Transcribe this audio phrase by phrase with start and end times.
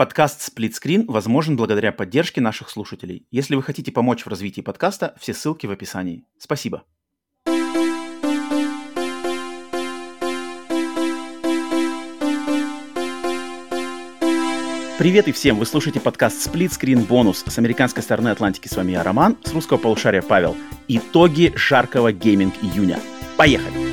[0.00, 3.26] Подкаст «Сплитскрин» возможен благодаря поддержке наших слушателей.
[3.30, 6.24] Если вы хотите помочь в развитии подкаста, все ссылки в описании.
[6.38, 6.84] Спасибо.
[14.98, 15.58] Привет и всем!
[15.58, 18.68] Вы слушаете подкаст Split Screen Bonus с американской стороны Атлантики.
[18.68, 20.56] С вами я, Роман, с русского полушария Павел.
[20.88, 22.98] Итоги жаркого гейминг июня.
[23.36, 23.89] Поехали!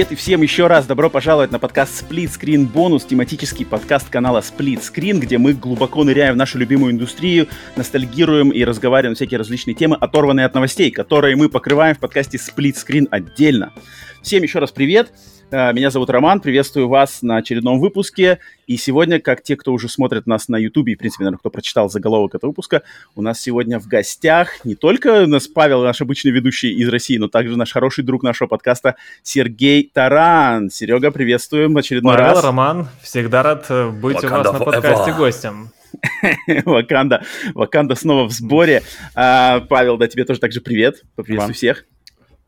[0.00, 4.38] Привет и всем еще раз добро пожаловать на подкаст Split Screen Bonus, тематический подкаст канала
[4.38, 9.74] Split Screen, где мы глубоко ныряем в нашу любимую индустрию, ностальгируем и разговариваем всякие различные
[9.74, 13.74] темы, оторванные от новостей, которые мы покрываем в подкасте Split Screen отдельно.
[14.22, 15.12] Всем еще раз привет!
[15.50, 18.38] Э, меня зовут Роман, приветствую вас на очередном выпуске.
[18.66, 21.48] И сегодня, как те, кто уже смотрит нас на YouTube, и, в принципе, наверное, кто
[21.48, 22.82] прочитал заголовок этого выпуска,
[23.16, 27.16] у нас сегодня в гостях не только у нас Павел, наш обычный ведущий из России,
[27.16, 30.70] но также наш хороший друг нашего подкаста Сергей Таран.
[30.70, 32.44] Серега, приветствуем в очередной Павел, раз.
[32.44, 35.70] Роман, всегда рад э, быть Wakanda у вас на подкасте гостем.
[36.66, 37.24] Ваканда,
[37.54, 38.82] Ваканда снова в сборе.
[39.14, 41.02] А, Павел, да, тебе тоже также привет.
[41.16, 41.86] Поприветствую всех.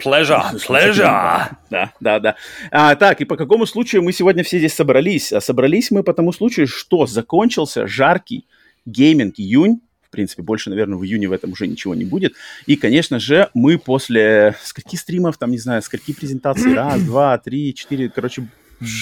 [0.02, 1.56] Pleasure, pleasure.
[1.70, 2.36] Да, да, да.
[2.70, 5.32] А, так, и по какому случаю мы сегодня все здесь собрались?
[5.32, 8.46] А собрались мы по тому случаю, что закончился жаркий
[8.86, 9.80] гейминг июнь.
[10.06, 12.34] В принципе, больше, наверное, в июне в этом уже ничего не будет.
[12.66, 17.74] И, конечно же, мы после скольки стримов, там, не знаю, скольки презентаций, раз, два, три,
[17.74, 18.46] четыре, короче,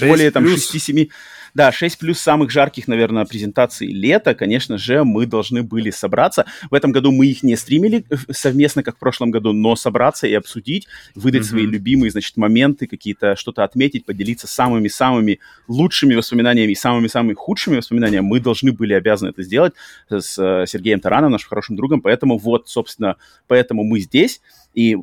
[0.00, 1.10] более там шести-семи
[1.54, 6.46] да, 6 плюс самых жарких, наверное, презентаций лета, конечно же, мы должны были собраться.
[6.70, 10.26] В этом году мы их не стримили э, совместно, как в прошлом году, но собраться
[10.26, 11.44] и обсудить, выдать mm-hmm.
[11.44, 18.24] свои любимые, значит, моменты, какие-то что-то отметить, поделиться самыми-самыми лучшими воспоминаниями и самыми-самыми худшими воспоминаниями.
[18.24, 19.74] Мы должны были обязаны это сделать
[20.08, 24.40] с э, Сергеем Тараном, нашим хорошим другом, поэтому вот, собственно, поэтому мы здесь.
[24.74, 24.96] И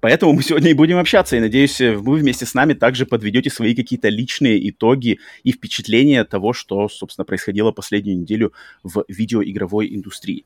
[0.00, 3.74] Поэтому мы сегодня и будем общаться, и надеюсь, вы вместе с нами также подведете свои
[3.74, 8.52] какие-то личные итоги и впечатления того, что, собственно, происходило последнюю неделю
[8.84, 10.44] в видеоигровой индустрии.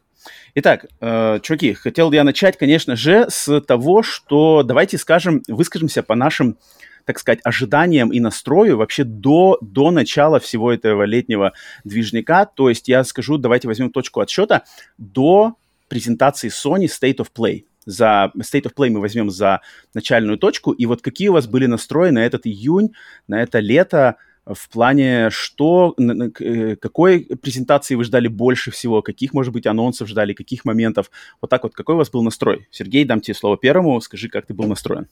[0.55, 6.15] Итак, э, чуваки, хотел я начать, конечно же, с того, что давайте скажем, выскажемся по
[6.15, 6.57] нашим
[7.05, 11.53] так сказать, ожиданиям и настрою вообще до, до начала всего этого летнего
[11.83, 12.47] движника.
[12.47, 14.63] То есть я скажу, давайте возьмем точку отсчета
[14.99, 15.57] до
[15.89, 19.61] презентации Sony State of Play за State of Play мы возьмем за
[19.95, 20.73] начальную точку.
[20.73, 22.93] И вот какие у вас были настрои на этот июнь,
[23.29, 29.53] на это лето, в плане, что, э, какой презентации вы ждали больше всего, каких, может
[29.53, 31.11] быть, анонсов ждали, каких моментов.
[31.41, 32.67] Вот так вот, какой у вас был настрой?
[32.71, 35.07] Сергей, дам тебе слово первому, скажи, как ты был настроен.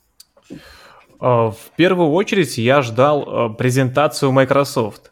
[1.21, 5.10] А, в первую очередь я ждал а, презентацию Microsoft.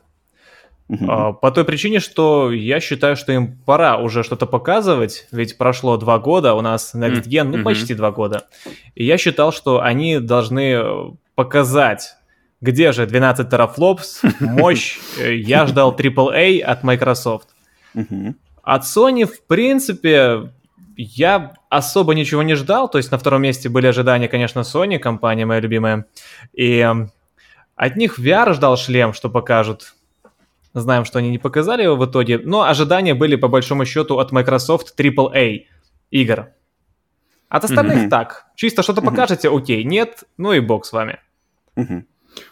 [0.90, 1.34] Uh-huh.
[1.34, 6.18] По той причине, что я считаю, что им пора уже что-то показывать, ведь прошло два
[6.18, 7.56] года, у нас Next Gen, uh-huh.
[7.58, 8.46] ну почти два года.
[8.94, 12.14] И я считал, что они должны э, показать,
[12.62, 14.98] где же 12 терафлопс, мощь.
[15.18, 17.48] Э, я ждал AAA от Microsoft.
[17.94, 18.34] Uh-huh.
[18.62, 20.52] От Sony, в принципе,
[20.96, 22.88] я особо ничего не ждал.
[22.88, 26.06] То есть на втором месте были ожидания, конечно, Sony, компания моя любимая.
[26.54, 27.10] И эм,
[27.76, 29.94] от них VR ждал шлем, что покажут
[30.74, 34.32] Знаем, что они не показали его в итоге, но ожидания были по большому счету от
[34.32, 35.64] Microsoft AAA
[36.10, 36.48] игр.
[37.48, 38.10] От остальных mm-hmm.
[38.10, 38.46] так.
[38.54, 39.06] Чисто что-то mm-hmm.
[39.06, 41.18] покажете, окей, нет, ну и бог с вами.
[41.76, 42.02] Mm-hmm.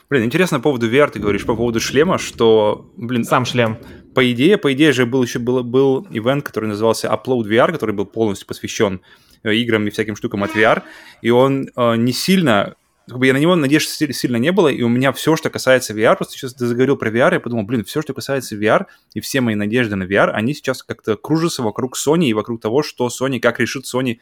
[0.08, 3.24] Блин, интересно по поводу VR, ты говоришь по поводу шлема, что, блин...
[3.24, 3.76] Сам шлем.
[4.14, 7.94] По идее, по идее же был еще был, был ивент, который назывался Upload VR, который
[7.94, 9.00] был полностью посвящен
[9.42, 10.82] э, играм и всяким штукам от VR,
[11.22, 12.76] и он э, не сильно
[13.08, 15.94] как бы я на него надежд сильно не было, и у меня все, что касается
[15.94, 19.20] VR, просто сейчас ты заговорил про VR, я подумал, блин, все, что касается VR, и
[19.20, 23.08] все мои надежды на VR, они сейчас как-то кружатся вокруг Sony и вокруг того, что
[23.08, 24.18] Sony, как решит Sony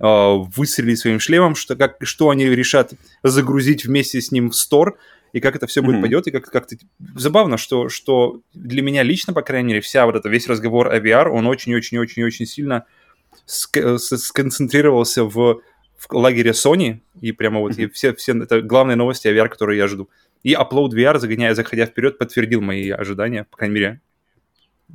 [0.00, 4.98] э, выстрелить своим шлемом, что, как, что они решат загрузить вместе с ним в стор,
[5.34, 5.84] и как это все mm-hmm.
[5.84, 6.76] будет пойдет, и как, как-то
[7.14, 10.98] забавно, что, что для меня лично, по крайней мере, вся вот это, весь разговор о
[10.98, 12.86] VR, он очень-очень-очень-очень сильно
[13.46, 15.60] ск- сконцентрировался в
[16.08, 19.78] в лагере Sony, и прямо вот и все, все, это главные новости о VR, которые
[19.78, 20.08] я жду.
[20.42, 24.00] И Upload VR, загоняя, заходя вперед, подтвердил мои ожидания, по крайней мере.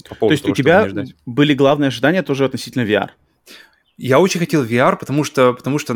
[0.09, 0.87] По То есть того, у тебя
[1.25, 3.09] были главные ожидания тоже относительно VR?
[3.97, 5.93] Я очень хотел VR, потому что, потому что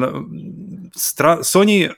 [0.96, 1.92] Sony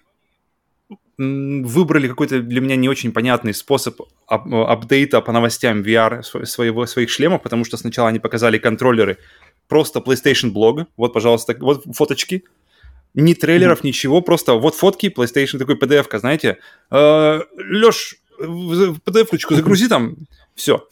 [1.17, 7.09] выбрали какой-то для меня не очень понятный способ ап апдейта по новостям VR своего, своих
[7.09, 9.19] шлемов, потому что сначала они показали контроллеры
[9.67, 12.43] просто PlayStation блог, вот, пожалуйста, вот фоточки,
[13.13, 13.87] ни трейлеров, mm-hmm.
[13.87, 16.57] ничего, просто вот фотки, PlayStation такой PDF-ка, знаете.
[16.91, 20.15] Э, Леш, PDF-ручку загрузи там,
[20.55, 20.87] все.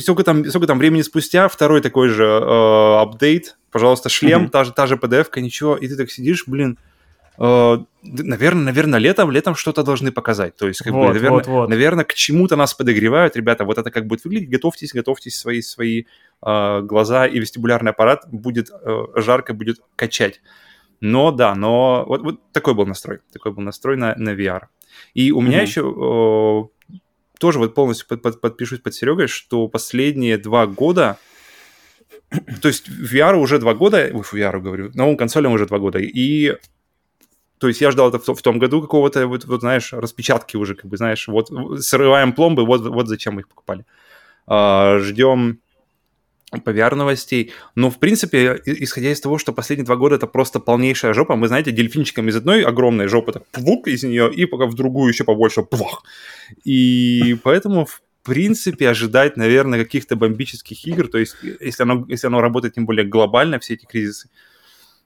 [0.00, 4.50] Сколько там, сколько там времени спустя, второй такой же э, апдейт, пожалуйста, шлем, mm-hmm.
[4.50, 6.78] та, же, та же PDF-ка, ничего, и ты так сидишь, блин,
[7.38, 10.56] Э, наверное, наверное, летом, летом что-то должны показать.
[10.56, 11.68] То есть, как Вот, бы, наверное, вот, вот.
[11.68, 13.64] наверное, к чему-то нас подогревают, ребята.
[13.64, 14.50] Вот это как будет выглядеть.
[14.50, 16.04] Готовьтесь, готовьтесь свои свои
[16.44, 20.40] э, глаза и вестибулярный аппарат будет э, жарко, будет качать.
[21.00, 24.68] Но да, но вот, вот такой был настрой, такой был настрой на, на VR.
[25.14, 25.66] И у меня Мгм.
[25.66, 26.98] еще э,
[27.38, 31.18] тоже вот полностью под- под- подпишусь под Серегой, что последние два года,
[32.62, 36.56] то есть VR уже два года, ой, VR говорю, новым консолям уже два года, и
[37.58, 40.74] то есть я ждал это в, в том году какого-то, вот, вот, знаешь, распечатки уже,
[40.74, 41.50] как бы, знаешь, вот
[41.82, 43.86] срываем пломбы, вот, вот зачем мы их покупали.
[44.46, 45.60] А, ждем
[46.50, 47.52] по VR новостей.
[47.74, 51.48] Но, в принципе, исходя из того, что последние два года это просто полнейшая жопа, мы,
[51.48, 55.24] знаете, дельфинчиком из одной огромной жопы так пвук из нее, и пока в другую еще
[55.24, 56.04] побольше плах.
[56.64, 62.40] И поэтому, в принципе, ожидать, наверное, каких-то бомбических игр, то есть если оно, если оно
[62.40, 64.28] работает тем более глобально, все эти кризисы,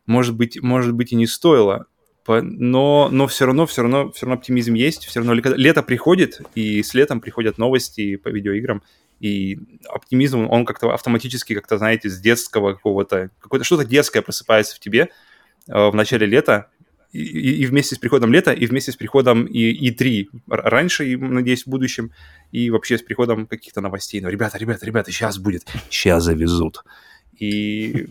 [0.06, 1.86] может быть, может быть и не стоило.
[2.28, 6.80] Но, но все равно, все равно, все равно оптимизм есть, все равно лето приходит, и
[6.82, 8.82] с летом приходят новости по видеоиграм,
[9.20, 9.58] и
[9.88, 15.10] оптимизм, он как-то автоматически, как-то, знаете, с детского какого-то, какое-то что-то детское просыпается в тебе
[15.68, 16.68] э, в начале лета,
[17.12, 21.16] и, и- вместе с приходом лета, и вместе с приходом и, И3 р- раньше, и,
[21.16, 22.12] надеюсь, в будущем,
[22.52, 24.20] и вообще с приходом каких-то новостей.
[24.20, 26.84] Ну, ребята, ребята, ребята, сейчас будет, сейчас завезут.
[27.38, 28.06] И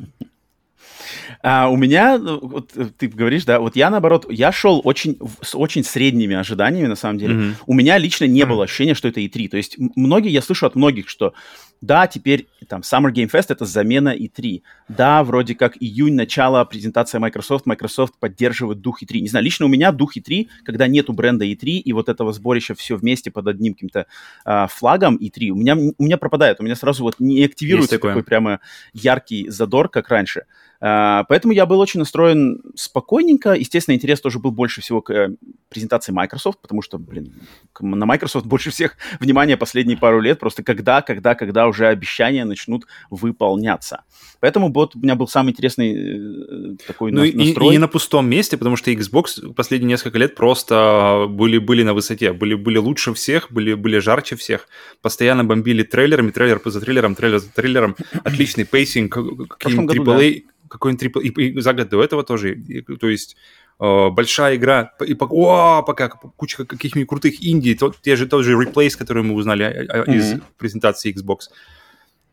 [1.42, 5.18] А у меня, ну, вот э, ты говоришь, да, вот я наоборот, я шел очень,
[5.42, 7.34] с очень средними ожиданиями, на самом деле.
[7.36, 7.56] Мгм.
[7.68, 8.52] У меня лично не Мгм.
[8.52, 9.48] было ощущения, что это E3.
[9.50, 11.34] То есть многие, я слышу от многих, что
[11.82, 14.62] да, теперь там Summer Game Fest это замена E3.
[14.90, 19.20] Да, вроде как июнь, начало, презентация Microsoft, Microsoft поддерживает дух E3.
[19.20, 22.76] Не знаю, лично у меня дух E3, когда нету бренда E3 и вот этого сборища
[22.76, 24.08] все вместе под одним каким-то
[24.44, 28.24] а, флагом E3, у меня, у меня пропадает, у меня сразу вот не активируется такой
[28.24, 28.60] прямо
[28.94, 30.44] яркий задор, как раньше.
[30.82, 33.54] А, Поэтому я был очень настроен спокойненько.
[33.54, 35.36] Естественно, интерес тоже был больше всего к э,
[35.68, 37.34] презентации Microsoft, потому что, блин,
[37.80, 40.40] на Microsoft больше всех внимания последние пару лет.
[40.40, 44.04] Просто когда, когда, когда уже обещания начнут выполняться.
[44.42, 47.72] Поэтому вот у меня был самый интересный э, такой Ну на- и, и настрой.
[47.72, 52.32] не на пустом месте, потому что Xbox последние несколько лет просто были, были на высоте,
[52.34, 54.68] были, были лучше всех, были, были жарче всех,
[55.02, 59.14] постоянно бомбили трейлерами, трейлер за трейлером, трейлер за трейлером, отличный pacing,
[59.50, 61.28] какие-нибудь AAA, какой-нибудь AAA, и,
[61.58, 63.36] и за год до этого тоже, и- то есть
[63.80, 68.62] большая игра, и пока, о, пока куча каких-нибудь крутых инди, тот, те же, тот же
[68.62, 71.50] Replace, который мы узнали а, из презентации Xbox.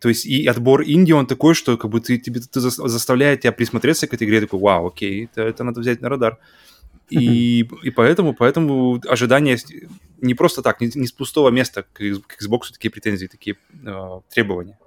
[0.01, 3.41] То есть и отбор инди, он такой, что как бы ты, тебе, ты зас- заставляет
[3.41, 6.39] тебя присмотреться к этой игре, такой, вау, окей, это, это надо взять на радар.
[7.09, 9.57] И, и поэтому, поэтому ожидания
[10.21, 14.21] не просто так, не, не с пустого места к, к Xbox такие претензии, такие э,
[14.29, 14.79] требования.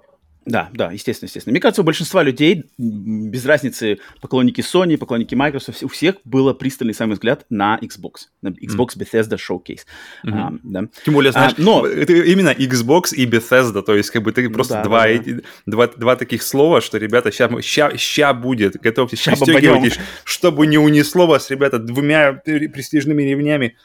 [0.46, 1.52] Да, да, естественно, естественно.
[1.52, 6.94] Мне кажется, у большинства людей, без разницы, поклонники Sony, поклонники Microsoft, у всех был пристальный
[6.94, 9.80] самый взгляд на Xbox, на Xbox Bethesda Showcase.
[10.24, 10.38] Мгм.
[10.38, 10.84] А, да.
[11.04, 14.48] Тем более, знаешь, А, но- это именно Xbox и Bethesda, то есть как бы ты
[14.48, 15.40] Ну просто да, два, да, да.
[15.66, 21.26] два, два таких слова, что, ребята, ща, ща, ща будет, готовьтесь, пристегивайтесь, чтобы не унесло
[21.26, 23.76] вас, ребята, двумя пре- престижными ремнями.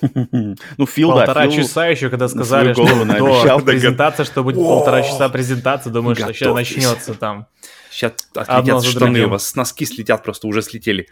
[0.76, 3.60] Ну, Фил, да, Полтора Фил- часа еще, когда сказали, что до наобещал.
[3.60, 7.46] презентации, что будет полтора часа презентации, думаешь, что сейчас начнется там.
[7.90, 11.08] Сейчас отлетят штаны, у вас носки слетят, просто уже слетели.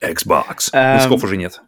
[0.00, 0.70] Xbox.
[0.72, 1.60] Эм, Носков уже нет.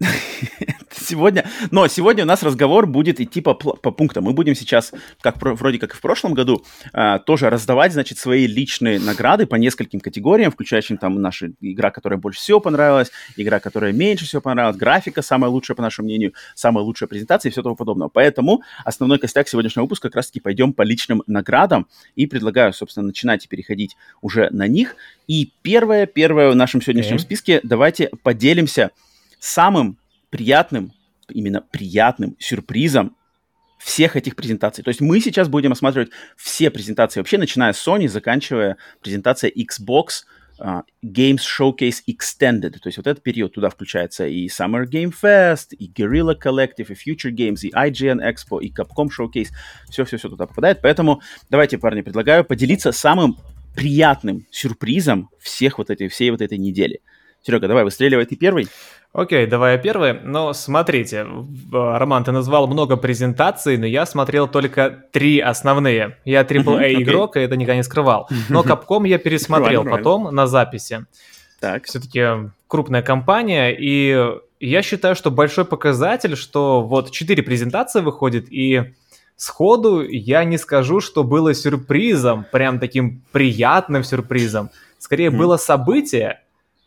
[0.90, 4.24] Сегодня, но сегодня у нас разговор будет идти по, по пунктам.
[4.24, 8.46] Мы будем сейчас, как вроде как и в прошлом году, а, тоже раздавать, значит, свои
[8.46, 13.92] личные награды по нескольким категориям, включающим там наша игра, которая больше всего понравилась, игра, которая
[13.92, 17.76] меньше всего понравилась, графика самая лучшая, по нашему мнению, самая лучшая презентация и все того
[17.76, 18.08] подобного.
[18.08, 21.86] Поэтому основной костяк сегодняшнего выпуска как раз-таки пойдем по личным наградам
[22.16, 24.96] и предлагаю, собственно, начинать и переходить уже на них.
[25.26, 27.24] И первое, первое в нашем сегодняшнем Окей.
[27.24, 28.90] списке, давайте поделимся
[29.40, 29.99] самым
[30.30, 30.92] приятным,
[31.28, 33.16] именно приятным сюрпризом
[33.78, 34.84] всех этих презентаций.
[34.84, 40.24] То есть мы сейчас будем осматривать все презентации вообще, начиная с Sony, заканчивая презентацией Xbox
[40.58, 42.72] а, Games Showcase Extended.
[42.72, 46.92] То есть вот этот период туда включается и Summer Game Fest, и Guerrilla Collective, и
[46.92, 49.48] Future Games, и IGN Expo, и Capcom Showcase.
[49.88, 50.82] Все-все-все туда попадает.
[50.82, 53.38] Поэтому давайте, парни, предлагаю поделиться самым
[53.74, 57.00] приятным сюрпризом всех вот этой, всей вот этой недели.
[57.42, 58.68] Серега, давай, выстреливай ты первый.
[59.12, 60.12] Окей, давай я первый.
[60.22, 66.16] Но смотрите, в- Роман, ты назвал много презентаций, но я смотрел только три основные.
[66.24, 67.02] Я Мгм, AAA окей.
[67.02, 68.28] игрок, и это никогда не скрывал.
[68.48, 71.06] Но Capcom я пересмотрел потом на записи.
[71.58, 71.84] Так.
[71.86, 74.16] Все-таки крупная компания, и
[74.60, 78.92] я считаю, что большой показатель, что вот четыре презентации выходит, и
[79.36, 84.70] сходу я не скажу, что было сюрпризом, прям таким приятным сюрпризом.
[84.98, 86.40] Скорее, было событие,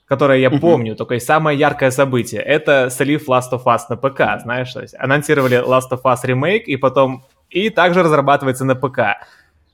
[0.05, 4.71] которое я помню, такое самое яркое событие, это слив Last of Us на ПК, знаешь,
[4.73, 9.25] то есть анонсировали Last of Us ремейк, и потом, и также разрабатывается на ПК.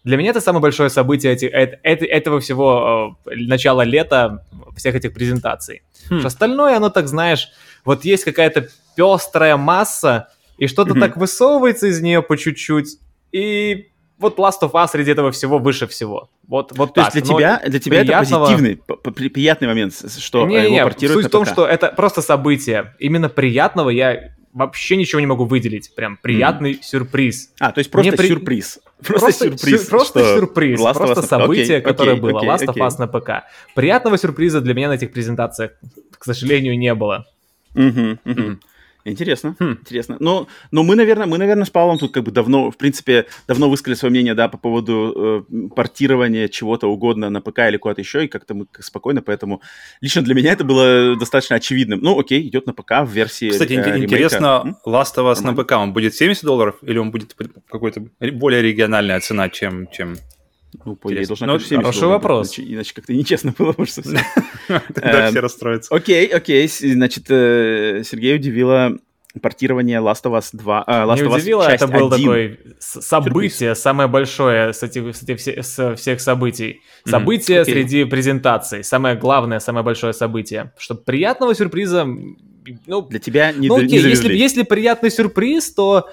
[0.04, 4.46] Для меня это самое большое событие эти, э, это, этого всего э, начала лета,
[4.76, 5.82] всех этих презентаций.
[6.10, 6.26] Хм.
[6.26, 7.50] Остальное, оно так, знаешь,
[7.84, 11.00] вот есть какая-то пестрая масса, и что-то mm-hmm.
[11.00, 12.98] так высовывается из нее по чуть-чуть,
[13.32, 16.30] и вот Last of Us среди этого всего выше всего.
[16.48, 17.16] Вот, вот То так.
[17.16, 18.46] есть для тебя, для тебя приятного...
[18.46, 22.22] это позитивный, приятный момент, что не, его не, портируют Суть в том, что это просто
[22.22, 22.96] событие.
[23.00, 25.94] Именно приятного я вообще ничего не могу выделить.
[25.96, 26.82] Прям приятный mm.
[26.82, 27.54] сюрприз.
[27.60, 28.28] А, то есть просто при...
[28.28, 28.80] сюрприз.
[29.02, 29.84] Просто, просто сюрприз.
[29.84, 29.90] Сю...
[29.90, 30.80] Просто сюрприз.
[30.82, 32.40] Last просто событие, okay, которое okay, было.
[32.42, 33.46] Okay, Last of Us на ПК.
[33.76, 35.72] Приятного сюрприза для меня на этих презентациях,
[36.18, 37.26] к сожалению, не было.
[37.76, 38.58] Mm-hmm, mm-hmm.
[39.06, 39.78] Интересно, хм.
[39.80, 40.18] интересно.
[40.20, 43.70] Но, но мы, наверное, мы, наверное, с Павлом тут как бы давно, в принципе, давно
[43.70, 48.26] высказали свое мнение, да, по поводу э, портирования чего-то угодно на ПК или куда-то еще,
[48.26, 49.62] и как-то мы спокойно, поэтому
[50.02, 52.00] лично для меня это было достаточно очевидным.
[52.02, 55.74] Ну, окей, идет на ПК в версии Кстати, э, интересно, Last of Us на ПК,
[55.74, 57.36] он будет 70 долларов или он будет
[57.70, 60.18] какой-то более региональная цена, чем, чем
[60.86, 62.48] ну, по идее, должна, ну, конечно, Хороший вопрос.
[62.48, 64.04] Иначе, иначе как-то нечестно было бы, что
[64.68, 65.96] Тогда эм, все расстроятся.
[65.96, 66.68] Окей, окей.
[66.68, 68.98] Значит, э, Сергей удивило
[69.42, 70.84] портирование Last of Us 2.
[70.86, 75.96] Э, Last Не of Us удивило, это был такой событие, самое большое с этих, с
[75.96, 76.82] всех событий.
[77.06, 78.84] Событие среди презентаций.
[78.84, 80.72] Самое главное, самое большое событие.
[80.78, 82.08] Чтобы приятного сюрприза
[82.86, 86.10] ну, для тебя не, ну, окей, не если, если приятный сюрприз, то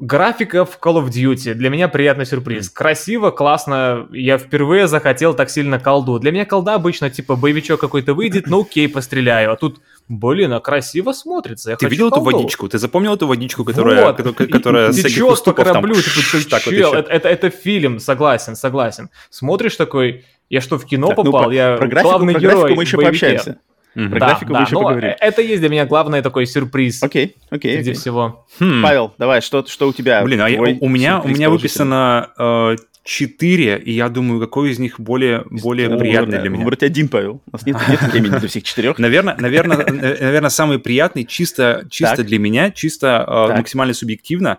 [0.00, 1.52] Графика в Call of Duty.
[1.52, 2.70] Для меня приятный сюрприз.
[2.70, 4.08] Красиво, классно.
[4.12, 6.18] Я впервые захотел так сильно колду.
[6.18, 9.52] Для меня колда обычно, типа, боевичок какой-то выйдет, ну окей, постреляю.
[9.52, 11.70] А тут, блин, а красиво смотрится.
[11.70, 12.30] Я Ты видел колду.
[12.30, 12.66] эту водичку?
[12.66, 14.16] Ты запомнил эту водичку, которая, вот.
[14.16, 15.92] которая, которая течет по кораблю?
[15.92, 19.10] Там, типа, так чел, вот это, это, это фильм, согласен, согласен.
[19.28, 21.44] Смотришь такой, я что, в кино так, попал?
[21.44, 23.26] Ну, я про графику, главный про герой мы еще боевике.
[23.26, 23.58] пообщаемся.
[23.96, 24.10] Mm-hmm.
[24.10, 25.10] Про да, графику да, мы еще поговорим.
[25.18, 27.02] Это есть для меня главный такой сюрприз.
[27.02, 27.72] Окей, okay, окей.
[27.72, 27.94] Okay, среди okay.
[27.94, 28.46] всего.
[28.60, 28.82] Hmm.
[28.82, 30.22] Павел, давай, что, что у тебя?
[30.22, 30.46] Блин, а
[30.80, 35.88] у, меня, у меня выписано э, 4, и я думаю, какой из них более, более
[35.88, 36.62] О, приятный для меня.
[36.62, 37.42] Выбрать один, Павел.
[37.46, 38.98] У нас нет, нет времени для всех четырех.
[38.98, 44.58] Наверное, наверное, наверное, самый приятный, чисто, чисто для меня, чисто э, максимально субъективно,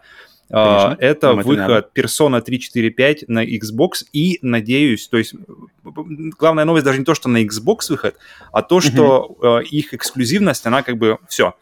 [0.51, 0.97] Конечно.
[0.99, 5.33] Это Нам выход это Persona 3, 4, 5 на Xbox и, надеюсь, то есть
[5.83, 8.17] главная новость даже не то, что на Xbox выход,
[8.51, 9.59] а то, что угу.
[9.59, 11.55] их эксклюзивность, она как бы все.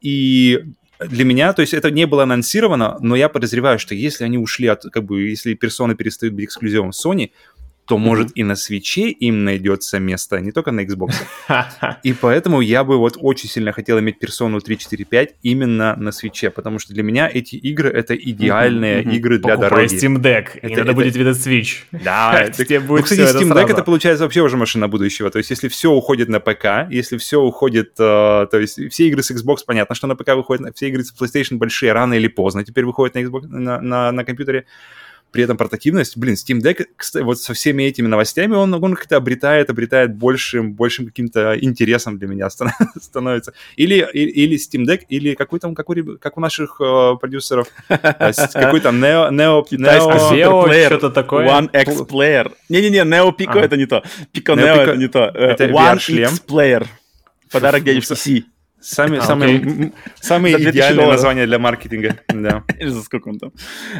[0.00, 0.62] И
[1.00, 4.68] для меня, то есть это не было анонсировано, но я подозреваю, что если они ушли
[4.68, 7.30] от, как бы, если персоны перестают быть эксклюзивом Sony,
[7.90, 11.12] то, может, и на свече им найдется место, а не только на Xbox.
[12.04, 16.12] И поэтому я бы вот очень сильно хотел иметь персону 3, 4, 5 именно на
[16.12, 19.96] свече, потому что для меня эти игры— это идеальные игры для Покупай дороги.
[19.96, 21.78] Steam Deck, и надо будет видеть Switch.
[22.04, 25.28] Да, тебе будет Кстати, Steam Deck— это получается вообще уже машина будущего.
[25.28, 27.94] То есть если все уходит на ПК, если все уходит...
[27.98, 31.12] Э, то есть все игры с Xbox, понятно, что на ПК выходят, все игры с
[31.12, 34.66] PlayStation большие рано или поздно теперь выходят на Xbox, на, на, на компьютере
[35.32, 39.16] при этом портативность, блин, Steam Deck, кстати, вот со всеми этими новостями он, он как-то
[39.16, 42.48] обретает, обретает большим, большим каким-то интересом для меня
[43.00, 43.52] становится.
[43.76, 48.80] Или, или, Steam Deck, или какой там, какой, как у наших э, продюсеров, э, какой
[48.80, 51.46] там Neo, Neo, Neo, Neo что-то такое.
[51.46, 52.52] One X Player.
[52.68, 54.02] Не-не-не, Neo Pico это не то.
[54.32, 55.30] Pico Neo это не то.
[55.34, 56.86] Э, это One X Player.
[57.50, 58.46] Подарок дядюшки Си.
[58.80, 62.16] Сами, а, самые самые идеальные названия для маркетинга.
[62.28, 62.64] Да.
[62.80, 63.52] За сколько он там?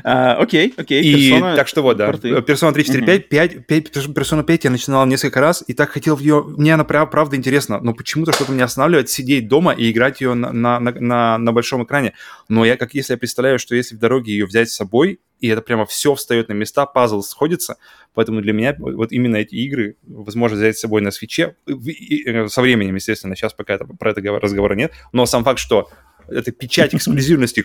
[0.05, 1.03] А, окей, окей.
[1.03, 1.57] И Persona...
[1.57, 2.11] так что вот, да.
[2.11, 6.17] Persona 3, 4, 5, 5, 5, Persona 5 я начинал несколько раз, и так хотел
[6.17, 6.43] в ее...
[6.43, 10.53] Мне она правда интересна, но почему-то что-то меня останавливает сидеть дома и играть ее на,
[10.53, 12.15] на, на, на большом экране.
[12.49, 15.49] Но я, как если я представляю, что если в дороге ее взять с собой, и
[15.49, 17.77] это прямо все встает на места, пазл сходится.
[18.15, 22.63] Поэтому для меня вот именно эти игры возможно взять с собой на свече э, со
[22.63, 25.91] временем, естественно, сейчас пока это, про это разговора нет, но сам факт, что
[26.29, 27.65] эта печать эксклюзивности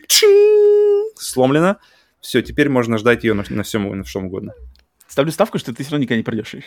[1.18, 1.78] сломлена,
[2.22, 4.54] все, теперь можно ждать ее на, на всем, на чем угодно.
[5.08, 6.64] Ставлю ставку, что ты все равно никогда не пройдешь их.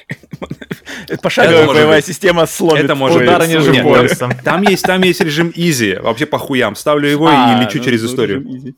[1.22, 2.84] Пошаговая боевая система сломит.
[2.84, 4.30] Это может Удара ниже пояса.
[4.44, 6.76] Там есть, там есть режим easy, вообще по хуям.
[6.76, 8.74] Ставлю его и а, лечу через ну, историю.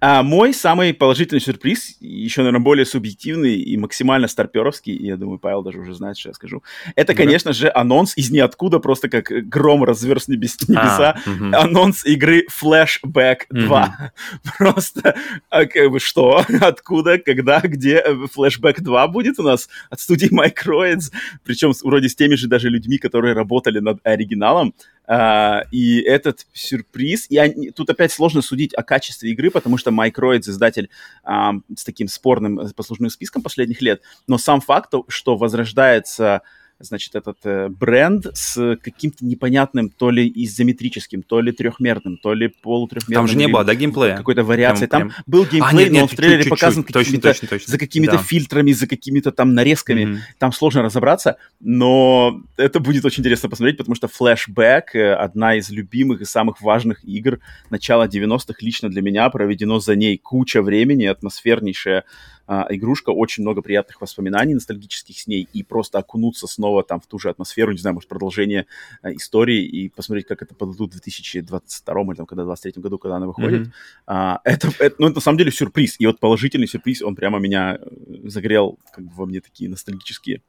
[0.00, 5.38] А, мой самый положительный сюрприз, еще, наверное, более субъективный и максимально старперовский, и я думаю,
[5.38, 6.62] Павел даже уже знает, что я скажу,
[6.94, 7.22] это, да.
[7.22, 11.56] конечно же, анонс из ниоткуда, просто как гром разверз небес, а, небеса, а, угу.
[11.56, 14.10] анонс игры Flashback 2.
[14.42, 14.50] Угу.
[14.58, 15.16] Просто,
[15.50, 18.04] а, как бы, что, откуда, когда, где
[18.36, 21.12] Flashback 2 будет у нас от студии Microids,
[21.44, 24.74] причем вроде с теми же даже людьми, которые работали над оригиналом,
[25.08, 29.90] Uh, и этот сюрприз, и они, тут опять сложно судить о качестве игры, потому что
[29.90, 30.90] Майк Ройдс, издатель
[31.24, 36.42] uh, с таким спорным послужным списком последних лет, но сам факт, что возрождается
[36.78, 42.48] значит, этот э, бренд с каким-то непонятным то ли изометрическим, то ли трехмерным, то ли
[42.48, 43.26] полутрехмерным.
[43.26, 44.16] Там же не было, да, геймплея?
[44.16, 44.86] Какой-то вариации.
[44.86, 47.70] Прям, там был геймплей, а, нет, нет, но он в трейлере показан точно, точно, точно.
[47.70, 48.18] за какими-то да.
[48.18, 50.02] фильтрами, за какими-то там нарезками.
[50.02, 50.18] Mm-hmm.
[50.38, 55.70] Там сложно разобраться, но это будет очень интересно посмотреть, потому что Flashback, э, одна из
[55.70, 57.40] любимых и самых важных игр
[57.70, 62.04] начала 90-х лично для меня, проведено за ней куча времени, атмосфернейшая
[62.46, 67.06] а, игрушка, очень много приятных воспоминаний ностальгических с ней, и просто окунуться снова там в
[67.06, 68.66] ту же атмосферу, не знаю, может, продолжение
[69.02, 73.16] а, истории, и посмотреть, как это подадут в 2022 или там, когда 2023 году, когда
[73.16, 73.62] она выходит.
[73.62, 73.72] Mm-hmm.
[74.06, 77.38] А, это, это, ну, это на самом деле сюрприз, и вот положительный сюрприз, он прямо
[77.38, 80.42] меня э, загрел как бы во мне такие ностальгические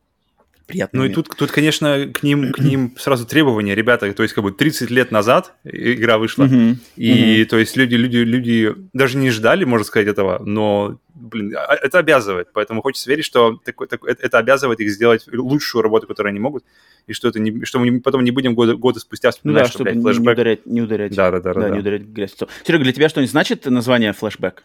[0.68, 1.00] приятно.
[1.00, 4.44] Ну и тут, тут, конечно, к ним, к ним сразу требования, ребята, то есть как
[4.44, 6.76] бы 30 лет назад игра вышла, uh-huh.
[6.96, 7.46] и uh-huh.
[7.46, 12.00] то есть люди, люди, люди даже не ждали, можно сказать, этого, но, блин, а, это
[12.00, 16.40] обязывает, поэтому хочется верить, что такой, такой, это обязывает их сделать лучшую работу, которую они
[16.40, 16.64] могут,
[17.08, 19.80] и что это не, что мы потом не будем годы, годы спустя вспоминать, да, что,
[19.80, 22.36] чтобы блядь, не, ударять, не ударять, да, да, да, да, да, не ударять грязь.
[22.66, 24.64] Серега, для тебя что-нибудь значит название флешбэк?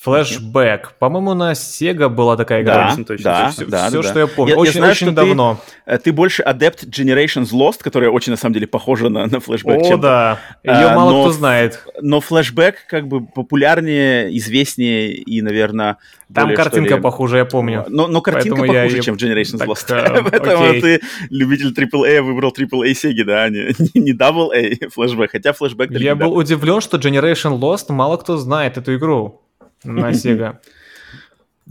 [0.00, 0.94] Флэшбэк.
[0.98, 2.94] По-моему, на Sega была такая игра.
[2.96, 4.54] Да, точно, да, все, да, все да, что я помню.
[4.54, 5.60] Я, очень, я знаю, очень давно.
[5.84, 9.40] Ты, э, ты больше адепт Generations Lost, которая очень, на самом деле, похожа на, на
[9.40, 9.82] флешбэк.
[9.82, 10.38] О, чем да.
[10.64, 11.86] Ее а, мало но, кто знает.
[12.00, 15.98] Но флешбэк как бы популярнее, известнее и, наверное,
[16.32, 17.84] Там более, картинка ли, похуже, я помню.
[17.88, 19.02] Но, но картинка Поэтому похуже, я...
[19.02, 19.90] чем в Generations так, Lost.
[19.90, 25.32] Uh, Поэтому ты любитель AAA, выбрал AAA Sega, да, а не, не Double A флешбэк.
[25.32, 25.90] Хотя флешбэк...
[25.90, 29.42] Я был удивлен, что Generation Lost мало кто знает эту игру
[29.84, 30.58] на Sega.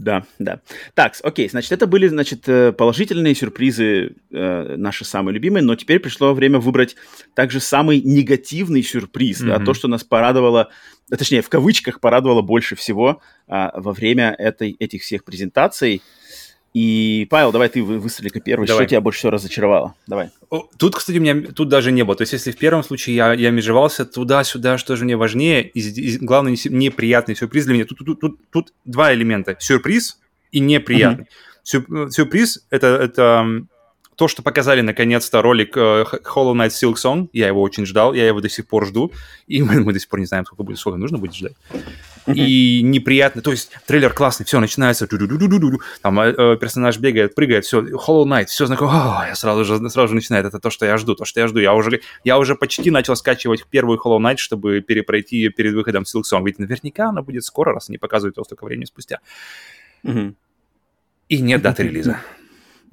[0.00, 0.60] Да, да.
[0.94, 5.98] Так, окей, значит, это были, значит, э, положительные сюрпризы, э, наши самые любимые, но теперь
[6.00, 6.96] пришло время выбрать
[7.34, 9.58] также самый негативный сюрприз, mm-hmm.
[9.58, 10.70] да, то, что нас порадовало,
[11.10, 16.00] а, точнее, в кавычках порадовало больше всего а, во время этой, этих всех презентаций.
[16.72, 18.66] И, Павел, давай ты выстрели-ка первый.
[18.66, 18.84] Давай.
[18.84, 19.94] Что тебя больше всего разочаровало?
[20.06, 20.30] Давай.
[20.78, 22.16] Тут, кстати, у меня тут даже не было.
[22.16, 25.80] То есть, если в первом случае я, я межевался туда-сюда, что же мне важнее, и,
[25.80, 27.84] и главный неприятный сюрприз для меня.
[27.86, 29.56] Тут, тут, тут, тут два элемента.
[29.58, 30.20] Сюрприз
[30.52, 31.26] и неприятный.
[31.64, 32.10] Mm-hmm.
[32.10, 33.66] Сюрприз это, это
[34.20, 38.26] то, что показали наконец-то ролик uh, Hollow Knight Silk Song, я его очень ждал, я
[38.26, 39.12] его до сих пор жду,
[39.46, 41.54] и мы, мы до сих пор не знаем, сколько будет, сколько нужно будет ждать.
[42.34, 47.80] И неприятно, то есть трейлер классный, все, начинается, там э, э, персонаж бегает, прыгает, все,
[47.80, 51.14] Hollow Knight, все знакомо, я сразу же, сразу же начинает, это то, что я жду,
[51.14, 54.80] то, что я жду, я уже, я уже почти начал скачивать первую Hollow Knight, чтобы
[54.80, 58.44] перепройти ее перед выходом Silk Song, ведь наверняка она будет скоро, раз они показывают его
[58.44, 59.20] столько времени спустя.
[60.02, 62.20] И нет даты релиза.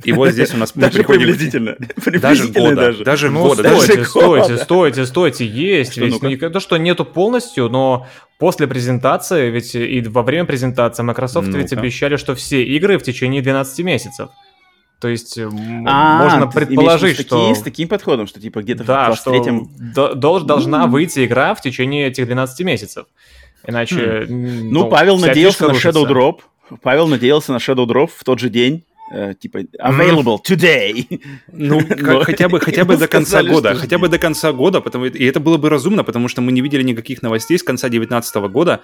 [0.03, 1.75] И вот здесь у нас даже приблизительно.
[2.21, 2.75] Даже года.
[2.75, 3.63] Даже, даже ну, года.
[3.63, 4.63] Стойте, даже стойте, года.
[4.63, 5.93] стойте, стойте, есть.
[5.93, 8.07] Что, ведь ну то, что нету полностью, но
[8.37, 13.03] после презентации, ведь и во время презентации Microsoft ну ведь обещали, что все игры в
[13.03, 14.29] течение 12 месяцев.
[14.99, 17.53] То есть а, можно предположить, что...
[17.53, 19.69] С таким подходом, что типа где-то да, в 23-м...
[19.91, 20.89] Что дол- должна mm.
[20.89, 23.05] выйти игра в течение этих 12 месяцев.
[23.63, 23.95] Иначе...
[23.95, 24.27] Mm.
[24.29, 26.39] Ну, ну, Павел надеялся на Shadow Drop.
[26.81, 28.85] Павел надеялся на Shadow Drop в тот же день.
[29.09, 31.21] Uh, типа available today.
[31.51, 34.81] Ну, как, хотя бы, хотя бы до конца сказали, года, хотя бы до конца года,
[34.81, 37.87] потому и это было бы разумно, потому что мы не видели никаких новостей с конца
[37.87, 38.81] 2019 года,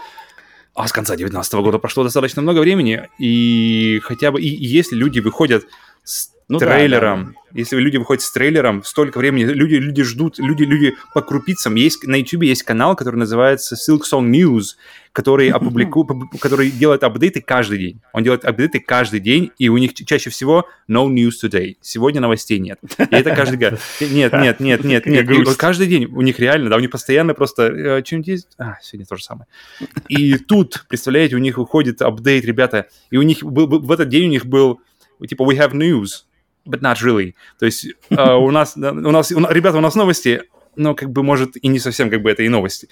[0.75, 4.95] а с конца 2019 года прошло достаточно много времени, и хотя бы, и, и если
[4.95, 5.65] люди выходят
[6.05, 7.59] с ну, трейлером, да, да.
[7.59, 11.75] если люди выходят с трейлером, столько времени, люди, люди ждут, люди, люди по крупицам.
[11.75, 14.75] Есть, на YouTube есть канал, который называется Silk Song News,
[15.13, 16.05] который, опублику,
[16.39, 18.01] который делает апдейты каждый день.
[18.13, 21.77] Он делает апдейты каждый день, и у них чаще всего no news today.
[21.81, 22.79] Сегодня новостей нет.
[22.97, 23.79] И это каждый год.
[24.01, 25.29] Нет, нет, нет, нет, нет.
[25.29, 28.47] И каждый день у них реально, да, у них постоянно просто э, что-нибудь есть.
[28.57, 29.47] А, сегодня то же самое.
[30.09, 34.25] И тут, представляете, у них выходит апдейт, ребята, и у них был, в этот день
[34.25, 34.81] у них был
[35.27, 36.25] типа we have news,
[36.65, 37.33] but not really.
[37.59, 40.43] То есть uh, у нас, у нас, у, ребята, у нас новости,
[40.75, 42.87] но как бы может и не совсем как бы это и новости.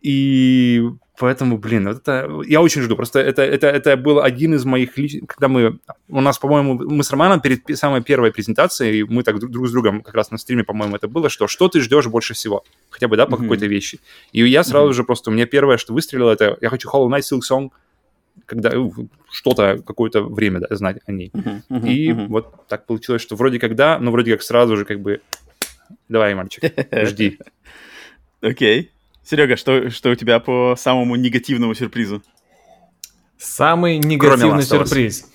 [0.00, 0.82] И
[1.18, 2.96] поэтому, блин, вот это я очень жду.
[2.96, 4.94] Просто это, это, это был один из моих.
[5.26, 5.78] Когда мы...
[6.08, 10.02] У нас, по-моему, мы с Романом перед самой первой презентацией, мы так друг с другом
[10.02, 12.64] как раз на стриме, по-моему, это было, что что ты ждешь больше всего?
[12.90, 13.42] Хотя бы, да, по mm-hmm.
[13.42, 14.00] какой-то вещи.
[14.32, 14.94] И я сразу mm-hmm.
[14.94, 15.30] же просто...
[15.30, 17.70] У меня первое, что выстрелило, это я хочу Hollow Knight Silk Song,
[18.52, 21.30] когда ну, что-то, какое-то время да, знать о ней.
[21.32, 22.26] Uh-huh, uh-huh, и uh-huh.
[22.26, 25.22] вот так получилось, что вроде как да, но вроде как сразу же как бы
[26.08, 26.62] давай, мальчик,
[26.92, 27.38] жди.
[28.42, 28.80] Окей.
[28.82, 28.88] Okay.
[29.24, 32.22] Серега, что, что у тебя по самому негативному сюрпризу?
[33.38, 35.26] Самый негативный сюрприз.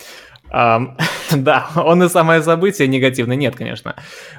[0.51, 0.97] Um,
[1.31, 3.35] да, он и самое событие негативное.
[3.35, 3.95] Нет, конечно.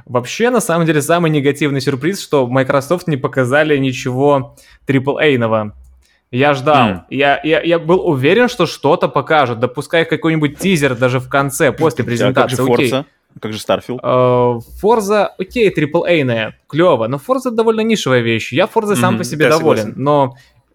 [0.06, 5.74] Вообще, на самом деле, самый негативный сюрприз, что Microsoft не показали ничего AAA-ного
[6.30, 6.88] Я ждал.
[6.88, 7.00] Mm.
[7.10, 9.60] Я, я, я был уверен, что что-то покажут.
[9.60, 12.54] Допускай какой-нибудь тизер даже в конце, после презентации.
[12.54, 13.04] А как же Forza?
[13.40, 14.00] Как же Starfield?
[14.02, 18.52] Uh, Forza, окей, AAA-ная, клево, но Forza довольно нишевая вещь.
[18.52, 20.02] Я Forza mm-hmm, сам по себе доволен, согласен.
[20.02, 20.34] но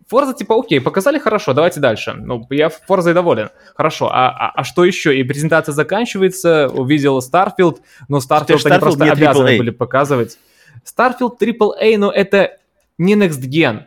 [0.09, 2.13] Forza типа, окей, показали хорошо, давайте дальше.
[2.13, 3.49] Ну, я Forza доволен.
[3.75, 5.17] Хорошо, а, а, а что еще?
[5.17, 9.57] И презентация заканчивается, увидел Starfield, но Starfield, Starfield они просто обязаны AAA.
[9.57, 10.37] были показывать.
[10.85, 12.57] Starfield AAA, но это
[12.97, 13.83] не Next Gen.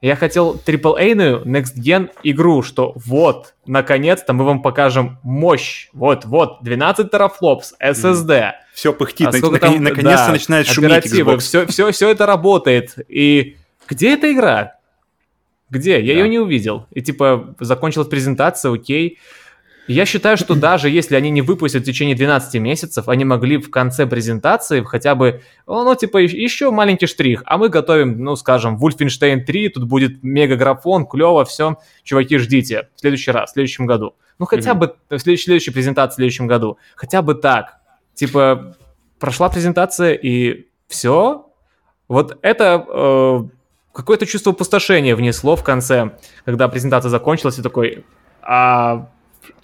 [0.00, 5.88] Я хотел AAA-ную Next Gen игру, что вот, наконец-то мы вам покажем мощь.
[5.92, 8.52] Вот, вот, 12 терафлопс, SSD.
[8.72, 11.38] Все пыхтит, а наконец- там, наконец-то да, начинает шуметь Xbox.
[11.40, 12.94] Все, все, все это работает.
[13.08, 14.76] И где эта игра?
[15.68, 16.00] Где?
[16.00, 16.20] Я да.
[16.20, 16.86] ее не увидел.
[16.92, 19.18] И типа закончилась презентация, окей.
[19.86, 23.70] Я считаю, что даже если они не выпустят в течение 12 месяцев, они могли в
[23.70, 29.40] конце презентации хотя бы, ну, типа, еще маленький штрих, а мы готовим, ну, скажем, Wolfenstein
[29.40, 34.14] 3, тут будет мега-графон, клево, все, чуваки, ждите, в следующий раз, в следующем году.
[34.38, 34.74] Ну, хотя mm-hmm.
[34.74, 36.78] бы в следующей, следующей презентации в следующем году.
[36.96, 37.76] Хотя бы так.
[38.14, 38.74] Типа,
[39.18, 41.46] прошла презентация и все.
[42.08, 43.40] Вот это э,
[43.92, 46.12] какое-то чувство опустошения внесло в конце,
[46.44, 48.04] когда презентация закончилась, и такой,
[48.40, 49.10] а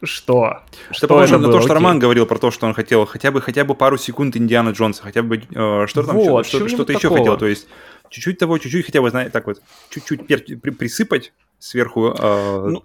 [0.02, 0.62] что?
[0.90, 3.64] Что похоже на то, что Роман говорил про то, что он хотел хотя бы хотя
[3.64, 7.36] бы пару секунд Индиана Джонса, хотя бы э, что там, вот, что, что-то еще хотел,
[7.36, 7.66] то есть
[8.10, 9.60] чуть-чуть того, чуть-чуть хотя бы, знаете, так вот,
[9.90, 12.14] чуть-чуть пер- при- присыпать сверху.
[12.18, 12.82] Э, ну,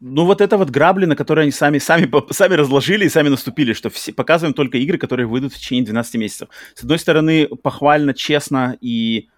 [0.00, 3.72] ну, вот это вот грабли, на которые они сами, сами, сами разложили и сами наступили,
[3.72, 6.48] что все, показываем только игры, которые выйдут в течение 12 месяцев.
[6.74, 9.28] С одной стороны, похвально, честно и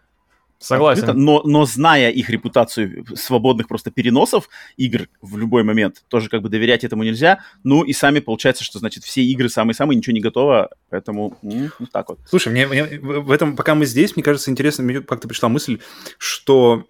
[0.58, 1.04] Согласен.
[1.04, 6.42] Открыто, но, но зная их репутацию свободных просто переносов игр в любой момент, тоже как
[6.42, 7.40] бы доверять этому нельзя.
[7.62, 11.92] Ну и сами получается, что значит все игры самые-самые, ничего не готово, поэтому ну, вот
[11.92, 12.18] так вот.
[12.26, 15.78] Слушай, мне, мне в этом, пока мы здесь, мне кажется интересно, мне как-то пришла мысль,
[16.18, 16.88] что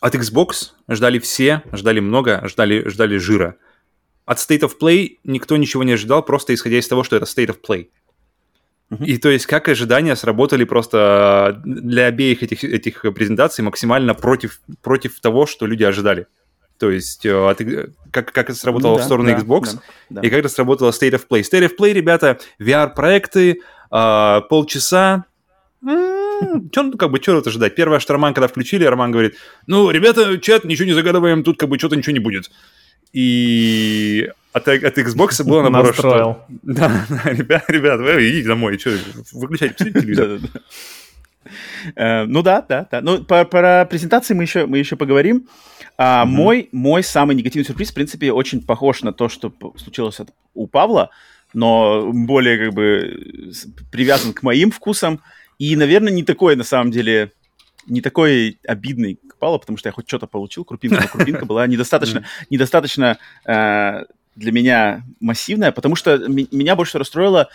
[0.00, 3.56] от Xbox ждали все, ждали много, ждали, ждали жира.
[4.26, 7.48] От State of Play никто ничего не ожидал, просто исходя из того, что это State
[7.48, 7.88] of Play.
[8.98, 15.20] И то есть как ожидания сработали просто для обеих этих, этих презентаций максимально против, против
[15.20, 16.26] того, что люди ожидали.
[16.78, 20.20] То есть э, как, как это сработало ну, да, в сторону да, Xbox, да, да.
[20.22, 21.42] и как это сработало State of Play.
[21.42, 23.60] State of Play, ребята, VR-проекты,
[23.92, 25.26] э, полчаса,
[26.72, 27.74] Че, ну, как бы, что ожидать?
[27.74, 31.68] Первое, что Роман, когда включили, Роман говорит, ну, ребята, чат, ничего не загадываем, тут как
[31.68, 32.50] бы что-то ничего не будет.
[33.12, 36.44] И от, от Xbox было наоборот, что...
[36.62, 38.90] Да, да, ребят, ребят, вы идите домой, что,
[39.32, 40.40] выключайте, посмотрите телевизор.
[41.94, 43.00] Э, ну да, да, да.
[43.00, 45.48] Ну, про, про презентации мы еще, мы еще поговорим.
[45.96, 46.28] А, mm-hmm.
[46.28, 50.66] мой, мой самый негативный сюрприз, в принципе, очень похож на то, что случилось от, у
[50.66, 51.10] Павла,
[51.52, 53.52] но более как бы
[53.90, 55.20] привязан к моим вкусам.
[55.58, 57.32] И, наверное, не такой, на самом деле,
[57.86, 61.66] не такой обидный к Павлу, потому что я хоть что-то получил, крупинка, но крупинка была
[61.68, 64.04] недостаточно, недостаточно э,
[64.40, 67.48] для меня массивная, потому что меня больше расстроило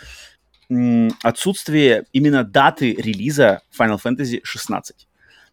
[1.22, 5.06] отсутствие именно даты релиза Final Fantasy 16.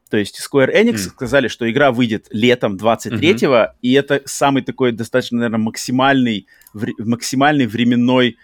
[0.10, 1.10] То есть Square Enix mm.
[1.10, 3.70] сказали, что игра выйдет летом 23-го, mm-hmm.
[3.82, 6.48] и это самый такой достаточно, наверное, максимальный,
[7.00, 8.38] максимальный временной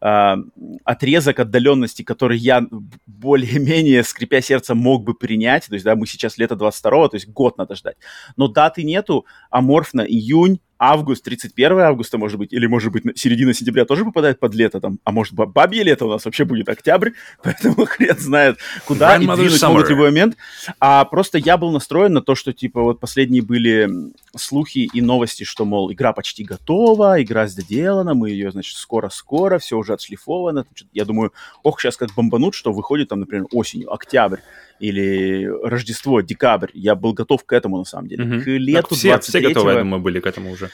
[0.00, 0.36] э,
[0.84, 2.66] отрезок отдаленности, который я
[3.06, 5.66] более-менее, скрипя сердце, мог бы принять.
[5.66, 7.96] То есть, да, мы сейчас лето 22-го, то есть год надо ждать.
[8.36, 13.84] Но даты нету, аморфно июнь, август, 31 августа, может быть, или, может быть, середина сентября
[13.84, 17.10] тоже попадает под лето там, а может, бабье лето у нас вообще будет октябрь,
[17.42, 20.36] поэтому хрен знает, куда и двинуть могут в любой момент.
[20.80, 23.88] А просто я был настроен на то, что, типа, вот последние были
[24.36, 29.75] слухи и новости, что, мол, игра почти готова, игра сделана, мы ее, значит, скоро-скоро, все
[29.76, 30.66] уже отшлифовано.
[30.92, 34.40] Я думаю, ох, сейчас как бомбанут, что выходит там, например, осенью, октябрь
[34.80, 36.70] или Рождество, декабрь.
[36.74, 38.24] Я был готов к этому, на самом деле.
[38.24, 38.44] Угу.
[38.44, 40.70] К лету все, 23 все готовы, я думаю, были к этому уже.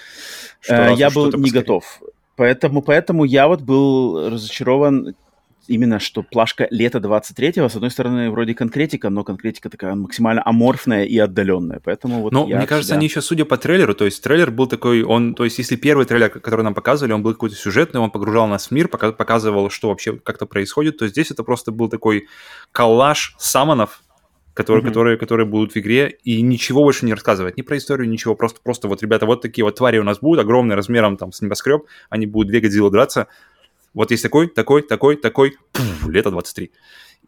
[0.61, 2.01] Что, я был не готов.
[2.37, 5.15] Поэтому, поэтому я вот был разочарован
[5.67, 11.05] именно, что плашка лета 23-го, с одной стороны, вроде конкретика, но конкретика такая максимально аморфная
[11.05, 12.97] и отдаленная, поэтому вот Ну, мне кажется, себя...
[12.97, 16.07] они еще, судя по трейлеру, то есть трейлер был такой, он, то есть если первый
[16.07, 19.89] трейлер, который нам показывали, он был какой-то сюжетный, он погружал нас в мир, показывал, что
[19.89, 22.29] вообще как-то происходит, то здесь это просто был такой
[22.73, 24.03] коллаж самонов,
[24.55, 24.89] которые, mm-hmm.
[24.89, 28.61] которые, которые будут в игре, и ничего больше не рассказывать, ни про историю, ничего, просто,
[28.63, 31.85] просто вот, ребята, вот такие вот твари у нас будут, огромные размером там с небоскреб,
[32.11, 33.29] они будут две Годзиллы драться,
[33.95, 36.71] вот есть такой, такой, такой, такой, пфф, лето 23.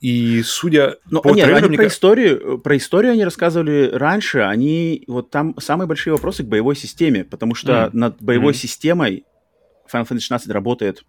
[0.01, 1.67] И судя ну, по нет, трейлеру...
[1.69, 5.05] Они про, историю, про историю они рассказывали раньше, они...
[5.07, 7.91] Вот там самые большие вопросы к боевой системе, потому что mm.
[7.93, 8.57] над боевой mm.
[8.57, 9.25] системой
[9.93, 11.05] Final Fantasy 16 работает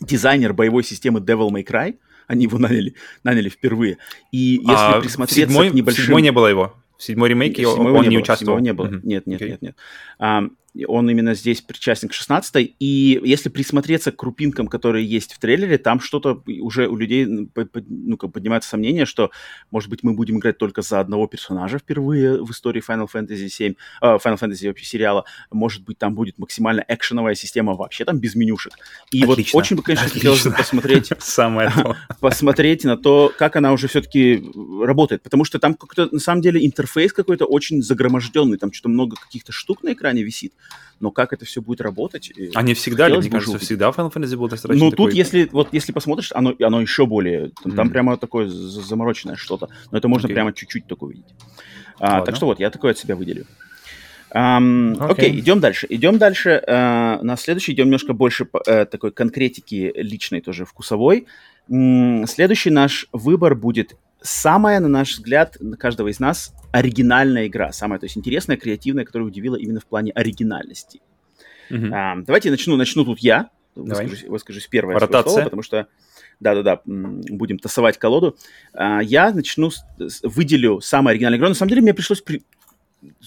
[0.00, 1.96] дизайнер боевой системы Devil May Cry,
[2.26, 3.98] они его наняли, наняли впервые.
[4.32, 6.04] И если а присмотреться седьмой, к небольшим...
[6.04, 6.74] седьмой не было его.
[6.98, 8.58] В седьмой ремейке Седьмого он не, было, участвовал?
[8.58, 8.86] седьмого не было.
[8.86, 9.00] Мгм.
[9.04, 9.50] Нет, нет, Окей.
[9.50, 9.76] нет, нет.
[10.18, 10.42] А,
[10.86, 15.78] он именно здесь причастен к 16 и если присмотреться к крупинкам, которые есть в трейлере,
[15.78, 19.30] там что-то уже у людей ну, как поднимается сомнение, что,
[19.70, 23.74] может быть, мы будем играть только за одного персонажа впервые в истории Final Fantasy 7,
[24.02, 25.24] э, Final Fantasy вообще сериала.
[25.50, 28.74] Может быть, там будет максимально экшеновая система вообще там без менюшек.
[29.10, 29.56] И Отлично.
[29.56, 30.62] вот очень бы, конечно, хотелось бы Отлично.
[30.62, 31.72] посмотреть Самое
[32.20, 34.44] посмотреть на то, как она уже все-таки
[34.82, 35.22] работает.
[35.22, 38.58] Потому что там как-то, на самом деле, интерфейс какой-то очень загроможденный.
[38.58, 40.52] Там что-то много каких-то штук на экране висит.
[41.00, 42.32] Но как это все будет работать?
[42.54, 45.48] Они всегда, ли, мне кажется, уже всегда Final Fantasy был достаточно Ну, такой- тут, если,
[45.52, 47.50] вот, если посмотришь, оно, оно еще более...
[47.62, 47.92] Там, там Мгм.
[47.92, 49.68] прямо такое за- замороченное что-то.
[49.92, 50.34] Но это можно Окей.
[50.34, 51.32] прямо чуть-чуть такое увидеть.
[52.00, 53.46] А, так что вот, я такое от себя выделю.
[54.30, 55.10] Ам, Окей.
[55.30, 55.86] Окей, идем дальше.
[55.88, 56.62] Идем дальше.
[56.66, 61.26] А, на следующий идем немножко больше по- э, такой конкретики личной тоже вкусовой.
[61.70, 67.72] М, Следующий наш выбор будет самая, на наш взгляд, на каждого из нас оригинальная игра.
[67.72, 71.00] Самая, то есть интересная, креативная, которая удивила именно в плане оригинальности.
[71.70, 71.92] Мгм.
[71.94, 73.50] А, давайте начну, начну тут я.
[73.76, 74.06] Давай.
[74.06, 75.30] Выскажусь, выскажусь первое Ротация.
[75.30, 75.86] слово, потому что
[76.40, 78.36] да-да-да, будем тасовать колоду.
[78.72, 81.48] А, я начну, с- с- выделю самую оригинальную игру.
[81.48, 82.20] На самом деле мне пришлось...
[82.20, 82.42] при-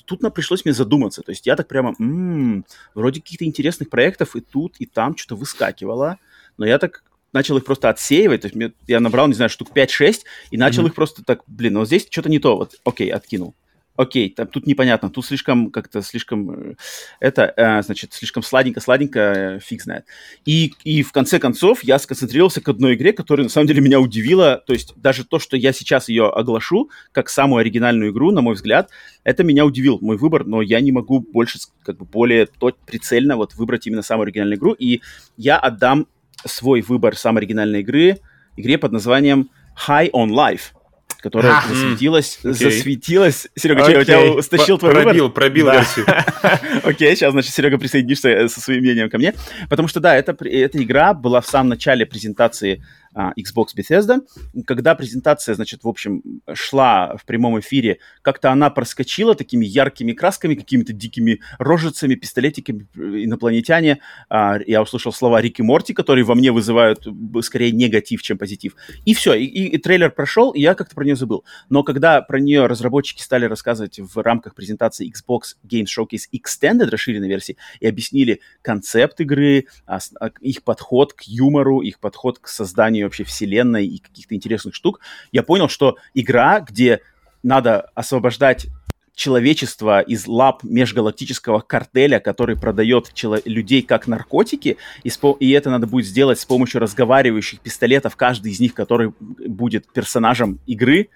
[0.05, 1.21] Тут нам пришлось мне задуматься.
[1.21, 1.95] То есть я так прямо...
[1.99, 6.17] м, вроде каких-то интересных проектов и тут, и там что-то выскакивало.
[6.57, 8.41] Но я так начал их просто отсеивать.
[8.41, 10.89] То есть мне- я набрал, не знаю, штук 5-6 и начал Мгм.
[10.89, 11.41] их просто так...
[11.47, 12.57] Блин, ну вот здесь что-то не то.
[12.57, 13.55] Вот, окей, откинул.
[13.97, 16.75] Окей, там, тут непонятно, тут слишком как-то слишком э,
[17.19, 20.05] это, э, значит, слишком сладенько-сладенько, э, фиг знает.
[20.45, 23.99] И, и в конце концов я сконцентрировался к одной игре, которая на самом деле меня
[23.99, 24.63] удивила.
[24.65, 28.55] То есть даже то, что я сейчас ее оглашу как самую оригинальную игру, на мой
[28.55, 28.89] взгляд,
[29.25, 33.35] это меня удивил, мой выбор, но я не могу больше, как бы более то, прицельно
[33.35, 34.71] вот выбрать именно самую оригинальную игру.
[34.71, 35.01] И
[35.35, 36.07] я отдам
[36.45, 38.17] свой выбор самой оригинальной игры,
[38.57, 39.49] игре под названием
[39.87, 40.73] High on Life
[41.19, 42.53] которая А, засветилась, окей.
[42.53, 43.47] засветилась.
[43.55, 44.05] Серега, что, у Окей.
[44.33, 45.03] тебя стащил твой выбор?
[45.03, 45.75] Пробил, пробил Да.
[45.75, 46.07] версию.
[46.83, 49.35] Окей, сейчас, значит, Серега присоединишься э, со своим мнением ко мне.
[49.69, 52.83] Потому что, да, эта, при- эта игра была в самом начале презентации
[53.15, 54.21] Xbox Bethesda.
[54.65, 56.21] Когда презентация, значит, в общем,
[56.53, 63.23] шла в прямом эфире, как-то она проскочила такими яркими красками, какими-то дикими рожицами, пистолетиками, э,
[63.25, 63.99] инопланетяне.
[64.29, 67.05] А, я услышал слова Рик и Морти, которые во мне вызывают
[67.41, 68.75] скорее негатив, чем позитив.
[69.05, 71.43] И все, и, и- и трейлер прошел, и я как-то про нее забыл.
[71.69, 77.27] Но когда про нее разработчики стали рассказывать в рамках презентации Xbox Games Showcase Extended, расширенной
[77.27, 83.00] версии, и объяснили концепт игры, а, а, их подход к юмору, их подход к созданию
[83.05, 84.99] вообще вселенной и каких-то интересных штук,
[85.31, 87.01] я понял, что игра, где
[87.43, 88.67] надо освобождать
[89.13, 95.69] человечество из лап межгалактического картеля, который продает чело- людей как наркотики, и, спо- и это
[95.69, 101.09] надо будет сделать с помощью разговаривающих пистолетов, каждый из них, который будет персонажем игры,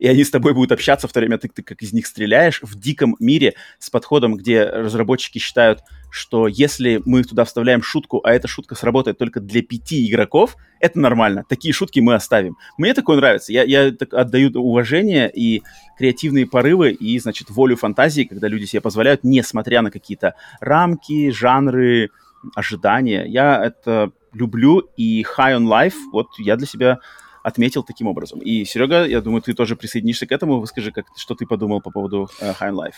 [0.00, 2.60] и они с тобой будут общаться в то время, ты, ты как из них стреляешь,
[2.62, 8.32] в диком мире с подходом, где разработчики считают, что если мы туда вставляем шутку, а
[8.32, 11.44] эта шутка сработает только для пяти игроков, это нормально.
[11.48, 12.56] Такие шутки мы оставим.
[12.78, 13.52] Мне такое нравится.
[13.52, 15.62] Я, я так отдаю уважение и
[15.98, 22.08] креативные порывы, и, значит, волю фантазии, когда люди себе позволяют, несмотря на какие-то рамки, жанры,
[22.54, 23.26] ожидания.
[23.26, 27.00] Я это люблю, и High on Life, вот я для себя
[27.42, 28.40] отметил таким образом.
[28.40, 30.60] И, Серега, я думаю, ты тоже присоединишься к этому.
[30.60, 32.94] Выскажи, как, что ты подумал по поводу э, High Life.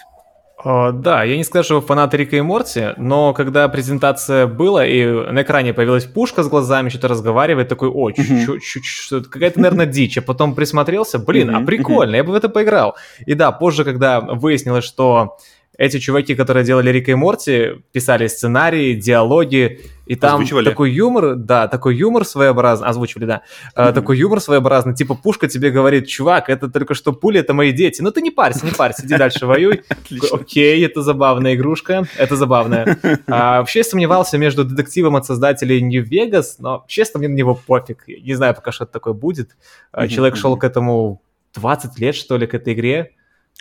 [0.64, 5.05] О, да, я не скажу, что фанат Рика и Морти, но когда презентация была, и
[5.05, 10.18] на экране появилась пушка с глазами, что-то разговаривает, такой, о, чуть-чуть, что-то какая-то, наверное, дичь.
[10.18, 12.96] А потом присмотрелся, блин, а прикольно, я бы в это поиграл.
[13.26, 15.37] И да, позже, когда выяснилось, что
[15.78, 20.68] эти чуваки, которые делали Рика и Морти, писали сценарии, диалоги, и там Озвучивали?
[20.68, 23.42] такой юмор, да, такой юмор своеобразный, озвучивали, да,
[23.76, 23.94] Мгм.
[23.94, 28.02] такой юмор своеобразный, типа пушка тебе говорит, чувак, это только что пули, это мои дети,
[28.02, 29.82] ну ты не парься, не парься, иди дальше воюй.
[30.32, 32.98] Окей, это забавная игрушка, это забавная.
[33.26, 38.04] А, вообще сомневался между детективом от создателей New Vegas, но, честно, мне на него пофиг.
[38.08, 39.56] Не знаю пока, что это такое будет.
[39.92, 41.22] А, Человек шел к этому
[41.54, 43.12] 20 лет, что ли, к этой игре.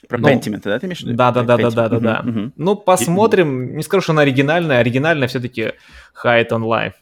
[0.08, 1.15] Про Ну, Pentiment, да, ты имеешь в виду?
[1.15, 1.71] да, да, да, да, Pentiment.
[1.75, 2.51] да, да, да.
[2.56, 3.75] Ну, посмотрим.
[3.77, 4.80] Не скажу, что она оригинальная.
[4.80, 5.73] Оригинальная все-таки
[6.23, 6.93] Hide on Life.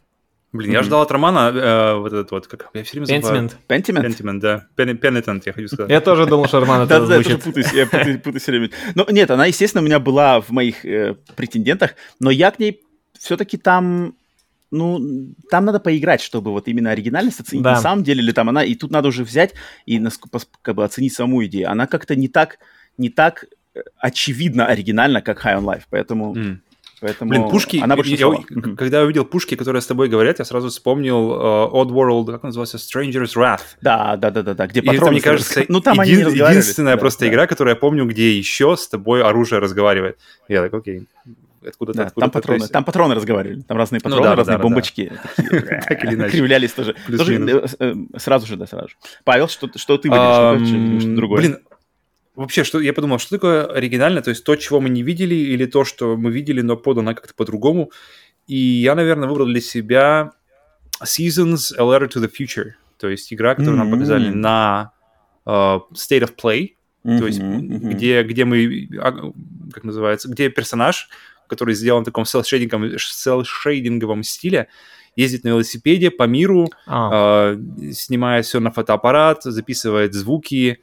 [0.51, 0.85] Блин, я Мгм.
[0.87, 3.49] ждал от Романа э, вот этот вот, как я все время забываю.
[3.49, 3.55] Pentiment.
[3.69, 4.05] Pentiment?
[4.07, 4.65] Pentiment, да.
[4.75, 5.91] Pen- Penitent, я хочу сказать.
[5.91, 7.43] Я тоже думал, что Роман Да, это да, я тоже звучит.
[7.45, 8.69] путаюсь, я путаюсь, путаюсь всё время.
[8.95, 12.81] Ну, нет, она, естественно, у меня была в моих э, претендентах, но я к ней
[13.19, 14.15] все-таки там,
[14.71, 14.99] ну,
[15.51, 17.63] там надо поиграть, чтобы вот именно оригинальность оценить.
[17.63, 17.73] Да.
[17.75, 19.53] На самом деле ли там она, и тут надо уже взять
[19.85, 20.03] и
[20.63, 21.69] как бы оценить саму идею.
[21.69, 22.57] Она как-то не так,
[22.99, 26.61] не так э, очевидно оригинально, как High on Life, поэтому М.
[27.01, 28.27] Поэтому Блин, пушки, она я,
[28.75, 32.43] когда я увидел пушки, которые с тобой говорят, я сразу вспомнил uh, Odd World, как
[32.43, 33.61] назывался, Stranger's Wrath.
[33.81, 36.99] Да, да, да, да, да, где это, мне кажется, ну, там един, они единственная да,
[36.99, 37.29] просто да.
[37.29, 40.17] игра, которую я помню, где еще с тобой оружие разговаривает.
[40.49, 41.07] Я так, окей,
[41.65, 44.63] откуда-то, да, откуда там, патроны, там патроны разговаривали, там разные патроны, ну, да, разные да,
[44.63, 45.13] бомбочки.
[45.37, 46.31] Так или иначе.
[46.31, 46.95] Кривлялись тоже.
[47.07, 48.95] Э, сразу же, да, сразу же.
[49.23, 51.41] Павел, что ты другое?
[51.41, 51.59] Блин,
[52.35, 55.65] вообще, что я подумал, что такое оригинально, то есть то, чего мы не видели, или
[55.65, 57.91] то, что мы видели, но подано как-то по-другому.
[58.47, 60.31] И я, наверное, выбрал для себя
[61.03, 63.83] Seasons A Letter to the Future, то есть игра, которую mm-hmm.
[63.83, 64.91] нам показали на
[65.45, 67.89] uh, State of Play, mm-hmm, то есть mm-hmm.
[67.89, 69.31] где, где мы, а,
[69.71, 71.09] как называется, где персонаж,
[71.47, 74.67] который сделан в таком селл-шейдинговом стиле,
[75.15, 77.53] ездит на велосипеде по миру, а.
[77.53, 80.81] э, снимая все на фотоаппарат, записывает звуки,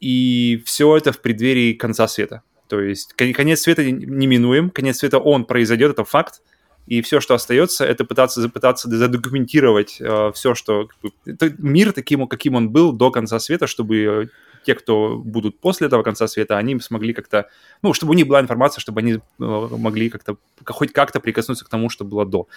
[0.00, 2.42] и все это в преддверии конца света.
[2.68, 6.42] То есть конец света неминуем, конец света он произойдет, это факт,
[6.86, 10.88] и все, что остается, это пытаться, пытаться задокументировать э, все, что...
[11.26, 14.30] Это мир таким, каким он был до конца света, чтобы
[14.64, 17.48] те, кто будут после этого конца света, они смогли как-то...
[17.82, 21.68] Ну, чтобы у них была информация, чтобы они э, могли как-то хоть как-то прикоснуться к
[21.68, 22.48] тому, что было до.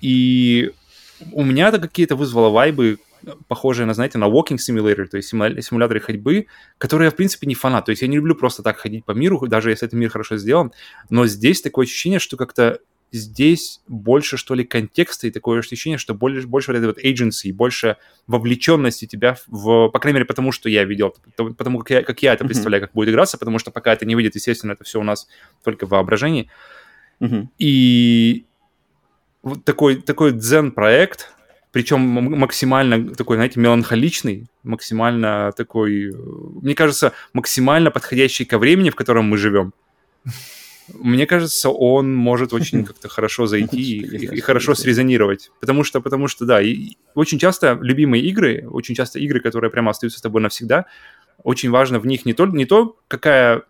[0.00, 0.72] И
[1.30, 2.98] у меня это какие-то вызвало вайбы,
[3.48, 6.46] похожие на, знаете, на walking simulator, то есть симуляторы ходьбы,
[6.78, 7.84] которые я, в принципе, не фанат.
[7.86, 10.36] То есть я не люблю просто так ходить по миру, даже если этот мир хорошо
[10.36, 10.72] сделан.
[11.10, 12.80] Но здесь такое ощущение, что как-то
[13.12, 17.52] здесь больше, что ли, контекста и такое ощущение, что больше, больше вот этой вот agency,
[17.52, 22.22] больше вовлеченности тебя в, по крайней мере, потому что я видел, потому как я, как
[22.22, 22.86] я это представляю, mm-hmm.
[22.86, 25.28] как будет играться, потому что пока это не выйдет, естественно, это все у нас
[25.62, 26.50] только в воображении.
[27.20, 27.46] Mm-hmm.
[27.58, 28.46] И
[29.42, 31.32] вот такой, такой дзен-проект,
[31.74, 36.14] причем максимально такой, знаете, меланхоличный, максимально такой,
[36.62, 39.72] мне кажется, максимально подходящий ко времени, в котором мы живем.
[40.94, 45.50] Мне кажется, он может очень как-то хорошо зайти и, и хорошо срезонировать.
[45.58, 49.90] Потому что, потому что, да, и очень часто любимые игры, очень часто игры, которые прямо
[49.90, 50.86] остаются с тобой навсегда,
[51.42, 53.64] очень важно в них не то, не то какая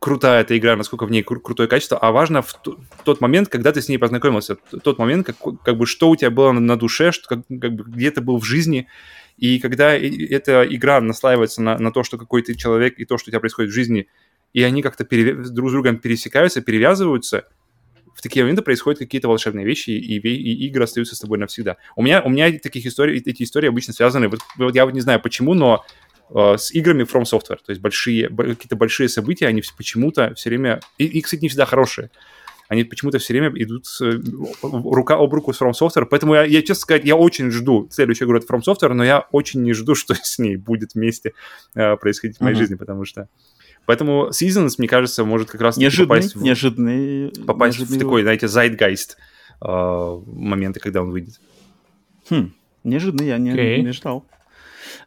[0.00, 3.20] крутая эта игра, насколько в ней кру- крутое качество, а важно в, т- в тот
[3.20, 6.52] момент, когда ты с ней познакомился, тот момент, как, как бы что у тебя было
[6.52, 8.88] на, на душе, что, как, как бы где ты был в жизни,
[9.36, 13.28] и когда эта игра наслаивается на, на то, что какой ты человек и то, что
[13.28, 14.08] у тебя происходит в жизни,
[14.54, 15.34] и они как-то пере...
[15.34, 17.44] друг с другом пересекаются, перевязываются,
[18.14, 21.76] в такие моменты происходят какие-то волшебные вещи, и, и, игры остаются с тобой навсегда.
[21.94, 25.00] У меня, у меня таких историй, эти истории обычно связаны, вот, вот я вот не
[25.00, 25.84] знаю почему, но
[26.32, 31.04] с играми From Software, то есть большие, какие-то большие события, они почему-то все время, и,
[31.04, 32.10] и, кстати, не всегда хорошие,
[32.68, 34.00] они почему-то все время идут с,
[34.62, 38.28] рука об руку с From Software, поэтому я, я, честно сказать, я очень жду следующую
[38.28, 41.32] игру от From Software, но я очень не жду, что с ней будет вместе
[41.74, 42.58] э, происходить в моей mm-hmm.
[42.58, 43.28] жизни, потому что
[43.86, 47.98] Поэтому Seasons, мне кажется, может как раз неожиданный, попасть, в, неожиданный, попасть неожиданный...
[47.98, 49.16] в такой, знаете, zeitgeist
[49.62, 51.40] э, моменты, когда он выйдет.
[52.28, 52.52] Хм,
[52.84, 53.80] неожиданно, я не, okay.
[53.80, 54.24] не ждал.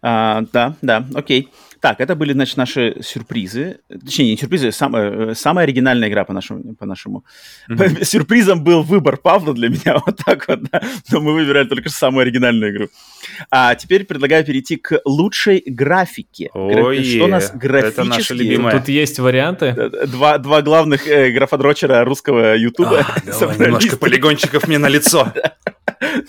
[0.03, 1.49] А, да, да, окей.
[1.83, 3.79] Так, это были, значит, наши сюрпризы.
[3.89, 6.75] Точнее, не сюрпризы, самая, э, самая оригинальная игра по нашему.
[6.75, 7.25] По нашему.
[7.69, 8.03] Mm-hmm.
[8.05, 10.81] Сюрпризом был выбор Павла для меня, вот так вот, да.
[11.11, 12.87] Но мы выбирали только самую оригинальную игру.
[13.51, 16.49] А теперь предлагаю перейти к лучшей графике.
[16.53, 18.71] Ой, Что у нас графически...
[18.71, 19.91] Тут есть варианты.
[20.07, 25.33] Два, два главных э, графодрочера русского ютуба а, давай, Немножко полигончиков мне на лицо.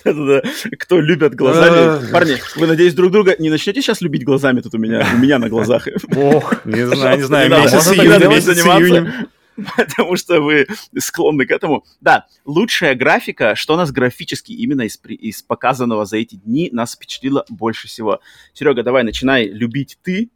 [0.79, 2.11] Кто любят глазами.
[2.11, 5.39] Парни, вы, надеюсь, друг друга не начнете сейчас любить глазами тут у меня, у меня
[5.39, 5.87] на глазах.
[6.17, 9.09] Ох, не знаю, не знаю, месяц июнь, месяц июнь
[9.77, 10.67] потому что вы
[10.99, 11.85] склонны к этому.
[12.01, 17.45] Да, лучшая графика, что нас графически именно из, из показанного за эти дни нас впечатлило
[17.49, 18.21] больше всего.
[18.53, 20.31] Серега, давай, начинай любить ты,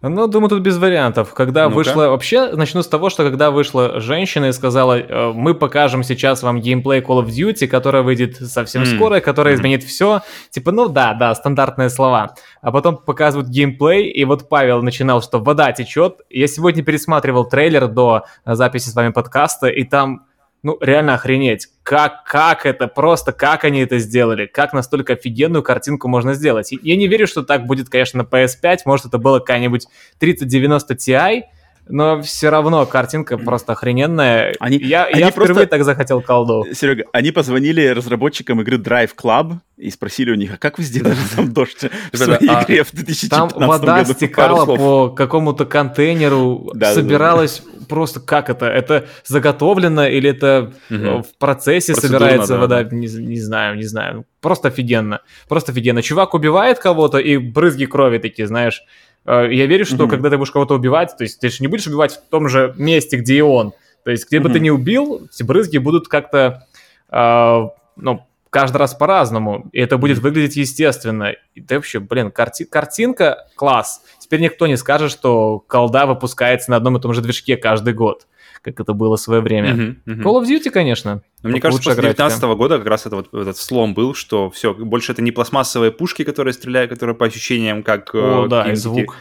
[0.00, 1.34] ну, думаю, тут без вариантов.
[1.34, 2.08] Когда ну вышла...
[2.08, 6.60] Вообще, начну с того, что когда вышла женщина и сказала, «Э, мы покажем сейчас вам
[6.60, 8.96] геймплей Call of Duty, которая выйдет совсем mm.
[8.96, 9.56] скоро, которая mm.
[9.58, 10.20] изменит все.
[10.50, 12.36] Типа, ну да, да, стандартные слова.
[12.62, 16.20] А потом показывают геймплей, и вот Павел начинал, что вода течет.
[16.30, 20.27] Я сегодня пересматривал трейлер до записи с вами подкаста, и там
[20.62, 21.68] ну, реально охренеть.
[21.82, 26.72] Как, как это, просто как они это сделали, как настолько офигенную картинку можно сделать.
[26.82, 29.86] Я не верю, что так будет, конечно, на PS5, может, это было какая-нибудь
[30.18, 31.42] 3090 Ti,
[31.88, 34.54] но все равно картинка просто охрененная.
[34.60, 35.66] Они, я они я впервые просто...
[35.70, 36.66] так захотел колду.
[36.72, 41.16] Серега, они позвонили разработчикам игры Drive Club и спросили у них, а как вы сделали
[41.34, 47.62] там дождь в своей а игре в 2015 Там вода стекала по какому-то контейнеру, собиралась
[47.88, 48.66] просто как это?
[48.66, 52.82] Это заготовлено или это в процессе собирается вода?
[52.84, 54.24] Не, не знаю, не знаю.
[54.40, 55.20] Просто офигенно.
[55.48, 56.02] Просто офигенно.
[56.02, 60.08] Чувак убивает кого-то и брызги крови такие, знаешь, Э, я верю, что mm-hmm.
[60.08, 62.74] когда ты будешь кого-то убивать, то есть ты же не будешь убивать в том же
[62.76, 63.72] месте, где и он.
[64.04, 66.66] То есть, где бы ты ни убил, эти брызги будут как-то,
[67.10, 71.34] э, ну, каждый раз по-разному, и это будет выглядеть естественно.
[71.54, 74.02] И ты вообще, блин, карти- картинка класс.
[74.18, 78.26] Теперь никто не скажет, что колда выпускается на одном и том же движке каждый год,
[78.62, 79.74] как это было в свое время.
[79.74, 80.20] Мгм, мгм.
[80.26, 81.22] Call of Duty, конечно.
[81.42, 82.22] Но мне Лучшая кажется, после графика.
[82.28, 85.92] 19 года как раз это вот этот слом был, что все, больше это не пластмассовые
[85.92, 88.14] пушки, которые стреляют, которые по ощущениям как...
[88.14, 89.16] э, О, да, и звук.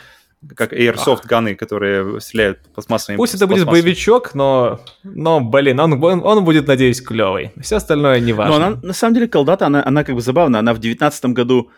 [0.55, 6.21] Как airsoft ганы, которые стреляют пластмассовыми Пусть это будет боевичок, но, но блин, он, он,
[6.23, 7.51] он будет, надеюсь, клевый.
[7.59, 8.55] Все остальное не Но важно.
[8.67, 10.59] она, на самом деле, колдата, она, она как бы забавная.
[10.59, 11.71] Она в девятнадцатом году,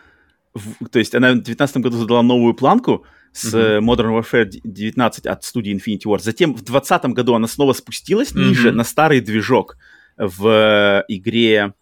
[0.53, 5.25] в- то есть она в девятнадцатом году задала новую планку с э, Modern Warfare 19
[5.27, 6.21] от студии Infinity Ward.
[6.21, 8.47] Затем в двадцатом году она снова спустилась Мгм.
[8.49, 9.77] ниже на старый движок
[10.17, 11.73] в э, игре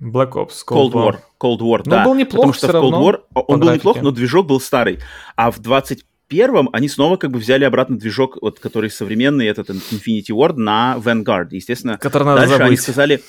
[0.00, 1.18] Black Ops, Cold War.
[1.40, 2.04] Cold War, Ну, да.
[2.04, 3.74] был неплох Потому что в Cold War он был графике.
[3.88, 4.98] неплох, но движок был старый.
[5.36, 10.30] А в 21-м они снова как бы взяли обратно движок, вот, который современный, этот Infinity
[10.30, 11.48] Ward, на Vanguard.
[11.52, 12.80] Естественно, Который надо дальше они забыть.
[12.80, 13.22] сказали,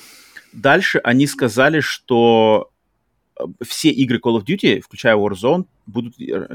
[0.52, 2.70] дальше они сказали, что
[3.66, 6.46] все игры Call of Duty, включая Warzone, будут э,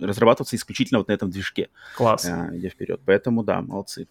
[0.00, 2.24] разрабатываться исключительно вот на этом движке, Класс.
[2.26, 3.00] э, идя вперед.
[3.04, 4.06] Поэтому да, молодцы.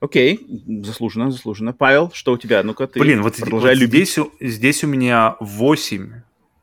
[0.00, 0.46] Окей,
[0.82, 1.72] заслуженно, заслуженно.
[1.72, 2.62] Павел, что у тебя?
[2.62, 4.08] Ну-ка ты Блин, вот, продолжай вот любить.
[4.08, 6.12] здесь, у- здесь у меня 8,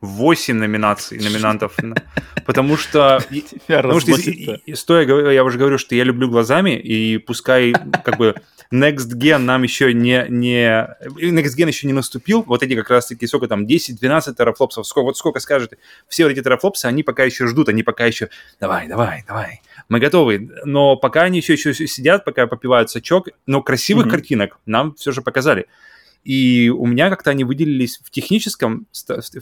[0.02, 1.82] 8 номинаций, номинантов.
[1.82, 1.96] на-
[2.46, 3.20] Потому что...
[3.68, 4.14] Потому что
[4.76, 7.74] стоя, я уже говорю, что я люблю глазами, и пускай
[8.04, 8.36] как бы
[8.74, 10.88] Next Gen нам еще не, не...
[11.06, 15.18] Next Gen еще не наступил, вот эти как раз-таки, сколько там, 10-12 терафлопсов, сколько, вот
[15.18, 19.24] сколько скажете, все вот эти терафлопсы, они пока еще ждут, они пока еще, давай, давай,
[19.28, 20.50] давай, мы готовы.
[20.66, 24.12] Но пока они еще, еще сидят, пока попивают сачок, но красивых Мгм.
[24.12, 25.68] картинок нам все же показали.
[26.24, 28.88] И у меня как-то они выделились в техническом,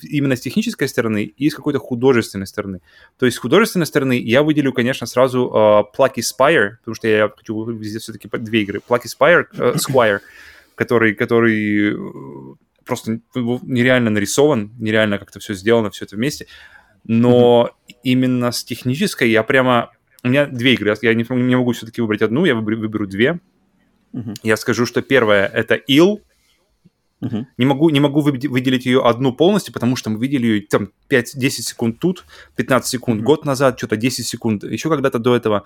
[0.01, 2.81] именно с технической стороны и с какой-то художественной стороны.
[3.19, 7.29] То есть с художественной стороны я выделю, конечно, сразу э, Plucky Spire, потому что я
[7.29, 8.81] хочу везде все-таки две игры.
[8.87, 10.21] Plucky Spire, э, Squire,
[10.73, 16.47] который, который э, просто нереально нарисован, нереально как-то все сделано, все это вместе.
[17.03, 17.71] Но
[18.03, 19.91] именно с технической я прямо...
[20.23, 23.39] У меня две игры, я не, не могу все-таки выбрать одну, я выберу, выберу две.
[24.13, 24.33] Мгм.
[24.43, 26.21] Я скажу, что первая— это Ил,
[27.21, 27.47] Мгм.
[27.57, 30.89] не могу, не могу выде- выделить ее одну полностью, потому что мы видели ее там
[31.07, 33.25] 5-10 секунд тут, 15 секунд Мгм.
[33.25, 35.63] год назад, что-то 10 секунд, еще когда-то до этого.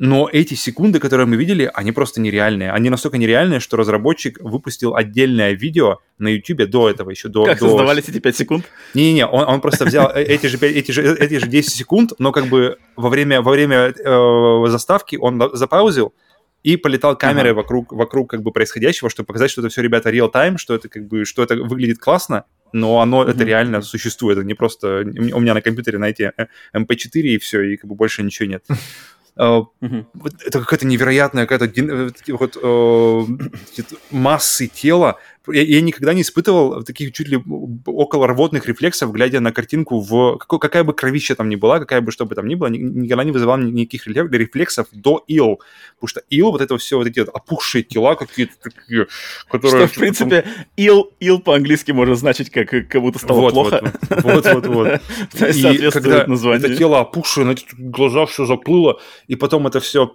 [0.00, 2.72] Но эти секунды, которые мы видели, они просто нереальные.
[2.72, 7.44] Они настолько нереальные, что разработчик выпустил отдельное видео на YouTube до этого, еще до...
[7.44, 8.64] Как до- создавались эти 5 секунд?
[8.94, 12.12] Не-не-не, он, он просто взял э- эти же, пять- эти, же, эти же 10 секунд,
[12.18, 16.12] но как бы во время, во время э, заставки он запаузил
[16.64, 17.58] и полетал камерой Ага.
[17.58, 21.06] вокруг, вокруг как бы происходящего, чтобы показать, что это все, ребята, real-time, что это как
[21.06, 23.46] бы, что это выглядит классно, но оно, это Мгм.
[23.46, 26.30] реально существует, это не просто у меня на компьютере найти
[26.72, 28.64] MP4 и все, и как бы больше ничего нет.
[29.36, 30.08] Э, Мгм.
[30.14, 33.24] вот это какая-то невероятная какая-то э, вот э,
[34.10, 35.18] массы тела.
[35.48, 37.38] Я, я никогда не испытывал таких чуть ли
[37.86, 42.00] около рвотных рефлексов, глядя на картинку в какой- какая бы кровища там ни была, какая
[42.00, 45.22] бы что бы там ни было, ни- никогда не вызывал ни- никаких рефле- рефлексов до
[45.28, 45.60] ил,
[45.96, 49.06] потому что ил вот это все вот эти вот опухшие тела какие-то такие,
[49.50, 50.44] которые Что, в принципе,
[50.76, 53.92] ил, ил по-английски может значить, как э, кому-то стало вот, плохо.
[54.10, 55.00] Вот, вот, вот.
[55.38, 56.66] То есть соответствует названию.
[56.66, 60.10] это тело опухшее, на эти глаза все заплыло, и потом это все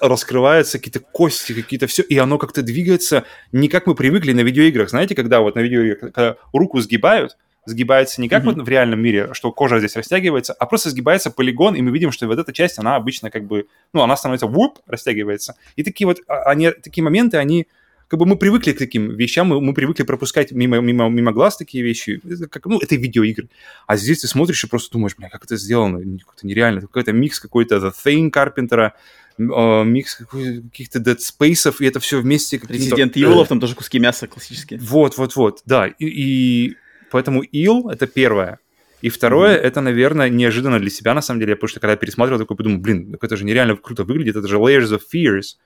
[0.00, 4.90] раскрывается, какие-то кости, какие-то все, и оно как-то двигается не как мы привыкли на видеоиграх.
[4.90, 7.36] Знаете, когда вот на видеоиграх когда руку сгибают,
[7.66, 8.54] сгибается не как Мгм.
[8.54, 12.10] вот в реальном мире, что кожа здесь растягивается, а просто сгибается полигон, и мы видим,
[12.10, 15.54] что вот эта часть, она обычно как бы, ну, она становится вуп, растягивается.
[15.76, 17.66] И такие вот, а- они, такие моменты, они
[18.08, 21.56] как бы мы привыкли к таким вещам, мы, мы привыкли пропускать мимо, мимо, мимо глаз
[21.56, 23.48] такие вещи, Это как, ну, это видеоигры.
[23.86, 27.38] А здесь ты смотришь и просто думаешь, бля, как это сделано, как-то нереально, какой-то микс
[27.38, 28.94] какой-то The Thing Карпентера,
[29.40, 32.58] э, микс каких-то Dead Space, и это все вместе.
[32.58, 34.78] какие-то- Resident Evil, там тоже куски мяса классические.
[34.80, 35.86] Вот, вот, вот, да.
[35.86, 36.76] И, и
[37.10, 38.58] поэтому Ил это первое.
[39.02, 42.38] И второе, это, наверное, неожиданно для себя, на самом деле, потому что когда я пересматривал,
[42.40, 45.56] такой подумал, блин, так это же нереально круто выглядит, это же Layers of Fears,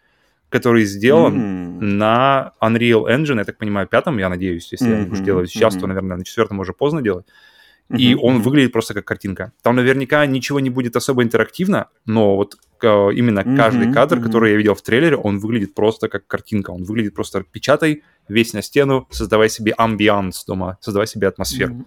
[0.51, 1.35] который сделан
[1.81, 1.99] М.
[1.99, 5.75] на Unreal Engine, я так понимаю, пятом, я надеюсь, если я Мгм, буду делать сейчас,
[5.75, 5.89] то, мгм.
[5.89, 7.27] наверное, на четвертом уже поздно делать.
[7.91, 9.53] И он выглядит просто как картинка.
[9.63, 14.57] Там наверняка ничего не будет особо интерактивно, но вот э, именно каждый кадр, который я
[14.57, 16.71] видел в трейлере, он выглядит просто как картинка.
[16.71, 21.85] Он выглядит просто печатай весь на стену, создавай себе амбианс дома, создавай себе атмосферу.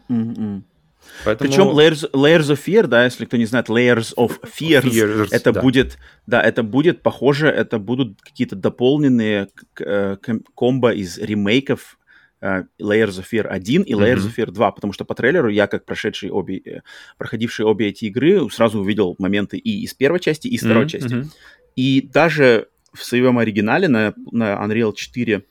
[1.26, 1.50] Поэтому...
[1.50, 5.52] Причем Layers, Layers of Fear, да, если кто не знает, Layers of Fears, Fears, это
[5.54, 5.62] да.
[5.62, 9.48] будет, да, это будет похоже, это будут какие-то дополненные
[9.80, 11.98] э, ком- комбо из ремейков
[12.42, 14.28] Layers of Fear 1 и Layers Мгм.
[14.28, 16.82] of Fear 2, потому что по трейлеру я, как прошедший обе, э,
[17.18, 20.90] проходивший обе эти игры, сразу увидел моменты и из первой части, и из второй Мгм,
[20.90, 21.28] части.
[21.76, 25.44] И даже в своем оригинале на, на Unreal 4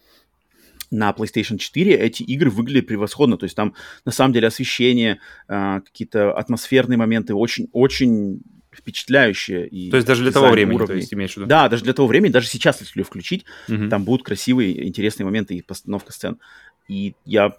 [0.90, 3.36] на PlayStation 4 эти игры выглядели превосходно.
[3.36, 3.74] То есть там
[4.04, 5.18] на самом деле освещение,
[5.48, 8.40] э, какие-то атмосферные моменты очень-очень
[8.76, 9.66] впечатляющие.
[9.66, 10.94] И то есть даже для того времени, уровней.
[10.94, 11.46] то есть имеешь в виду?
[11.46, 13.88] Да, даже для того времени, даже сейчас, если ее включить, угу.
[13.88, 16.38] там будут красивые, интересные моменты и постановка сцен.
[16.88, 17.56] И я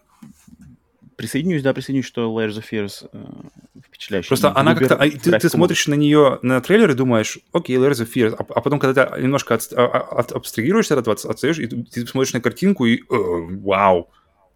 [1.18, 4.30] присоединюсь, да, присоединюсь, что Layers of Fears э, впечатляющая.
[4.30, 4.96] Просто она как-то...
[4.96, 8.46] А, ты, ты смотришь на нее, на трейлер и думаешь, окей, Layers of Fears, а,
[8.48, 11.84] а потом, когда ты немножко от, а, а, от, абстрагируешься от этого, отстаешь, и ты,
[11.84, 13.00] ты смотришь на картинку и...
[13.00, 14.10] Э, вау!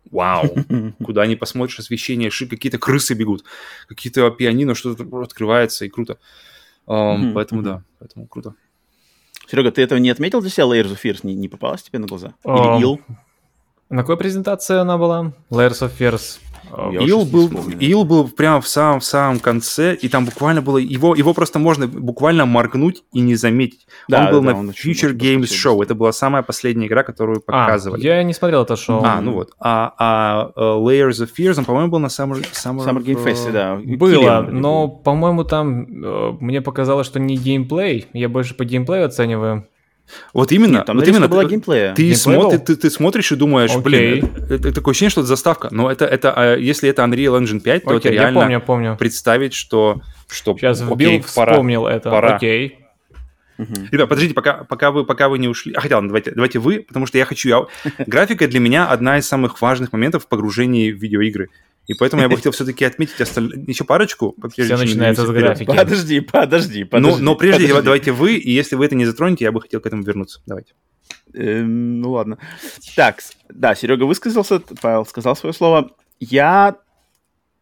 [0.10, 0.46] Вау!
[1.04, 3.44] Куда не посмотришь, освещение, ши, какие-то крысы бегут,
[3.88, 6.18] какие-то пианино, что-то открывается, и круто.
[6.88, 8.56] Um, поэтому да, поэтому круто.
[9.48, 11.20] Серега, ты этого не отметил для себя, Layers of Fears?
[11.24, 12.34] Не, не попалось тебе на глаза?
[12.44, 13.02] Или Ил?
[13.90, 15.34] На какой презентации она была?
[15.50, 16.40] Layers of Fears
[16.92, 17.50] Ил был,
[17.80, 20.78] Ил был прямо в самом, в самом конце, и там буквально было...
[20.78, 23.86] Его, его просто можно буквально моргнуть и не заметить.
[24.08, 25.82] Да, он был да, на он Future Games Show.
[25.84, 28.08] Это была самая последняя игра, которую а, показывали.
[28.08, 29.02] А, я не смотрел это шоу.
[29.04, 29.52] А, ну вот.
[29.60, 32.46] А, а uh, Layers of Fears, он, по-моему, был на Summer...
[32.54, 33.76] Summer, Summer Game Fest, да.
[33.76, 38.08] Было, но, по-моему, там uh, мне показалось, что не геймплей.
[38.14, 39.68] Я больше по геймплею оцениваю.
[40.34, 41.94] Вот именно, Нет, там вот именно была геймплея.
[41.94, 43.82] Ты, смотри, ты, ты смотришь и думаешь, okay.
[43.82, 45.70] блин, это, это такое ощущение, что это заставка.
[45.72, 48.62] Но это, это, а если это Unreal Engine 5, то okay, это реально я помню,
[48.62, 48.98] помню.
[48.98, 52.10] представить, что, что Сейчас вбил, окей, вспомнил пора, это.
[52.10, 52.36] Пора.
[52.36, 52.78] Окей.
[53.58, 53.74] Угу.
[53.92, 55.74] Ребят, подождите, пока, пока, вы, пока вы не ушли.
[55.74, 57.50] А хотя ладно, давайте, давайте вы, потому что я хочу...
[57.50, 57.66] Я...
[58.08, 61.50] Графика для меня одна из самых важных моментов в погружении в видеоигры.
[61.88, 63.52] И поэтому я бы хотел все-таки отметить осталь...
[63.68, 64.36] еще парочку.
[64.52, 65.68] Все начинается с графики.
[65.68, 67.18] Подожди, подожди, подожди.
[67.18, 67.86] Но, но прежде подожди.
[67.86, 70.42] давайте вы, и если вы это не затронете, я бы хотел к этому вернуться.
[70.46, 70.74] Давайте.
[71.34, 72.38] Эм, ну ладно.
[72.96, 75.92] Так, да, Серега высказался, Павел сказал свое слово.
[76.20, 76.78] Я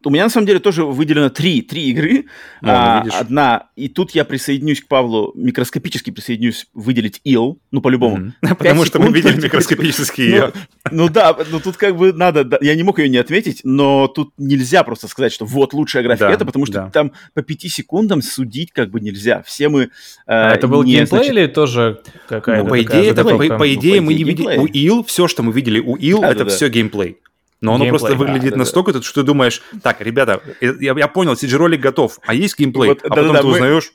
[0.05, 2.25] у меня на самом деле тоже выделено три, три игры.
[2.61, 8.17] Да, а, одна, и тут я присоединюсь к Павлу, микроскопически присоединюсь выделить ил, ну по-любому.
[8.41, 8.55] Mm-hmm.
[8.55, 10.53] Потому что мы видели микроскопически ее.
[10.89, 13.61] Ну, ну да, ну тут как бы надо, да, я не мог ее не отметить,
[13.63, 16.89] но тут нельзя просто сказать, что вот лучшая графика да, это, потому что да.
[16.89, 19.43] там по пяти секундам судить как бы нельзя.
[19.45, 19.83] Все мы...
[19.83, 19.87] Э,
[20.27, 21.31] а это был не, геймплей значит...
[21.31, 24.65] или тоже какая-то ну, по идее, это, по, по идее ну, мы не видели у
[24.65, 27.17] ил, все, что мы видели у ил, это все геймплей.
[27.61, 31.07] Но оно геймплей, просто выглядит да, настолько, да, что ты думаешь, так, ребята, я, я
[31.07, 33.91] понял, CG-ролик готов, а есть геймплей, вот, а да, потом да, ты узнаешь...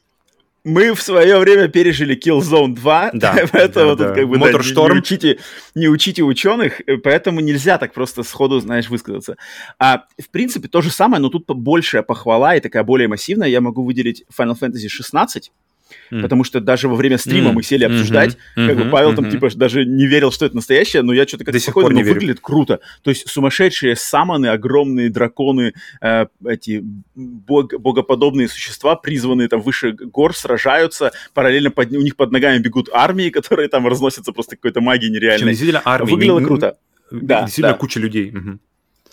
[0.65, 4.15] Мы в свое время пережили Killzone 2, да, поэтому да, тут да.
[4.15, 5.39] как бы да, не, не, учите,
[5.75, 9.37] не учите ученых, поэтому нельзя так просто сходу, знаешь, высказаться.
[9.79, 13.49] А в принципе то же самое, но тут большая похвала и такая более массивная.
[13.49, 15.53] Я могу выделить Final Fantasy 16,
[16.11, 16.23] Mm.
[16.23, 17.53] Потому что даже во время стрима mm.
[17.53, 18.67] мы сели обсуждать, mm-hmm.
[18.67, 19.17] как бы Павел mm-hmm.
[19.17, 22.41] там типа даже не верил, что это настоящее, но я что-то как-то спокойно, но выглядит
[22.41, 22.81] круто.
[23.03, 26.83] То есть сумасшедшие саманы, огромные драконы, э, эти
[27.15, 32.89] бог, богоподобные существа, призванные там выше гор, сражаются, параллельно под, у них под ногами бегут
[32.93, 35.51] армии, которые там разносятся просто какой-то магией нереальной.
[35.51, 36.11] Действительно, армии.
[36.11, 36.77] Выглядело круто.
[37.11, 37.79] Да, действительно да.
[37.79, 38.31] куча людей.
[38.31, 38.59] Угу.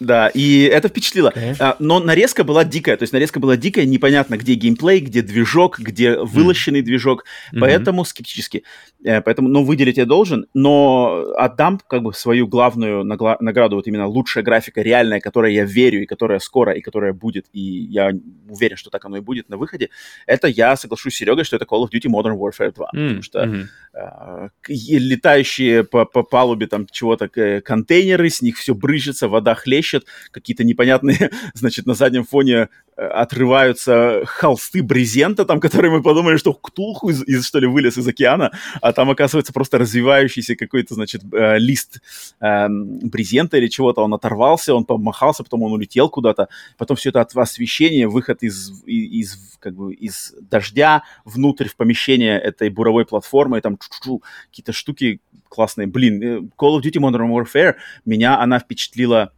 [0.01, 1.31] Да, и это впечатлило.
[1.35, 1.55] Okay.
[1.59, 5.77] А, но нарезка была дикая, то есть нарезка была дикая, непонятно, где геймплей, где движок,
[5.77, 6.83] где вылощенный mm.
[6.83, 7.23] движок,
[7.53, 7.59] mm-hmm.
[7.59, 8.63] поэтому скептически.
[9.03, 13.85] Э, поэтому, ну, выделить я должен, но отдам как бы свою главную нагла- награду, вот
[13.85, 18.11] именно лучшая графика реальная, которой я верю, и которая скоро, и которая будет, и я
[18.49, 19.91] уверен, что так оно и будет на выходе,
[20.25, 23.07] это я соглашусь с Серегой, что это Call of Duty Modern Warfare 2, mm-hmm.
[23.07, 23.67] потому что mm-hmm.
[23.93, 27.27] э, летающие по, по палубе там чего-то
[27.61, 29.90] контейнеры, с них все брызжется, вода хлещет,
[30.31, 36.53] какие-то непонятные, значит, на заднем фоне Э, отрываются холсты брезента, там, которые мы подумали, что
[36.53, 41.21] Ктулху из, из, что ли, вылез из океана, а там, оказывается, просто развивающийся какой-то, значит,
[41.33, 42.01] э, лист
[42.41, 47.21] э, брезента или чего-то, он оторвался, он помахался, потом он улетел куда-то, потом все это
[47.21, 53.57] от освещения, выход из, из, как бы, из дождя внутрь в помещение этой буровой платформы,
[53.57, 55.87] и там какие-то штуки классные.
[55.87, 57.75] Блин, э, Call of Duty Modern Warfare,
[58.05, 59.31] меня она впечатлила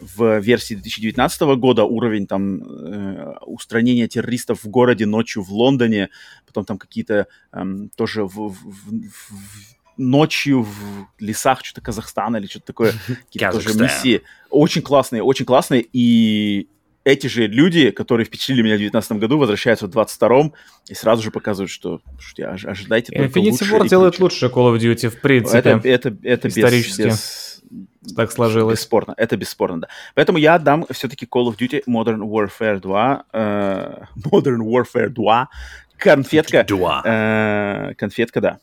[0.00, 6.08] в версии 2019 года уровень там э, устранения террористов в городе ночью в Лондоне,
[6.46, 7.64] потом там какие-то э,
[7.96, 9.30] тоже в, в, в,
[9.96, 12.92] ночью в лесах что-то Казахстана или что-то такое,
[13.32, 14.22] какие-то тоже миссии.
[14.48, 16.68] Очень классные, очень классные, и
[17.04, 20.52] эти же люди, которые впечатлили меня в 2019 году, возвращаются в 22-м
[20.88, 25.08] и сразу же показывают, что слушайте, ожидайте только Infinity War делает лучше Call of Duty,
[25.08, 25.58] в принципе.
[25.58, 27.02] Это, это, это исторически.
[27.02, 27.49] Без, без,
[28.16, 28.80] так сложилось.
[28.80, 29.88] Бесспорно, это бесспорно, да.
[30.14, 35.48] Поэтому я отдам все-таки Call of Duty Modern Warfare 2, э, Modern Warfare 2,
[35.96, 36.64] конфетка.
[36.64, 37.02] 2.
[37.04, 38.58] Э, конфетка, да.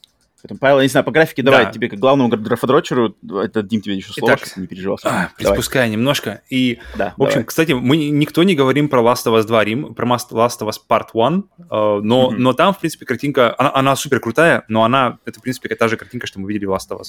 [0.48, 1.72] Поэтому, Павел, я не знаю, по графике давай да.
[1.72, 4.98] тебе как главному графодрочеру, это Дим тебе еще сложно, Итак, не переживал.
[5.04, 6.42] А, приспуская немножко.
[6.50, 7.46] И, да, в общем, давай.
[7.48, 10.76] кстати, мы никто не говорим про Last of Us 2 Рим, про Last of Us
[10.90, 12.36] Part 1, э, но, mm-hmm.
[12.38, 15.90] но там, в принципе, картинка, она, она супер крутая, но она, это, в принципе, та
[15.90, 17.08] же картинка, что мы видели в Last of Us.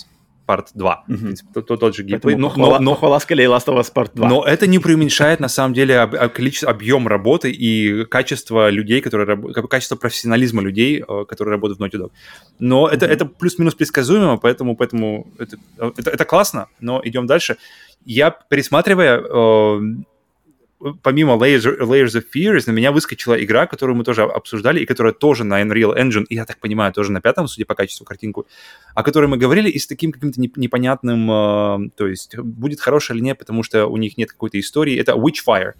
[0.49, 1.05] Part 2.
[1.09, 1.14] Mm-hmm.
[1.14, 2.34] В принципе, тот, тот, тот же геймплей.
[2.36, 4.28] Но, но, но, хвала скале Last of Us Part 2.
[4.28, 9.36] Но это не преуменьшает, на самом деле, количество, объем работы и качество людей, которые,
[9.68, 12.11] качество профессионализма людей, э, которые работают в Naughty Dog.
[12.59, 12.95] Но mm-hmm.
[12.95, 17.57] это, это плюс-минус предсказуемо, поэтому, поэтому это, это, это классно, но идем дальше.
[18.05, 19.81] Я, пересматривая э,
[21.03, 25.12] помимо Layers, Layers of Fears, на меня выскочила игра, которую мы тоже обсуждали, и которая
[25.12, 28.47] тоже на Unreal Engine, и я так понимаю, тоже на пятом, судя по качеству картинку,
[28.95, 33.24] о которой мы говорили, и с таким каким-то непонятным, э, то есть будет хорошая или
[33.24, 34.97] нет, потому что у них нет какой-то истории.
[34.97, 35.72] Это Witchfire.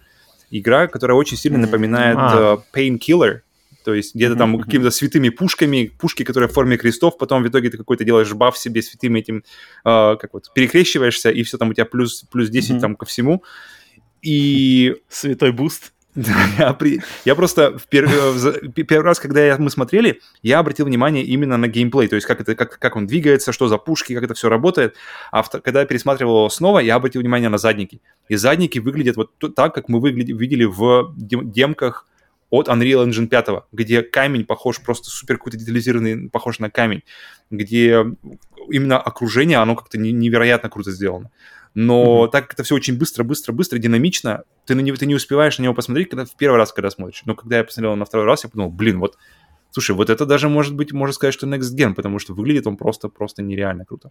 [0.51, 2.55] Игра, которая очень сильно напоминает а.
[2.55, 3.41] uh, Painkiller,
[3.85, 7.71] то есть где-то там какими-то святыми пушками, пушки, которые в форме крестов, потом в итоге
[7.71, 9.45] ты какой-то делаешь баф себе святым этим,
[9.85, 12.81] э, как вот, перекрещиваешься, и все там у тебя плюс, плюс 10 mm-hmm.
[12.81, 13.43] там ко всему.
[14.23, 14.97] И...
[15.09, 15.93] Святой буст.
[16.59, 17.01] я, при...
[17.25, 18.09] я просто в пер...
[18.73, 19.57] первый раз, когда я...
[19.59, 23.07] мы смотрели, я обратил внимание именно на геймплей, то есть как, это, как, как он
[23.07, 24.97] двигается, что за пушки, как это все работает.
[25.31, 25.51] А в...
[25.51, 28.01] когда я пересматривал его снова, я обратил внимание на задники.
[28.29, 30.29] И задники выглядят вот так, как мы выгляд...
[30.29, 32.07] видели в демках
[32.51, 37.03] от Unreal Engine 5, где камень похож, просто супер какой-то детализированный, похож на камень,
[37.51, 38.05] где
[38.71, 41.31] именно окружение, оно как-то невероятно круто сделано
[41.75, 42.31] но mm-hmm.
[42.31, 45.59] так как это все очень быстро, быстро, быстро, динамично, ты, на него, ты не успеваешь
[45.59, 47.23] на него посмотреть когда, в первый раз, когда смотришь.
[47.25, 49.17] Но когда я посмотрел на второй раз, я подумал, блин, вот,
[49.71, 52.77] слушай, вот это даже может быть, можно сказать, что Next Gen, потому что выглядит он
[52.77, 54.11] просто, просто нереально круто.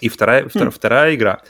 [0.00, 0.48] И вторая, mm.
[0.48, 1.42] втор, вторая игра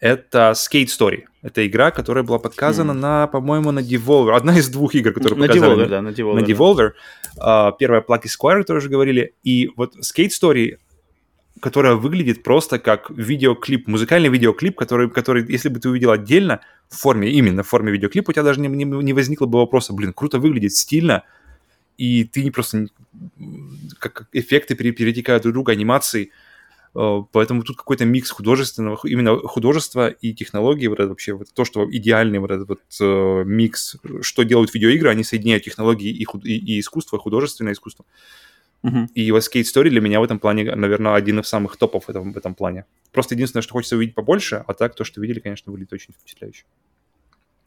[0.00, 1.24] это Skate Story.
[1.42, 2.94] Это игра, которая была показана mm.
[2.94, 4.34] на, по-моему, на Devolver.
[4.34, 5.84] Одна из двух игр, которые на показали.
[5.84, 6.40] Devolver, да, на Devolver.
[6.40, 6.90] На Devolver.
[7.36, 7.68] Да.
[7.68, 9.34] Uh, первая Plucky Squire, которую уже говорили.
[9.44, 10.78] И вот Skate Story
[11.60, 16.96] которая выглядит просто как видеоклип, музыкальный видеоклип, который, который, если бы ты увидел отдельно в
[16.96, 20.12] форме, именно в форме видеоклипа, у тебя даже не, не, не возникло бы вопроса, блин,
[20.12, 21.24] круто выглядит, стильно,
[21.98, 22.86] и ты не просто
[23.98, 26.30] как эффекты перетекают друг друга, анимации,
[26.92, 31.88] поэтому тут какой-то микс художественного, именно художества и технологии, вот это вообще вот то, что
[31.90, 36.56] идеальный вот этот вот э, микс, что делают видеоигры, они соединяют технологии и, худ, и,
[36.56, 38.04] и искусство, художественное искусство.
[38.04, 38.50] Uh,
[38.82, 39.06] Uh-huh.
[39.14, 42.08] И вот Skate Story для меня в этом плане, наверное, один из самых топов в
[42.08, 42.86] этом, в этом плане.
[43.12, 46.64] Просто единственное, что хочется увидеть побольше, а так то, что видели, конечно, выглядит очень впечатляюще.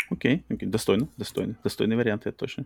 [0.09, 2.65] Окей, окей, достойно, достойно, достойный вариант, это точно.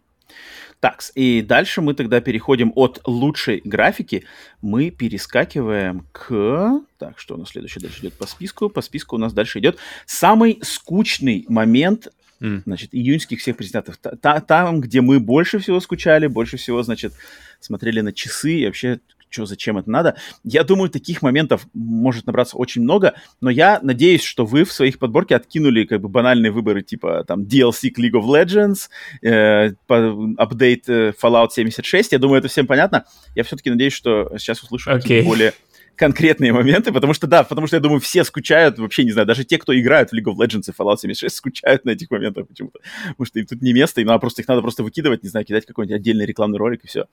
[0.80, 4.26] Так, и дальше мы тогда переходим от лучшей графики,
[4.62, 6.82] мы перескакиваем к...
[6.98, 8.70] Так, что у нас следующее дальше идет по списку?
[8.70, 12.10] По списку у нас дальше идет самый скучный момент
[12.40, 12.62] Mm.
[12.66, 13.98] Значит, июньских всех презентатов.
[13.98, 17.14] Та, там, где мы больше всего скучали, больше всего, значит,
[17.60, 19.00] смотрели на часы и вообще
[19.30, 20.16] что, зачем это надо.
[20.44, 25.00] Я думаю, таких моментов может набраться очень много, но я надеюсь, что вы в своих
[25.00, 28.90] подборке откинули как бы банальные выборы типа там DLC League of Legends,
[29.22, 32.12] э, апдейт э, Fallout 76.
[32.12, 33.06] Я думаю, это всем понятно.
[33.36, 35.24] Я все-таки надеюсь, что сейчас услышу okay.
[35.24, 35.54] более
[35.98, 39.44] конкретные моменты, потому что, да, потому что, я думаю, все скучают, вообще, не знаю, даже
[39.44, 42.80] те, кто играют в League of Legends и Fallout 76, скучают на этих моментах почему-то,
[43.10, 45.46] потому что им тут не место, им надо просто, их надо просто выкидывать, не знаю,
[45.46, 47.06] кидать какой-нибудь отдельный рекламный ролик и все.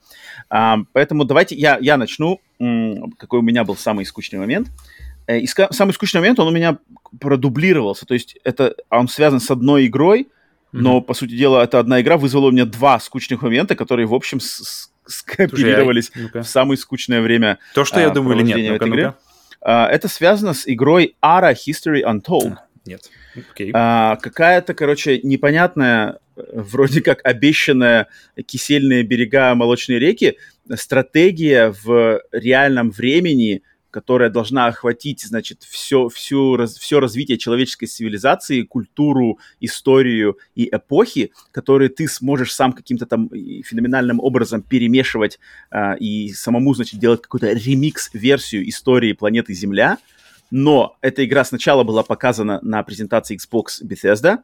[0.51, 2.41] А, поэтому давайте я, я начну,
[3.17, 4.69] какой у меня был самый скучный момент.
[5.27, 6.79] Э, и самый скучный момент, он у меня
[7.19, 10.29] продублировался, то есть это, он связан с одной игрой,
[10.73, 11.03] но, mm-hmm.
[11.03, 14.41] по сути дела, эта одна игра вызвала у меня два скучных момента, которые, в общем,
[14.41, 17.59] с, скооперировались Слушай, в самое скучное время.
[17.75, 18.73] То, что а, я думаю, или нет?
[18.73, 19.15] Ну-ка, ну
[19.61, 22.57] а, это связано с игрой Ara History Untold.
[22.85, 23.11] Нет.
[23.35, 23.71] Okay.
[23.73, 28.09] А, какая-то, короче, непонятная, вроде как обещанная
[28.47, 30.39] кисельные берега молочной реки,
[30.75, 33.63] стратегия в реальном времени–
[33.95, 41.31] которая должна охватить, значит, все, всю, раз, все развитие человеческой цивилизации, культуру, историю и эпохи,
[41.53, 45.39] которые ты сможешь сам каким-то там феноменальным образом перемешивать
[45.71, 49.99] а, и самому, значит, делать какую-то ремикс-версию истории планеты Земля.
[50.51, 54.39] Но эта игра сначала была показана на презентации Xbox Bethesda,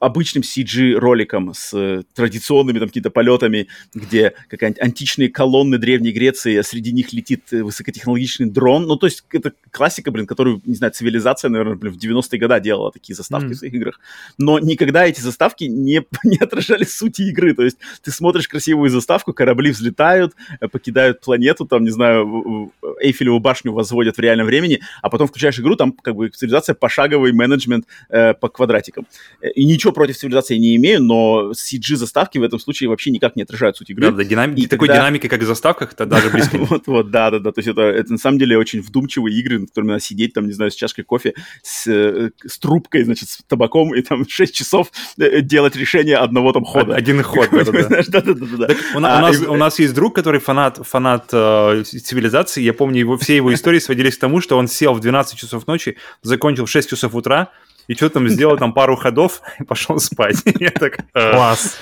[0.00, 6.62] обычным CG-роликом с э, традиционными там какими-то полетами, где какая-нибудь античные колонны Древней Греции, а
[6.62, 8.86] среди них летит э, высокотехнологичный дрон.
[8.86, 12.60] Ну, то есть это классика, блин, которую, не знаю, цивилизация, наверное, блин, в 90-е годы
[12.60, 13.54] делала такие заставки mm.
[13.54, 14.00] в своих играх.
[14.38, 17.54] Но никогда эти заставки не, не отражали сути игры.
[17.54, 23.40] То есть ты смотришь красивую заставку, корабли взлетают, э, покидают планету, там, не знаю, Эйфелеву
[23.40, 27.86] башню возводят в реальном времени, а потом включаешь игру, там как бы цивилизация пошаговый менеджмент
[28.08, 29.06] э, по квадратикам.
[29.54, 33.76] И ничего против цивилизации не имею, но CG-заставки в этом случае вообще никак не отражают
[33.76, 34.10] суть игры.
[34.10, 34.54] Да, да, динам...
[34.54, 35.02] и такой когда...
[35.02, 36.58] динамики, как в заставках, это даже близко.
[36.58, 37.52] вот, вот, да, да, да.
[37.52, 40.46] То есть это, это на самом деле очень вдумчивые игры, на которыми надо сидеть, там,
[40.46, 44.54] не знаю, с чашкой кофе, с, э, с трубкой, значит, с табаком, и там 6
[44.54, 46.94] часов э, делать решение одного там хода.
[46.94, 48.68] Один ход, да-да-да.
[48.94, 52.62] У нас есть друг, который фанат фанат э, цивилизации.
[52.62, 55.66] Я помню, его, все его истории сводились к тому, что он сел в 12 часов
[55.66, 57.50] ночи, закончил в 6 часов утра,
[57.88, 60.36] и что там сделал там пару ходов и пошел спать.
[60.60, 60.98] Я так...
[61.12, 61.78] Класс.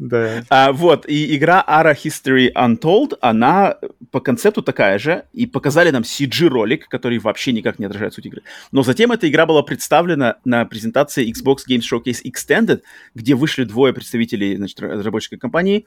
[0.00, 0.44] Да.
[0.48, 3.76] А, вот, и игра Ara History Untold, она
[4.10, 8.42] по концепту такая же, и показали нам CG-ролик, который вообще никак не отражает суть игры.
[8.72, 12.80] Но затем эта игра была представлена на презентации Xbox Games Showcase Extended,
[13.14, 15.84] где вышли двое представителей, значит, разработческой компании,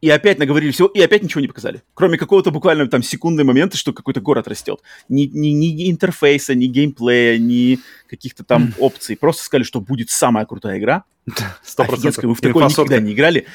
[0.00, 1.82] и опять наговорили всего, и опять ничего не показали.
[1.94, 4.80] Кроме какого-то буквально там секундного момента, что какой-то город растет.
[5.08, 7.78] Ни, ни, ни интерфейса, ни геймплея, ни
[8.08, 9.16] каких-то там опций.
[9.16, 11.04] Просто сказали, что будет самая крутая игра.
[11.62, 12.24] Сто процентов.
[12.24, 13.46] Вы в такой никогда не играли.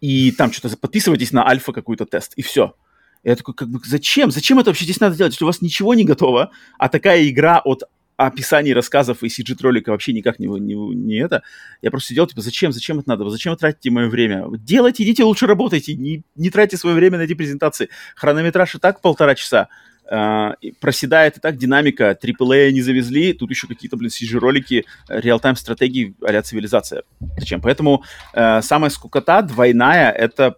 [0.00, 2.74] И там что-то подписывайтесь на альфа какой-то тест, и все.
[3.22, 4.30] Я такой, как бы, зачем?
[4.30, 5.32] Зачем это вообще здесь надо делать?
[5.32, 7.84] Если у вас ничего не готово, а такая игра от
[8.16, 11.42] описаний рассказов и CG-ролика вообще никак не, не, не это.
[11.82, 13.28] Я просто сидел, типа, зачем, зачем это надо?
[13.30, 14.46] Зачем вы тратите мое время?
[14.58, 17.88] Делайте, идите лучше работайте, не, не тратьте свое время на эти презентации.
[18.16, 19.68] Хронометраж и так полтора часа.
[20.12, 26.14] Uh, проседает и так динамика, AAA не завезли, тут еще какие-то, блин, CG-ролики, реал-тайм стратегии
[26.20, 27.04] а цивилизация.
[27.38, 27.62] Зачем?
[27.62, 28.04] Поэтому
[28.34, 30.56] uh, самая скукота двойная— это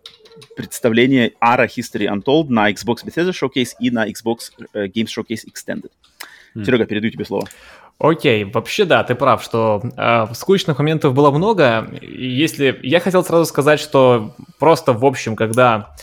[0.57, 5.93] представление ARA History Untold на Xbox Bethesda Showcase и на Xbox uh, Games Showcase Extended.
[6.57, 6.65] Mm.
[6.65, 7.47] Серега, передаю тебе слово.
[7.99, 11.89] Окей, вообще да, ты прав, что э, скучных моментов было много.
[12.03, 15.95] Если я хотел сразу сказать, что просто в общем, когда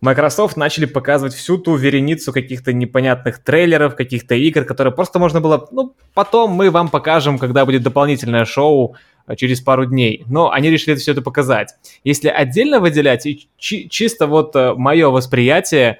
[0.00, 5.68] Microsoft начали показывать всю ту вереницу каких-то непонятных трейлеров, каких-то игр, которые просто можно было,
[5.72, 8.94] ну, потом мы вам покажем, когда будет дополнительное шоу
[9.26, 10.24] э, через пару дней.
[10.26, 11.74] Но они решили все это показать.
[12.04, 15.98] Если отдельно выделять, и чи- чисто вот э, мое восприятие,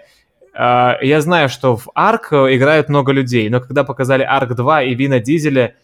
[0.54, 5.20] я знаю, что в Арк играют много людей, но когда показали Арк 2 и Вина
[5.20, 5.74] Дизеля,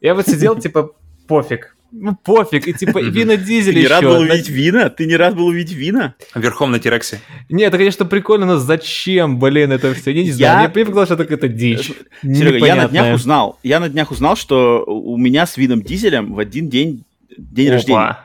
[0.00, 0.92] я вот сидел, типа,
[1.26, 1.74] пофиг.
[1.96, 4.90] Ну, пофиг, и типа Вина Дизель Ты не рад был увидеть Вина?
[4.90, 6.14] Ты не рад был увидеть Вина?
[6.34, 7.20] Верхом на Тирексе.
[7.48, 10.10] Нет, это, конечно, прикольно, но зачем, блин, это все?
[10.10, 10.70] Я не знаю, я...
[10.74, 11.92] мне показалось, что это дичь.
[12.22, 16.34] Серега, я на днях узнал, я на днях узнал, что у меня с Вином Дизелем
[16.34, 17.04] в один день
[17.38, 18.18] день рождения.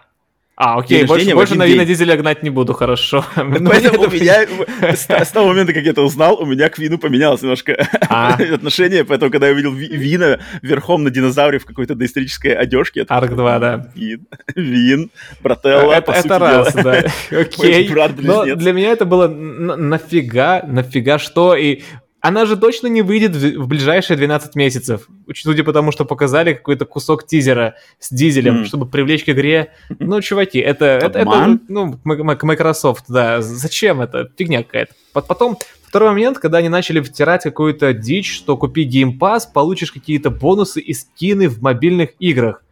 [0.62, 3.24] А, окей, больше, больше на Вина Дизеля гнать не буду, хорошо.
[3.38, 4.46] Ну, поэтому у меня,
[4.82, 8.34] с того момента, как я это узнал, у меня к Вину поменялось немножко а.
[8.54, 13.06] отношение, поэтому, когда я увидел Вина верхом на динозавре в какой-то доисторической одежке...
[13.08, 13.90] Арк 2, да.
[13.96, 17.04] Вин, Вин, Брателло, Это, это раз, да.
[17.32, 17.90] Окей.
[18.18, 21.84] Но для меня это было нафига, нафига что, и
[22.22, 25.08] она же точно не выйдет в, в ближайшие 12 месяцев.
[25.34, 28.66] Судя по тому, что показали какой-то кусок тизера с дизелем, mm.
[28.66, 29.74] чтобы привлечь к игре.
[30.00, 33.42] Ну, чуваки, это, это, это ну, Microsoft, да.
[33.42, 34.30] Зачем это?
[34.38, 34.94] Фигня какая-то.
[35.14, 40.30] Потом, второй момент, когда они начали втирать какую-то дичь, что купи Game Pass, получишь какие-то
[40.30, 42.64] бонусы и скины в мобильных играх.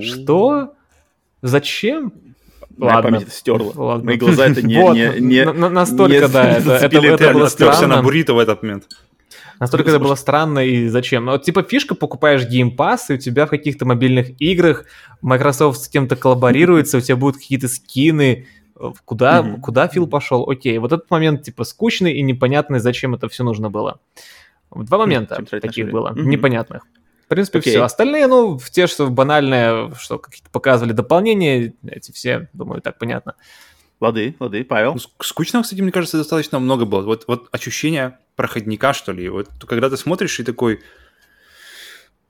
[0.00, 0.74] Что?
[1.42, 2.12] Зачем?
[2.86, 3.02] Ладно.
[3.02, 3.72] память это стерла.
[3.74, 4.04] Ладно.
[4.04, 4.80] Мои глаза это не...
[4.80, 7.96] вот, не, не настолько, не, да, это, это, это было странно.
[7.96, 8.84] на буррито в этот момент.
[9.58, 11.26] Настолько это было странно и зачем?
[11.26, 14.86] Ну, вот, типа, фишка, покупаешь Game Pass, и у тебя в каких-то мобильных играх
[15.20, 18.46] Microsoft с кем-то коллаборируется, у тебя будут какие-то скины,
[19.04, 19.60] куда, mm-hmm.
[19.60, 20.48] куда Фил пошел?
[20.48, 24.00] Окей, вот этот момент, типа, скучный и непонятный, зачем это все нужно было.
[24.74, 26.22] Два момента таких было, mm-hmm.
[26.22, 26.86] непонятных
[27.30, 27.70] принципе, okay.
[27.70, 27.82] все.
[27.82, 33.36] Остальные, ну, в те, что банальные, что какие-то показывали дополнения, эти все, думаю, так понятно.
[34.00, 34.94] Лады, лады, Павел.
[34.94, 37.02] Ну, скучного, кстати, мне кажется, достаточно много было.
[37.02, 39.28] Вот, вот ощущение проходника, что ли.
[39.28, 40.80] Вот когда ты смотришь и такой,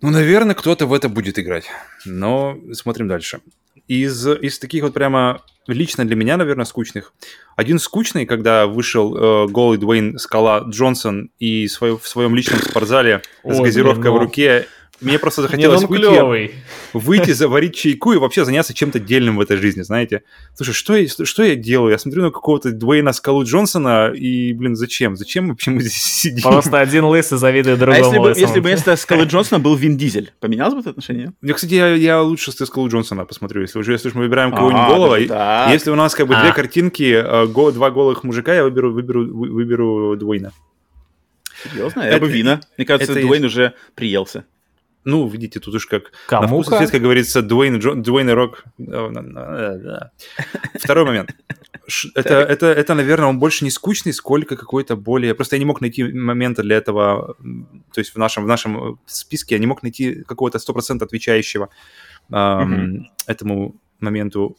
[0.01, 1.67] ну, наверное, кто-то в это будет играть.
[2.05, 3.41] Но смотрим дальше.
[3.87, 7.13] Из, из таких вот прямо лично для меня, наверное, скучных.
[7.57, 13.23] Один скучный, когда вышел э, голый Дуэйн Скала Джонсон и свой, в своем личном спортзале
[13.43, 14.19] Ой, с газировкой блин, ну...
[14.19, 14.67] в руке
[15.01, 16.55] мне просто захотелось выйти, клевый.
[16.93, 20.23] выйти, заварить чайку и вообще заняться чем-то дельным в этой жизни, знаете.
[20.55, 21.93] Слушай, что я, что я делаю?
[21.93, 25.17] Я смотрю на какого-то Дуэйна Скалу Джонсона и, блин, зачем?
[25.17, 26.43] Зачем вообще мы здесь сидим?
[26.43, 28.03] Просто один лысый завидует другому.
[28.03, 31.33] А если бы, если бы вместо Скалы Джонсона был Вин Дизель, поменялось бы это отношение?
[31.41, 33.63] Я, кстати, я, я лучше с Скалу Джонсона посмотрю.
[33.63, 35.73] Если уже, если уж мы выбираем кого-нибудь а, голого, да.
[35.73, 36.43] если у нас как бы а.
[36.43, 40.53] две картинки, э, го, два голых мужика, я выберу, выберу, выберу Дуэйна.
[41.63, 42.03] Серьезно?
[42.03, 42.61] Я бы Вина.
[42.77, 44.45] Мне кажется, Дуэйн уже приелся.
[45.05, 48.31] Ну, видите, тут уж как Кому на вкус и цвет, как говорится, Дуэйн, Джо, Дуэйн
[48.31, 48.65] и Рок.
[50.75, 51.31] Второй момент.
[52.15, 55.35] Это, это, это, наверное, он больше не скучный, сколько какой-то более...
[55.35, 57.35] Просто я не мог найти момента для этого,
[57.93, 61.69] то есть в нашем, в нашем списке я не мог найти какого-то 100% отвечающего
[62.31, 63.07] mm-hmm.
[63.27, 64.57] этому моменту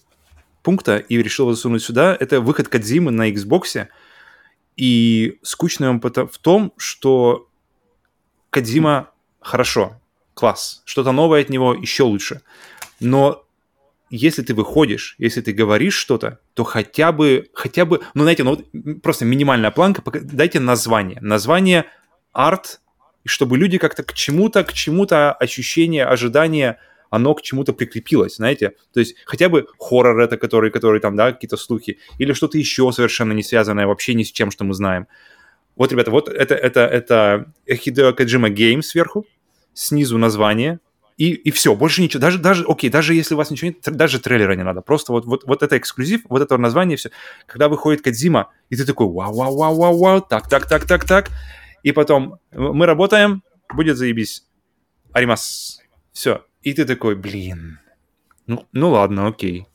[0.61, 2.17] пункта и решил его засунуть сюда.
[2.19, 3.87] Это выход Кадзимы на Xbox.
[4.75, 7.47] И скучный он в том, что
[8.49, 10.00] Кадзима хорошо,
[10.41, 10.81] класс.
[10.85, 12.41] Что-то новое от него еще лучше.
[12.99, 13.45] Но
[14.09, 18.55] если ты выходишь, если ты говоришь что-то, то хотя бы, хотя бы, ну, знаете, ну,
[18.55, 21.19] вот просто минимальная планка, дайте название.
[21.21, 21.85] Название
[22.33, 22.81] арт,
[23.23, 26.77] чтобы люди как-то к чему-то, к чему-то ощущение, ожидание,
[27.11, 28.73] оно к чему-то прикрепилось, знаете?
[28.93, 32.91] То есть хотя бы хоррор это, который, который там, да, какие-то слухи, или что-то еще
[32.91, 35.05] совершенно не связанное вообще ни с чем, что мы знаем.
[35.75, 39.25] Вот, ребята, вот это, это, это Hideo Kojima Game сверху,
[39.73, 40.79] снизу название,
[41.17, 42.19] и, и все, больше ничего.
[42.19, 44.81] Даже, даже, окей, даже если у вас ничего нет, даже трейлера не надо.
[44.81, 47.11] Просто вот, вот, вот это эксклюзив, вот это название, все.
[47.45, 51.05] Когда выходит Кадзима, и ты такой, вау, вау, вау, вау, вау, так, так, так, так,
[51.05, 51.29] так.
[51.83, 53.43] И потом мы работаем,
[53.73, 54.47] будет заебись.
[55.13, 55.81] Аримас.
[56.11, 56.45] Все.
[56.61, 57.79] И ты такой, блин.
[58.47, 59.67] Ну, ну ладно, окей.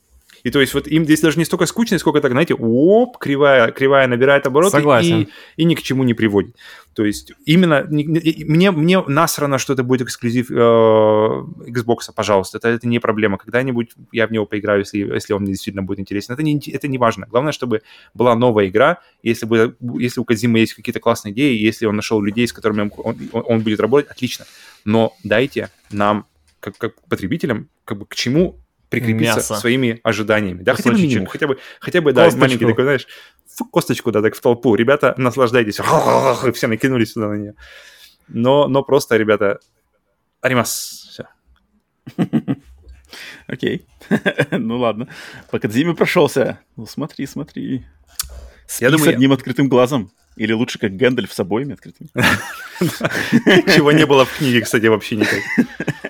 [0.47, 3.69] И то есть вот им здесь даже не столько скучно, сколько так, знаете, оп, кривая,
[3.71, 5.23] кривая набирает обороты Согласен.
[5.23, 5.27] И,
[5.57, 6.55] и ни к чему не приводит.
[6.93, 12.59] То есть именно не, не, мне, мне насрано, что это будет эксклюзив э, Xbox, пожалуйста,
[12.59, 13.37] это, это не проблема.
[13.37, 16.33] Когда-нибудь я в него поиграю, если, если он мне действительно будет интересен.
[16.33, 17.27] Это не, это не важно.
[17.29, 17.81] Главное, чтобы
[18.13, 18.99] была новая игра.
[19.23, 22.83] Если, бы, если у Кадзимы есть какие-то классные идеи, если он нашел людей, с которыми
[22.83, 24.45] он, он, он будет работать, отлично.
[24.85, 26.25] Но дайте нам
[26.61, 28.55] как, как потребителям, как бы к чему
[28.89, 29.55] прикрепиться Мясо.
[29.55, 30.63] своими ожиданиями.
[30.63, 32.41] Да, хотя бы минимум, хотя бы, хотя бы, да, косточку.
[32.41, 33.07] маленький такой, знаешь,
[33.71, 34.75] косточку, да, так в толпу.
[34.75, 35.79] Ребята, наслаждайтесь.
[35.79, 37.55] И все накинулись сюда на нее.
[38.27, 39.59] Но, но просто, ребята,
[40.41, 41.07] аримас.
[41.09, 41.27] Все.
[43.47, 43.85] Окей.
[44.51, 45.07] ну ладно.
[45.49, 46.59] По Кадзиме прошелся.
[46.75, 47.85] Ну смотри, смотри.
[48.67, 50.11] Спи Я думаю, с одним открытым глазом.
[50.37, 52.09] Или лучше как Гэндальф с обоими открытыми.
[53.75, 55.39] Чего не было в книге, кстати, вообще никак.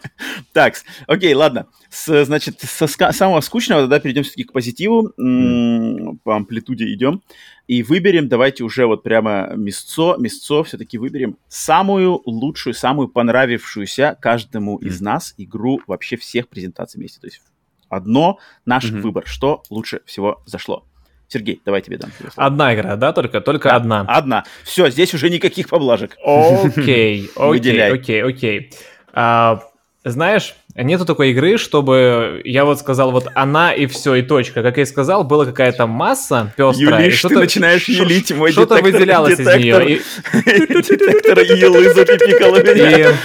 [0.53, 0.73] Так,
[1.05, 1.67] окей, ладно.
[1.89, 5.13] С, значит, со самого скучного тогда перейдем все-таки к позитиву.
[5.19, 6.17] Mm.
[6.23, 7.21] По амплитуде идем.
[7.67, 14.79] И выберем, давайте уже вот прямо место, место все-таки выберем самую лучшую, самую понравившуюся каждому
[14.79, 14.87] mm.
[14.87, 17.19] из нас игру вообще всех презентаций вместе.
[17.19, 17.41] То есть
[17.89, 19.01] одно наш mm-hmm.
[19.01, 20.85] выбор, что лучше всего зашло.
[21.27, 22.11] Сергей, давай тебе дам.
[22.35, 23.41] Одна игра, да, только?
[23.41, 24.05] Только да, одна.
[24.07, 24.43] Одна.
[24.63, 26.15] Все, здесь уже никаких поблажек.
[26.23, 28.71] Окей, окей, окей, окей.
[29.13, 29.61] А,
[30.05, 34.63] знаешь, нету такой игры, чтобы я вот сказал вот она и все, и точка.
[34.63, 37.03] Как я и сказал, была какая-то масса пестрая.
[37.03, 39.99] Юлиш, ты начинаешь юлить мой Что-то выделялось из нее.
[40.33, 43.17] Детектор елы запипикала меня.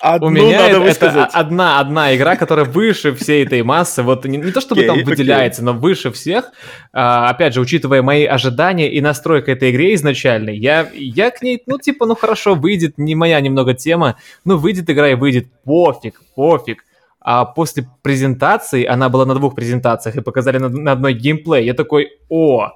[0.00, 4.02] Одну У меня надо это, это одна, одна игра, которая выше всей этой массы.
[4.02, 5.66] Вот не, не то чтобы okay, там выделяется, okay.
[5.66, 6.52] но выше всех.
[6.92, 11.62] А, опять же, учитывая мои ожидания и настройка этой игре изначальной, я, я к ней,
[11.66, 16.22] ну, типа, ну хорошо, выйдет, не моя немного тема, ну, выйдет игра и выйдет, пофиг,
[16.34, 16.84] пофиг.
[17.20, 21.74] А после презентации, она была на двух презентациях и показали на, на одной геймплей, я
[21.74, 22.72] такой, о,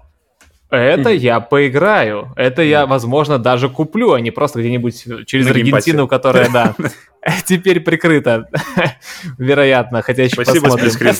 [0.74, 2.32] это я поиграю.
[2.36, 6.74] Это я, возможно, даже куплю, а не просто где-нибудь через На Аргентину, которая, да,
[7.44, 8.48] теперь прикрыта.
[9.38, 11.14] Вероятно, хотя еще Спасибо, посмотрим.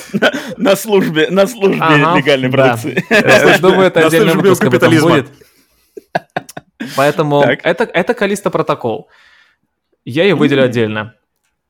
[0.57, 3.02] На, службе, на службе легальной продукции.
[3.61, 5.28] Думаю, это отдельный выпуск будет.
[6.96, 9.09] Поэтому это, это Калиста Протокол.
[10.05, 11.14] Я ее выделю отдельно.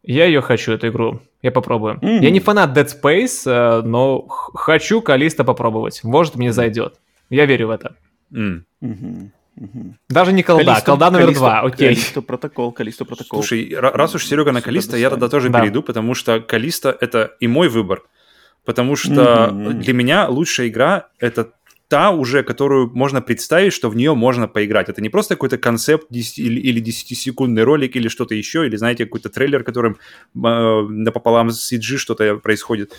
[0.03, 1.23] Я ее хочу, эту игру.
[1.41, 1.99] Я попробую.
[2.03, 2.19] Mm-hmm.
[2.21, 6.03] Я не фанат Dead Space, э, но хочу Калиста попробовать.
[6.05, 7.01] Может, мне зайдет.
[7.35, 7.97] Я верю в это.
[8.33, 8.63] Mm.
[8.81, 9.31] Угу.
[9.57, 9.95] Угу.
[10.09, 11.89] Даже не колда, Калисто, колда номер Калисто, два, окей.
[11.89, 13.41] Калисто протокол, Калисто протокол.
[13.43, 15.61] Слушай, раз уж Серега на Калисто, я тогда тоже да.
[15.61, 18.03] перейду, потому что Калисто это и мой выбор.
[18.65, 19.73] Потому что mm-hmm.
[19.75, 21.53] для меня лучшая игра это
[21.89, 24.89] та уже, которую можно представить, что в нее можно поиграть.
[24.89, 29.05] Это не просто какой-то концепт 10, или, или 10-секундный ролик или что-то еще, или, знаете,
[29.05, 29.99] какой-то трейлер, которым э,
[30.35, 32.95] напополам с CG что-то происходит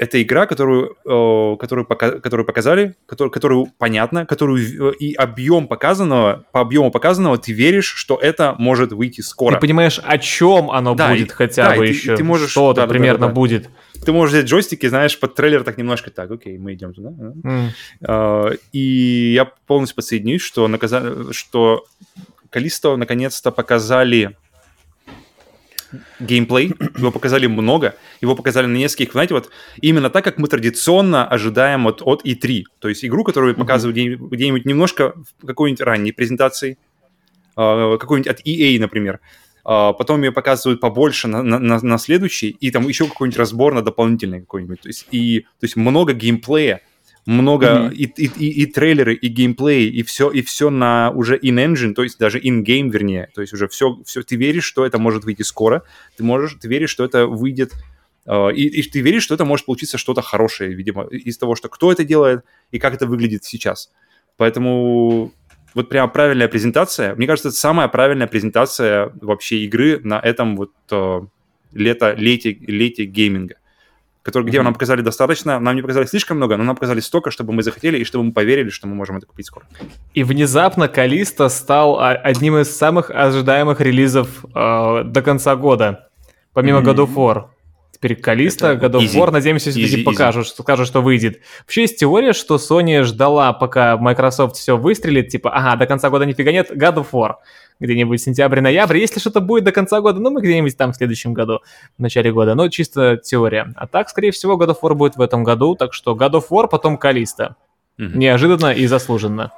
[0.00, 6.46] это игра, которую, э, которую, пока, которую показали, которую, которую понятно, которую и объем показанного,
[6.52, 9.56] по объему показанного ты веришь, что это может выйти скоро.
[9.56, 12.24] Ты понимаешь, о чем оно да, будет и, хотя да, бы и еще, ты, ты
[12.24, 13.34] можешь, что-то да, примерно да, да, да.
[13.34, 13.68] будет.
[14.02, 17.12] Ты можешь взять джойстики, знаешь, под трейлер так немножко так, окей, мы идем туда.
[18.00, 18.58] Mm.
[18.72, 21.30] И я полностью подсоединюсь, что, наказа...
[21.34, 21.84] что
[22.48, 24.34] Калисто наконец-то показали
[26.20, 31.26] геймплей, его показали много, его показали на нескольких, знаете, вот именно так, как мы традиционно
[31.26, 34.28] ожидаем от, от E3, то есть игру, которую показывают mm-hmm.
[34.30, 36.78] где-нибудь немножко в какой-нибудь ранней презентации,
[37.56, 39.20] э, какой-нибудь от EA, например,
[39.64, 43.82] а, потом ее показывают побольше на, на, на следующий, и там еще какой-нибудь разбор на
[43.82, 44.80] дополнительный какой-нибудь.
[44.80, 46.80] То есть, и, то есть много геймплея,
[47.26, 47.94] много mm-hmm.
[47.94, 52.02] и, и, и, и трейлеры, и геймплей, и все, и все на уже in-engine, то
[52.02, 53.28] есть даже in-game, вернее.
[53.34, 55.82] То есть уже все, все, ты веришь, что это может выйти скоро,
[56.16, 57.72] ты можешь, ты веришь, что это выйдет,
[58.26, 61.68] э, и, и ты веришь, что это может получиться что-то хорошее, видимо, из того, что
[61.68, 63.90] кто это делает и как это выглядит сейчас.
[64.36, 65.32] Поэтому
[65.74, 67.14] вот прям правильная презентация.
[67.14, 71.20] Мне кажется, это самая правильная презентация вообще игры на этом вот э,
[71.72, 73.56] лето, лете, лете гейминга.
[74.30, 74.62] Который, где mm-hmm.
[74.62, 77.98] нам показали достаточно, нам не показали слишком много, но нам показали столько, чтобы мы захотели
[77.98, 79.66] и чтобы мы поверили, что мы можем это купить скоро.
[80.14, 86.08] И внезапно Калиста стал одним из самых ожидаемых релизов э, до конца года,
[86.52, 86.94] помимо mm-hmm.
[86.94, 87.44] God of War.
[87.92, 91.40] Теперь Калиста, God of War, надеемся, все-таки покажут, что скажут, что выйдет.
[91.64, 96.24] Вообще есть теория, что Sony ждала, пока Microsoft все выстрелит, типа, ага, до конца года
[96.24, 97.34] нифига нет, God of War.
[97.80, 98.98] Где-нибудь сентябрь-ноябрь.
[98.98, 101.60] Если что-то будет до конца года, ну, мы где-нибудь там в следующем году,
[101.98, 102.54] в начале года.
[102.54, 103.72] Но чисто теория.
[103.74, 105.74] А так, скорее всего, God of War будет в этом году.
[105.74, 107.56] Так что God of War, потом Калиста.
[107.98, 108.16] Mm-hmm.
[108.16, 109.50] Неожиданно и заслуженно.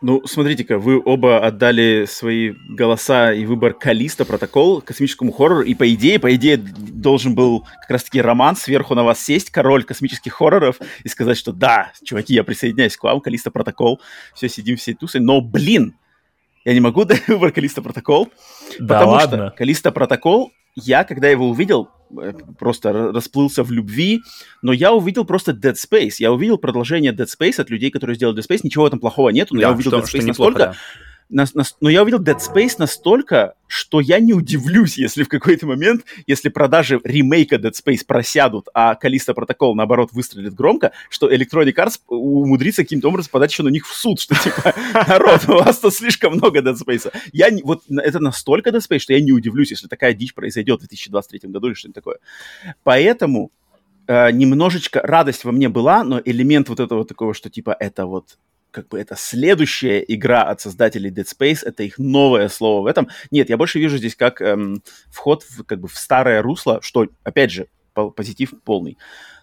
[0.00, 5.92] Ну, смотрите-ка, вы оба отдали свои голоса и выбор Калиста протокол космическому хоррору, и по
[5.92, 10.76] идее, по идее, должен был как раз-таки роман сверху на вас сесть, король космических хорроров,
[11.02, 14.00] и сказать, что да, чуваки, я присоединяюсь к вам, Калиста протокол,
[14.34, 15.96] все, сидим все тусы, но, блин,
[16.64, 18.28] я не могу дать выбор Калиста протокол,
[18.78, 19.48] да потому ладно.
[19.48, 24.22] что Калиста протокол, я, когда его увидел, Э, просто расплылся в любви,
[24.62, 26.14] но я увидел просто Dead Space.
[26.18, 28.60] Я увидел продолжение Dead Space от людей, которые сделали Dead Space.
[28.62, 30.58] Ничего в этом плохого нет, но да, я увидел что, Dead Space настолько...
[30.58, 30.76] да на, на,
[31.30, 36.48] но я увидел Dead Space настолько, что я не удивлюсь, если в какой-то момент, если
[36.48, 42.82] продажи ремейка Dead Space просядут, а Калиста Протокол, наоборот, выстрелит громко, что Electronic Arts умудрится
[42.82, 44.74] каким-то образом подать еще на них в суд, что типа,
[45.08, 47.12] народ, у вас тут слишком много Dead Space.
[47.32, 50.78] Я не, вот это настолько Dead Space, что я не удивлюсь, если такая дичь произойдет
[50.78, 52.18] в 2023 году или что-нибудь такое.
[52.84, 53.50] Поэтому
[54.06, 58.38] э, немножечко радость во мне была, но элемент вот этого такого, что типа это вот
[58.78, 63.08] как бы это следующая игра от создателей Dead Space, это их новое слово в этом.
[63.32, 67.08] Нет, я больше вижу здесь как эм, вход в, как бы в старое русло, что,
[67.24, 67.66] опять же,
[68.14, 68.96] позитив полный.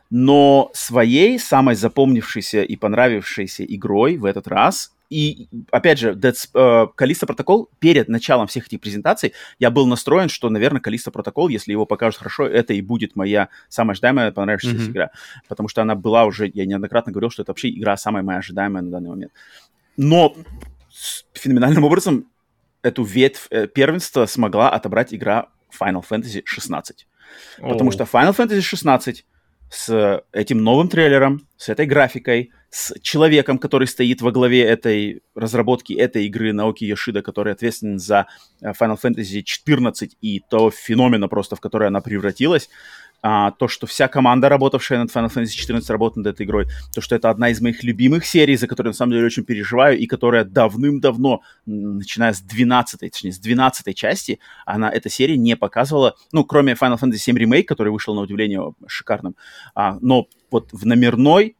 [0.09, 7.27] Но своей, самой запомнившейся и понравившейся игрой в этот раз и, опять же, uh, Callisto
[7.27, 11.85] Protocol, перед началом всех этих презентаций, я был настроен, что, наверное, Callisto Protocol, если его
[11.85, 14.91] покажут хорошо, это и будет моя самая ожидаемая, понравившаяся mm-hmm.
[14.91, 15.11] игра.
[15.47, 18.81] Потому что она была уже, я неоднократно говорил, что это вообще игра самая моя ожидаемая
[18.83, 19.31] на данный момент.
[19.97, 20.35] Но
[21.33, 22.25] феноменальным образом
[22.81, 25.49] эту ветвь э, первенства смогла отобрать игра
[25.79, 27.07] Final Fantasy 16.
[27.59, 27.69] Oh.
[27.69, 29.25] Потому что Final Fantasy 16
[29.69, 35.93] с этим новым трейлером, с этой графикой, с человеком, который стоит во главе этой разработки
[35.93, 38.27] этой игры, Наоки Йошида, который ответственен за
[38.61, 42.69] э, Final Fantasy 14 и то феномена просто, в который она превратилась,
[43.27, 47.01] а, то, что вся команда, работавшая над Final Fantasy 14, работает над этой игрой, то,
[47.01, 50.05] что это одна из моих любимых серий, за которую на самом деле очень переживаю, и
[50.05, 56.43] которая давным-давно, начиная с 12 точнее, с 12 части, она, эта серия не показывала, ну,
[56.43, 59.35] кроме Final Fantasy 7 Remake, который вышел, на удивление, шикарным,
[59.73, 61.55] а, но вот в номерной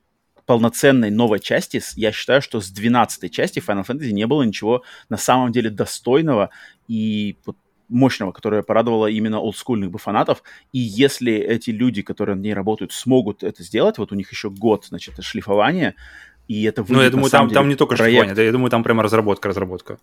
[0.45, 5.17] полноценной новой части, я считаю, что с 12 части Final Fantasy не было ничего на
[5.17, 6.51] самом деле достойного
[6.87, 7.57] и вот
[7.89, 10.43] мощного, которое порадовало именно олдскульных бы фанатов.
[10.73, 14.49] И если эти люди, которые над ней работают, смогут это сделать, вот у них еще
[14.49, 15.95] год, значит, шлифование,
[16.47, 18.11] и это выйдет, Ну, я думаю, там, деле, там не только проект...
[18.11, 19.97] шлифование, да, я думаю, там прямо разработка, разработка.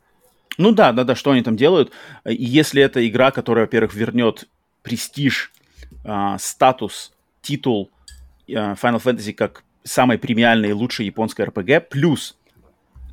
[0.59, 1.93] Ну да, да, да, что они там делают.
[2.27, 4.49] И если это игра, которая, во-первых, вернет
[4.83, 5.53] престиж,
[6.05, 7.91] э, статус, титул
[8.49, 12.37] э, Final Fantasy как самой премиальной и лучшей японской RPG, плюс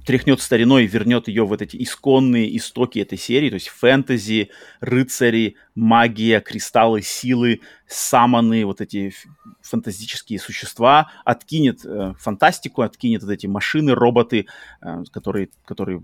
[0.10, 4.50] тряхнет стариной и вернет ее в вот эти исконные истоки этой серии, то есть фэнтези,
[4.80, 9.14] рыцари, магия, кристаллы, силы, саманы, вот эти
[9.62, 14.48] фантастические существа, откинет э, фантастику, откинет вот эти машины, роботы,
[14.82, 16.02] э, которые, которые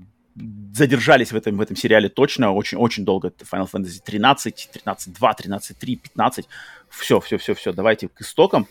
[0.72, 3.30] задержались в этом, в этом сериале точно очень-очень долго.
[3.30, 6.47] Final Fantasy 13, 13, 2, 13, 3, 15.
[6.89, 8.68] Все, все, все, все, давайте к истокам.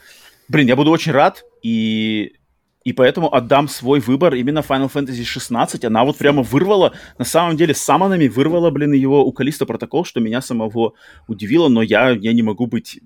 [0.47, 2.37] Блин, я буду очень рад, и,
[2.85, 5.85] и поэтому отдам свой выбор именно Final Fantasy 16.
[5.87, 10.20] Она вот прямо вырвала, на самом деле, самонами вырвала, блин, его у Калиста протокол, что
[10.20, 10.93] меня самого
[11.26, 13.01] удивило, но я, я не могу быть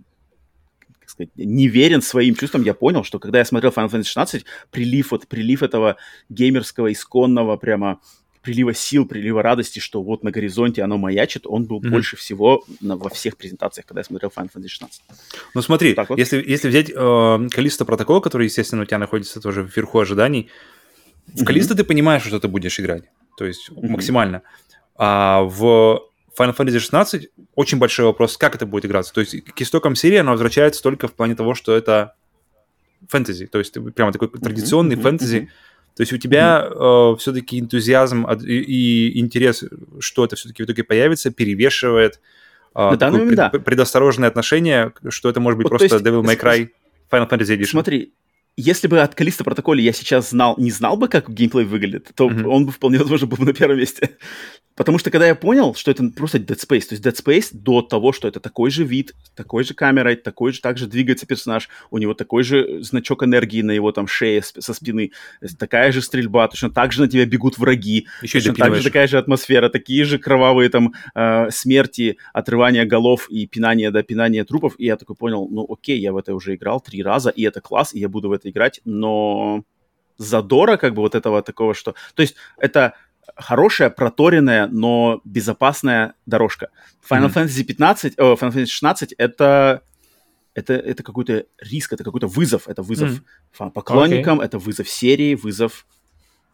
[1.36, 5.26] не верен своим чувствам, я понял, что когда я смотрел Final Fantasy 16, прилив, вот,
[5.26, 5.96] прилив этого
[6.28, 8.00] геймерского, исконного прямо
[8.48, 11.90] прилива сил, прилива радости, что вот на горизонте оно маячит, он был mm-hmm.
[11.90, 15.02] больше всего на, во всех презентациях, когда я смотрел Final Fantasy 16.
[15.54, 16.18] Ну смотри, вот.
[16.18, 20.48] если, если взять э, Калиста протокол, который, естественно, у тебя находится тоже вверху ожиданий,
[21.26, 21.76] в Калиста mm-hmm.
[21.76, 23.04] ты понимаешь, что ты будешь играть,
[23.36, 23.88] то есть mm-hmm.
[23.88, 24.40] максимально.
[24.96, 29.12] А в Final Fantasy 16 очень большой вопрос, как это будет играться.
[29.12, 32.14] То есть к истокам серии она возвращается только в плане того, что это
[33.08, 35.36] фэнтези, то есть прямо такой традиционный mm-hmm, фэнтези.
[35.36, 35.48] Mm-hmm.
[35.98, 37.14] То есть у тебя mm-hmm.
[37.14, 39.64] э, все-таки энтузиазм и, и интерес,
[39.98, 42.20] что это все-таки в итоге появится, перевешивает
[42.76, 43.50] э, пред, да.
[43.50, 46.68] предосторожное отношение, что это может быть вот, просто есть, Devil May Cry
[47.10, 47.70] Final Fantasy Edition.
[47.70, 48.12] Смотри,
[48.60, 52.28] если бы от Калиста протоколе я сейчас знал, не знал бы, как геймплей выглядит, то
[52.28, 52.44] mm-hmm.
[52.44, 54.10] он бы вполне возможно был бы на первом месте.
[54.78, 57.82] Потому что когда я понял, что это просто Dead Space, то есть Dead Space до
[57.82, 61.98] того, что это такой же вид, такой же камерой, такой же, также двигается персонаж, у
[61.98, 65.10] него такой же значок энергии на его там шее со спины,
[65.58, 69.08] такая же стрельба, точно так же на тебя бегут враги, Еще точно так же такая
[69.08, 74.74] же атмосфера, такие же кровавые там э, смерти, отрывания голов и пинание до пинания трупов,
[74.78, 77.60] и я такой понял, ну окей, я в это уже играл три раза, и это
[77.60, 79.62] класс, и я буду в это играть, но
[80.16, 81.94] задора как бы вот этого такого, что...
[82.14, 82.94] То есть это
[83.36, 86.70] хорошая, проторенная, но безопасная дорожка.
[87.08, 87.46] Final mm-hmm.
[87.46, 89.82] Fantasy 15, о, Final Fantasy 16 это
[90.54, 93.22] это, это какой-то риск, это какой-то вызов, это вызов
[93.58, 93.70] mm.
[93.70, 94.44] поклонникам, okay.
[94.44, 95.86] это вызов серии, вызов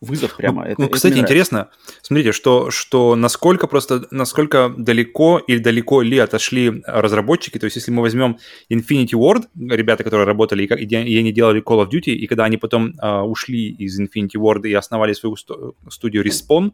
[0.05, 0.63] вызов прямо.
[0.63, 1.69] Ну, это, ну кстати, это интересно,
[2.03, 7.91] смотрите, что, что насколько просто, насколько далеко или далеко ли отошли разработчики, то есть если
[7.91, 8.39] мы возьмем
[8.71, 12.57] Infinity Ward, ребята, которые работали и, и они делали Call of Duty, и когда они
[12.57, 16.73] потом uh, ушли из Infinity Ward и основали свою студию Respawn,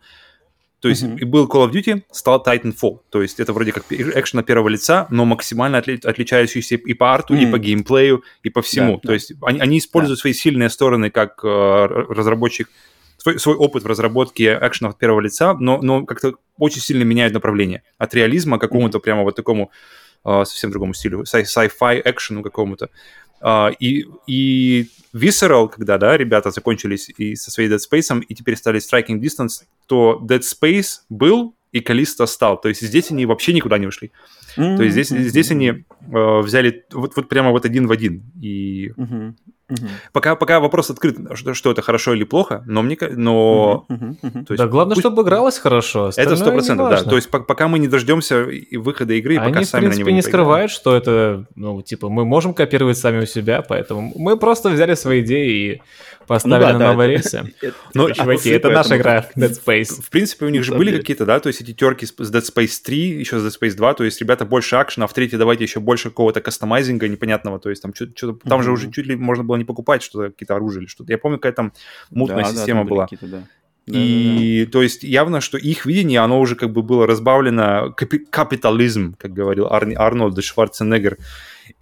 [0.81, 1.19] то есть mm-hmm.
[1.19, 3.01] и был Call of Duty, стал Titanfall.
[3.11, 7.13] То есть это вроде как экшен на первого лица, но максимально отли- отличающийся и по
[7.13, 7.49] арту, mm-hmm.
[7.49, 8.95] и по геймплею, и по всему.
[8.95, 9.15] Да, То да.
[9.15, 10.21] есть они, они используют да.
[10.23, 12.71] свои сильные стороны как э, разработчик
[13.21, 17.35] свой, свой опыт в разработке экшена от первого лица, но, но как-то очень сильно меняют
[17.35, 17.83] направление.
[17.99, 19.71] От реализма к какому-то прямо вот такому
[20.25, 22.89] uh, совсем другому стилю, sci-fi экшену какому-то.
[23.43, 28.57] Uh, и, и Visceral, когда, да, ребята закончились и со своей Dead Space, и теперь
[28.57, 32.61] стали Striking Distance, то Dead Space был, и Калиста стал.
[32.61, 34.13] То есть здесь они вообще никуда не ушли.
[34.57, 34.77] Mm-hmm.
[34.77, 38.31] То есть здесь, здесь они э, взяли вот, вот прямо вот один в один.
[38.41, 39.35] И mm-hmm.
[39.71, 39.87] Угу.
[40.13, 44.45] Пока, пока вопрос открыт, что, что это хорошо или плохо, но мне но угу, угу.
[44.45, 45.07] То есть, да, главное, пусть...
[45.07, 46.11] чтобы игралось хорошо.
[46.17, 47.03] Это сто процентов, да.
[47.05, 50.11] То есть пока мы не дождемся выхода игры, Они, пока сами в принципе, на него
[50.11, 54.37] не, не скрывают, что это, ну, типа, мы можем копировать сами у себя, поэтому мы
[54.37, 55.83] просто взяли свои идеи и
[56.31, 57.55] поставили ну, да, на да, новые это, рельсы.
[57.93, 60.01] Но, типа, чуваки, это наша игра Dead Space.
[60.01, 62.81] В принципе, у них же были какие-то, да, то есть эти терки с Dead Space
[62.85, 65.65] 3, еще с Dead Space 2, то есть ребята больше акшена, а в третьей давайте
[65.65, 69.43] еще больше какого-то кастомайзинга непонятного, то есть там что-то, там же уже чуть ли можно
[69.43, 71.11] было не покупать что-то, какие-то оружия или что-то.
[71.11, 71.73] Я помню, какая там
[72.11, 73.09] мутная система была.
[73.87, 79.17] И то есть явно, что их видение, оно уже как бы было разбавлено капи- капитализм,
[79.19, 81.19] как говорил Ар- Арнольд Шварценеггер.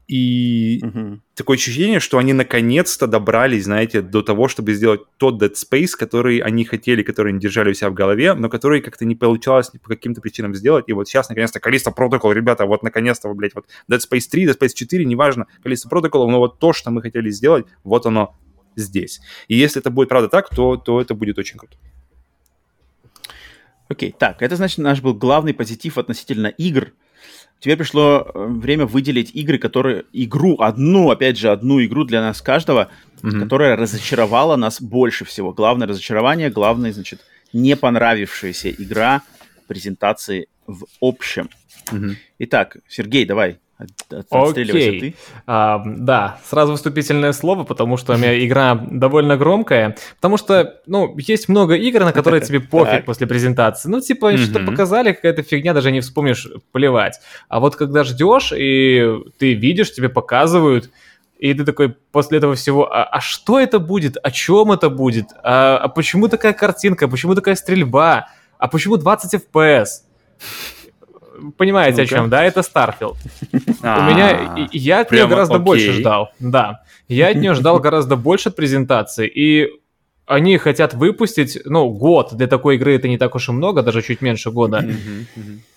[0.06, 1.20] И угу.
[1.34, 6.38] такое ощущение, что они наконец-то добрались, знаете, до того, чтобы сделать тот Dead Space, который
[6.38, 9.88] они хотели, который они держали у себя в голове, но который как-то не получалось по
[9.88, 10.84] каким-то причинам сделать.
[10.88, 14.58] И вот сейчас, наконец-то, Калиста Протокол, ребята, вот наконец-то, блядь, вот Dead Space 3, Dead
[14.58, 18.36] Space 4, неважно, Калиста Протокол, но вот то, что мы хотели сделать, вот оно
[18.76, 19.20] здесь.
[19.48, 21.76] И если это будет правда так, то, то это будет очень круто.
[23.88, 26.92] Окей, okay, так, это значит наш был главный позитив относительно игр,
[27.60, 30.04] Теперь пришло э, время выделить игры, которые...
[30.12, 32.88] Игру, одну, опять же, одну игру для нас каждого,
[33.22, 33.40] mm-hmm.
[33.40, 35.52] которая разочаровала нас больше всего.
[35.52, 37.20] Главное разочарование, главное, значит,
[37.52, 39.22] не понравившаяся игра
[39.66, 41.50] презентации в общем.
[41.90, 42.14] Mm-hmm.
[42.40, 43.58] Итак, Сергей, давай,
[44.30, 45.00] Окей.
[45.00, 45.14] Ты.
[45.46, 49.96] А, да, сразу вступительное слово, потому что у меня игра довольно громкая.
[50.16, 53.88] Потому что, ну, есть много игр, на которые тебе пофиг после презентации.
[53.88, 57.20] Ну, типа, что показали, какая-то фигня, даже не вспомнишь, плевать.
[57.48, 59.06] А вот когда ждешь, и
[59.38, 60.90] ты видишь, тебе показывают,
[61.38, 64.16] и ты такой после этого всего, а, а что это будет?
[64.20, 65.26] О чем это будет?
[65.44, 67.06] А, а почему такая картинка?
[67.06, 68.28] Почему такая стрельба?
[68.58, 69.86] А почему 20 FPS?
[71.56, 72.44] Понимаете, о чем, да?
[72.44, 73.16] Это Starfield.
[73.82, 74.68] У меня...
[74.72, 76.30] Я от нее гораздо больше ждал.
[76.38, 76.82] Да.
[77.08, 79.26] Я от нее ждал гораздо больше презентации.
[79.26, 79.68] И
[80.26, 84.02] они хотят выпустить, ну, год для такой игры это не так уж и много, даже
[84.02, 84.84] чуть меньше года.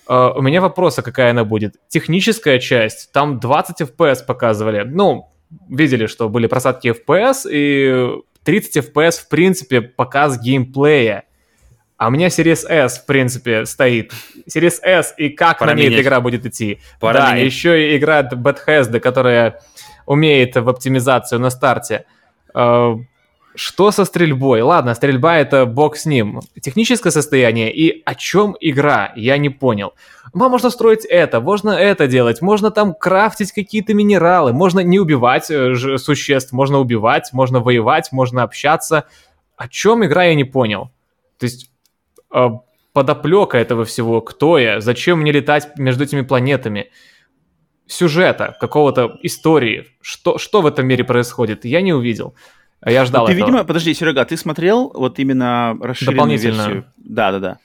[0.07, 1.75] Uh, у меня вопрос, а какая она будет?
[1.87, 4.83] Техническая часть, там 20 FPS показывали.
[4.83, 5.31] Ну,
[5.69, 8.09] видели, что были просадки FPS, и
[8.43, 11.23] 30 FPS, в принципе, показ геймплея.
[12.01, 14.11] А у меня Series S, в принципе, стоит.
[14.47, 16.79] Series S, и как Пора на ней эта игра будет идти.
[16.99, 17.45] Пора да, менять.
[17.45, 19.61] еще и игра Bethesda, которая
[20.07, 22.05] умеет в оптимизацию на старте.
[22.55, 22.95] Э,
[23.53, 24.63] что со стрельбой?
[24.63, 26.39] Ладно, стрельба это бог с ним.
[26.59, 29.93] Техническое состояние и о чем игра, я не понял.
[30.33, 35.75] Можно строить это, можно это делать, можно там крафтить какие-то минералы, можно не убивать э,
[35.99, 39.05] существ, можно убивать, можно воевать, можно общаться.
[39.55, 40.89] О чем игра, я не понял.
[41.37, 41.70] То есть
[42.93, 46.91] подоплека этого всего, кто я, зачем мне летать между этими планетами,
[47.87, 52.35] сюжета, какого-то истории, что, что в этом мире происходит, я не увидел.
[52.79, 53.47] А я ждал ну, ты, этого.
[53.47, 56.85] видимо, подожди, Серега, ты смотрел вот именно расширенную версию?
[56.97, 57.57] Да, да, да.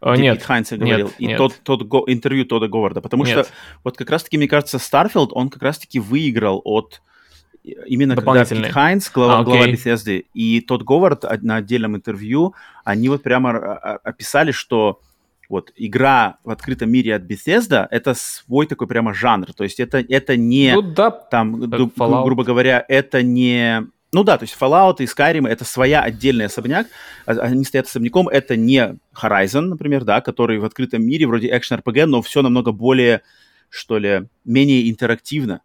[0.00, 1.38] О, где нет, Пит говорил, нет, и нет.
[1.38, 3.46] тот, тот го- интервью Тода Говарда, потому Нет.
[3.46, 3.54] что
[3.84, 7.02] вот как раз-таки, мне кажется, Starfield, он как раз-таки выиграл от
[7.64, 8.64] э, именно когда Дополнительный.
[8.64, 9.74] Пит Хайнс, глава, А, глава окей.
[9.74, 15.00] Bethesda, и тот Говард на отдельном интервью, они вот прямо а- а- описали, что
[15.48, 19.98] вот игра в открытом мире от Bethesda это свой такой прямо жанр, то есть это,
[19.98, 23.86] это не Ну да, там, ду- гру- грубо говоря, это не...
[24.14, 26.86] Ну да, то есть Fallout и Skyrim это своя отдельный особняк,
[27.26, 32.06] а- они стоят особняком, это не Horizon, например, да, который в открытом мире вроде экшен-РПГ,
[32.06, 33.20] но все намного более,
[33.68, 35.60] что ли, менее интерактивно.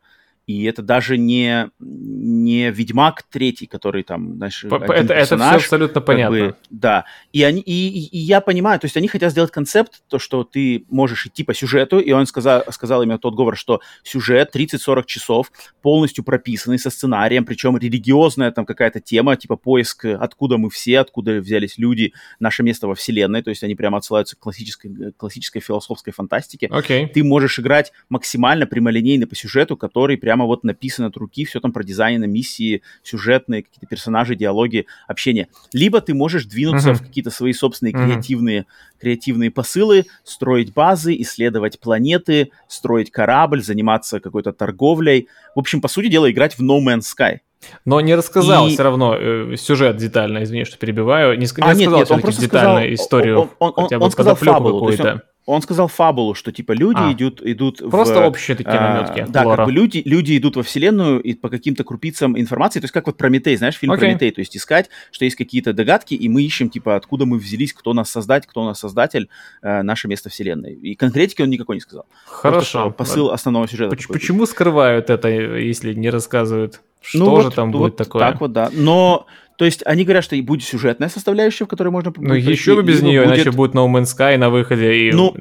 [0.47, 5.55] И это даже не, не Ведьмак третий, который там, знаешь, п- это, это все персонаж,
[5.63, 6.37] абсолютно как понятно.
[6.37, 7.03] бы, да.
[7.33, 10.85] И, они, и, и- я понимаю, то есть они хотят сделать концепт, то, что ты
[10.89, 15.51] можешь идти по сюжету, и он сказал, сказал именно тот говор, что сюжет 30-40 часов,
[15.81, 21.41] полностью прописанный со сценарием, причем религиозная там какая-то тема, типа поиск, откуда мы все, откуда
[21.41, 25.59] взялись люди, наше место во вселенной, то есть они прямо отсылаются к классической, э, классической
[25.61, 27.07] философской фантастике Окей.
[27.07, 31.71] ты можешь играть максимально прямолинейно по сюжету, который прямо вот написан от руки, все там
[31.71, 35.47] продизайнено, миссии, сюжетные, какие-то персонажи, диалоги, общение.
[35.73, 36.97] Либо ты можешь двинуться Мгм.
[36.97, 38.05] в какие-то свои собственные Мгм.
[38.05, 38.65] креативные,
[38.99, 45.27] креативные посылы, строить базы, исследовать планеты, строить корабль, заниматься какой-то торговлей.
[45.55, 47.37] В общем, по сути дела, играть в No Man's Sky.
[47.85, 51.35] Но не рассказал И- все равно э, сюжет детально, извини, что перебиваю.
[51.39, 53.83] Не, ск- не А, нет, рассказал нет, он просто детально сказал- историю, он- он- он-
[53.85, 55.23] хотя бы он сказал фабулу, какую-то.
[55.47, 57.13] Он сказал фабулу, что типа люди А.
[57.13, 58.25] идут, идут Просто в...
[58.25, 59.25] общие такие А, наметки.
[59.31, 59.55] Да, лора.
[59.57, 63.07] как бы люди, люди идут во вселенную и по каким-то крупицам информации, то есть как
[63.07, 64.01] вот Прометей, знаешь, фильм Окей.
[64.09, 67.71] Прометей, то есть искать, что есть какие-то догадки, и мы ищем, типа, откуда мы взялись,
[67.71, 69.29] кто нас создать, кто нас создатель,
[69.61, 70.73] э, наше место вселенной.
[70.73, 72.05] И конкретики он никакой не сказал.
[72.25, 72.65] Просто, Хорошо.
[72.81, 73.95] что посыл основного сюжета.
[73.95, 74.07] Поч-.
[74.09, 76.81] Почему скрывают это, если не рассказывают?
[76.99, 78.19] Что Ну же вот- там вот будет такое?
[78.19, 78.69] Так вот, да.
[78.73, 82.13] Но, то есть они говорят, что и будет сюжетная составляющая, в которой можно...
[82.15, 85.35] Ну, еще бы без нее, будет- иначе будет No Man's Sky на выходе, и Ну,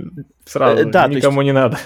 [0.44, 1.78] сразу э, да, то есть- никому не надо.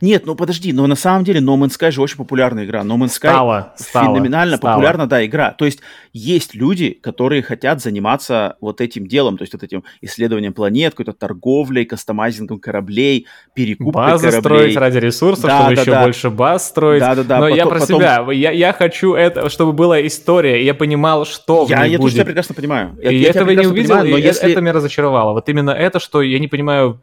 [0.00, 2.80] Нет, ну подожди, но на самом деле No Man's Sky же очень популярная игра.
[2.82, 4.74] No Man's Sky стало, феноменально стало.
[4.74, 5.52] популярна, да, игра.
[5.52, 5.80] То есть
[6.12, 11.12] есть люди, которые хотят заниматься вот этим делом, то есть вот этим исследованием планет, какой-то
[11.12, 14.40] торговлей, кастомайзингом кораблей, перекупкой Базы кораблей.
[14.58, 16.02] строить ради ресурсов, Да, чтобы да, еще да.
[16.02, 17.00] больше баз строить.
[17.00, 18.26] Да-да-да, Но я потом- про потом- себя.
[18.32, 22.02] Я, я хочу это, чтобы была история, я понимал, что в Я, ней я тоже
[22.02, 22.14] будет.
[22.14, 22.98] тебя прекрасно понимаю.
[23.02, 24.50] Я- и я этого не увидел, понимаю, но и если...
[24.52, 25.32] это меня разочаровало.
[25.32, 27.00] Вот именно это, что я не понимаю,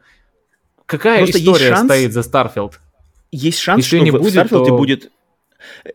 [0.88, 2.74] какая Просто история шанс- стоит за Starfield.
[3.32, 5.12] есть шанс, Если что не в будет, Старфилде то- будет...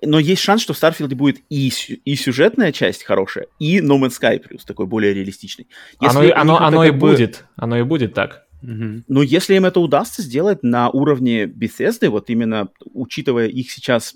[0.02, 1.72] Но есть шанс, что в Старфилде будет и,
[2.04, 5.66] и сюжетная часть хорошая, и No Man's Sky плюс, такой более реалистичный.
[5.98, 7.44] Оно, Если оно, это оно и бы- будет.
[7.56, 8.44] Оно и будет так.
[8.60, 9.04] Мгм.
[9.08, 14.14] Но если им это удастся сделать на уровне Bethesda, вот именно учитывая их сейчас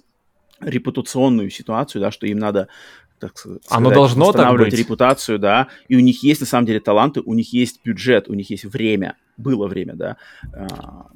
[0.60, 2.68] репутационную ситуацию, да, что им надо
[3.18, 4.80] так сказать, Оно должно так восстанавливать быть.
[4.80, 8.34] репутацию, да, и у них есть на самом деле таланты, у них есть бюджет, у
[8.34, 10.16] них есть время, было время, да,
[10.54, 11.06] а,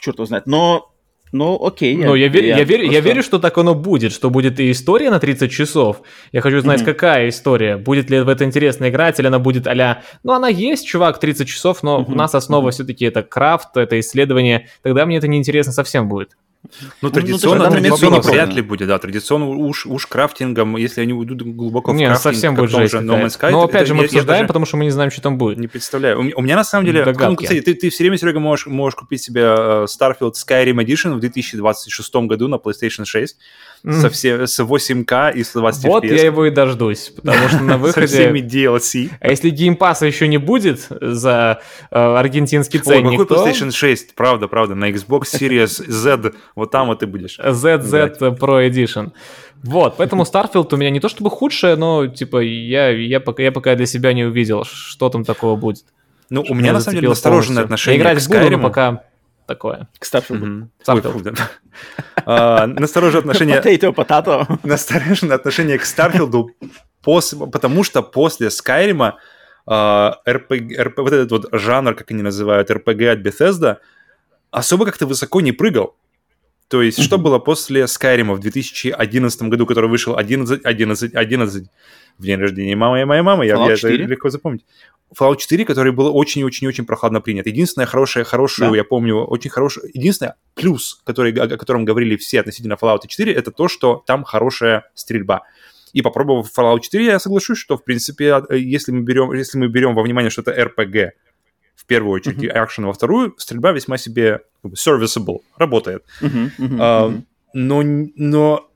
[0.00, 0.92] черт его знает, но,
[1.32, 1.96] но окей.
[1.96, 4.70] Но я, верю, я, верю, я просто- верю, что так оно будет, что будет и
[4.70, 6.02] история на 30 часов.
[6.32, 6.86] Я хочу знать, Мгм.
[6.86, 7.76] какая история.
[7.76, 11.48] Будет ли в это интересно играть, или она будет а Ну, она есть, чувак, 30
[11.48, 12.16] часов, но у Мгм.
[12.16, 14.68] нас основа все-таки это крафт, это исследование.
[14.82, 16.36] Тогда мне это неинтересно совсем будет.
[16.80, 18.98] Ну, ну, традиционно, на данный момент традиционно вряд ли будет, да.
[18.98, 22.98] Традиционно уж, уж крафтингом, если они уйдут глубоко не, ну, крафтинг, совсем будет жесть же
[22.98, 23.22] No.
[23.22, 25.22] Man's Sky, Но это- опять же мы обсуждаем, даже потому что мы не знаем, что
[25.22, 25.58] там будет.
[25.58, 26.18] Не представляю.
[26.20, 27.04] У меня, у меня на самом деле...
[27.04, 27.30] Догадки.
[27.30, 31.14] Ну, кстати, ты, ты все время, Серега, можешь, можешь купить себе э, Starfield Skyrim Edition
[31.14, 33.36] в 2026 году на PlayStation 6
[33.82, 36.14] со, все, с 8К и с 20 Вот FPS.
[36.14, 38.06] я его и дождусь, потому что на Со выходе...
[38.06, 39.10] всеми DLC.
[39.20, 44.14] А если геймпаса еще не будет за э, аргентинский Ой, ценник, какой то PlayStation 6,
[44.14, 47.38] правда, правда, на Xbox Series Z, вот там вот ты будешь.
[47.44, 49.12] ZZ Pro Edition.
[49.62, 53.52] Вот, поэтому Starfield у меня не то чтобы худшее, но типа я, я, пока, я
[53.52, 55.84] пока для себя не увидел, что там такого будет.
[56.30, 58.62] Ну, у меня на самом деле настороженное отношение Я играть к буду, Skyrim.
[58.62, 59.02] пока
[59.46, 59.88] такое.
[59.98, 60.04] К
[61.22, 61.50] да.
[62.24, 64.58] А, Настороженное отношение Potato, potato.
[64.62, 66.50] настороженное отношение к Старфилду,
[67.02, 69.18] после, потому что после Скайрима
[69.68, 73.78] RPG, RP, вот этот вот жанр, как они называют, RPG от Bethesda,
[74.50, 75.96] особо как-то высоко не прыгал.
[76.68, 81.70] То есть, что было после Скайрима в 2011 году, который вышел 11, 11, 11
[82.18, 84.06] в день рождения мамы и моей мамы, я, я это 4?
[84.06, 84.64] легко запомнить.
[85.18, 87.46] Fallout 4, который был очень-очень-очень прохладно принят.
[87.46, 88.76] Единственное хорошее, хорошую, Да.
[88.76, 93.50] я помню, очень хорошее, единственное плюс, который, о котором говорили все относительно Fallout 4, это
[93.52, 95.42] то, что там хорошая стрельба.
[95.92, 99.68] И попробовав Fallout 4, я соглашусь, что, в принципе, э, если мы берем, если мы
[99.68, 101.10] берем во внимание, что это RPG,
[101.76, 106.04] в первую очередь, и экшен во вторую, стрельба весьма себе как бы, serviceable, работает.
[106.20, 107.26] Мгм, А, мгм.
[107.54, 107.82] но,
[108.16, 108.70] но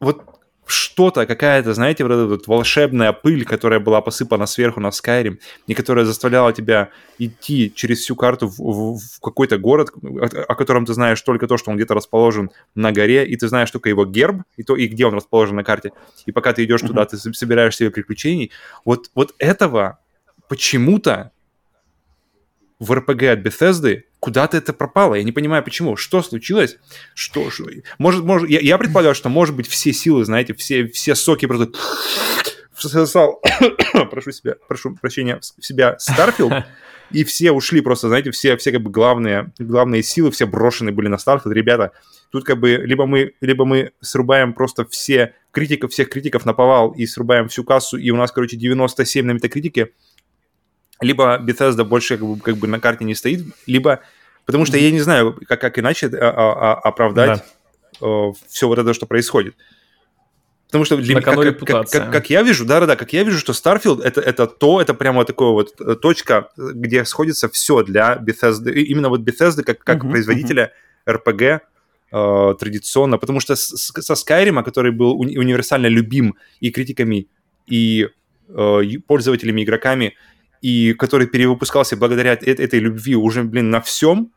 [0.00, 0.22] вот
[0.72, 5.74] что-то, какая-то, знаете, вот эта вот волшебная пыль, которая была посыпана сверху на Skyrim, и
[5.74, 6.88] которая заставляла тебя
[7.18, 11.46] идти через всю карту в, в- в какой-то город, о, о котором ты знаешь только
[11.46, 14.76] то, что он где-то расположен на горе, и ты знаешь только его герб, и то,
[14.76, 15.92] и где он расположен на карте.
[16.26, 18.50] И пока ты идешь туда, ты собираешь себе приключений.
[18.84, 19.98] Вот, вот этого
[20.48, 21.30] почему-то
[22.82, 25.14] в РПГ от Bethesda куда-то это пропало.
[25.14, 25.96] Я не понимаю, почему.
[25.96, 26.78] Что случилось?
[27.14, 27.48] Что?
[27.48, 31.46] что- Может, может, я, я предполагаю, что, может быть, все силы, знаете, все, все соки
[31.46, 31.70] просто
[32.72, 33.40] всосал,
[34.10, 36.52] прошу себя, прошу прощения, в себя Starfield,
[37.12, 41.06] и все ушли просто, знаете, все, все как бы главные, главные силы, все брошены были
[41.06, 41.54] на Starfield.
[41.54, 41.92] Ребята,
[42.32, 46.90] тут как бы либо мы, либо мы срубаем просто все критиков, всех критиков на повал
[46.90, 49.90] и срубаем всю кассу, и у нас, короче, 97 на метакритике,
[51.02, 54.00] либо Bethesda больше как бы, как бы на карте не стоит, либо...
[54.46, 57.42] Потому что я не знаю, как, как иначе а, а, а, оправдать
[58.48, 59.54] все вот это, что происходит.
[60.68, 61.34] Потому что для как,
[61.66, 64.94] как- как- как я вижу, да-да-да, как я вижу, что Starfield это, это то, это
[64.94, 69.98] прямо такое вот э, точка, где сходится все для Bethesda, именно вот Bethesda как, как
[70.02, 70.72] Мгм, производителя
[71.06, 71.60] RPG
[72.14, 77.26] э, традиционно, потому что с- с- со Skyrim, который был уни- универсально любим и критиками,
[77.66, 78.08] и
[78.48, 80.14] э, пользователями, игроками,
[80.62, 84.32] и который перевыпускался благодаря этой любви уже, блин, на всем,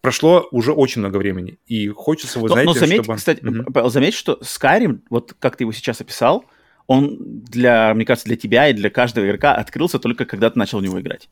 [0.00, 1.58] прошло уже очень много времени.
[1.66, 3.16] И хочется, вот, но, знаете, но заметь, чтобы...
[3.16, 3.40] кстати.
[3.72, 6.44] Павел, заметь, что Skyrim, вот как ты его сейчас описал,
[6.86, 10.80] он для, мне кажется, для тебя и для каждого игрока открылся только когда ты начал
[10.80, 11.28] в него играть.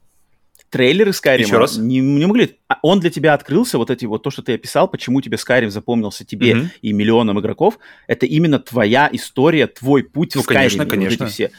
[0.69, 1.79] Трейлеры Skyrim Еще раз?
[1.79, 2.57] Не, не могли...
[2.69, 5.71] а Он для тебя открылся, вот эти вот то, что ты описал, почему тебе Skyrim
[5.71, 6.71] запомнился тебе Мгм.
[6.81, 10.55] и миллионам игроков, это именно твоя история, твой путь Ну, в Skyrim.
[10.55, 11.27] конечно, вот конечно.
[11.27, 11.51] все.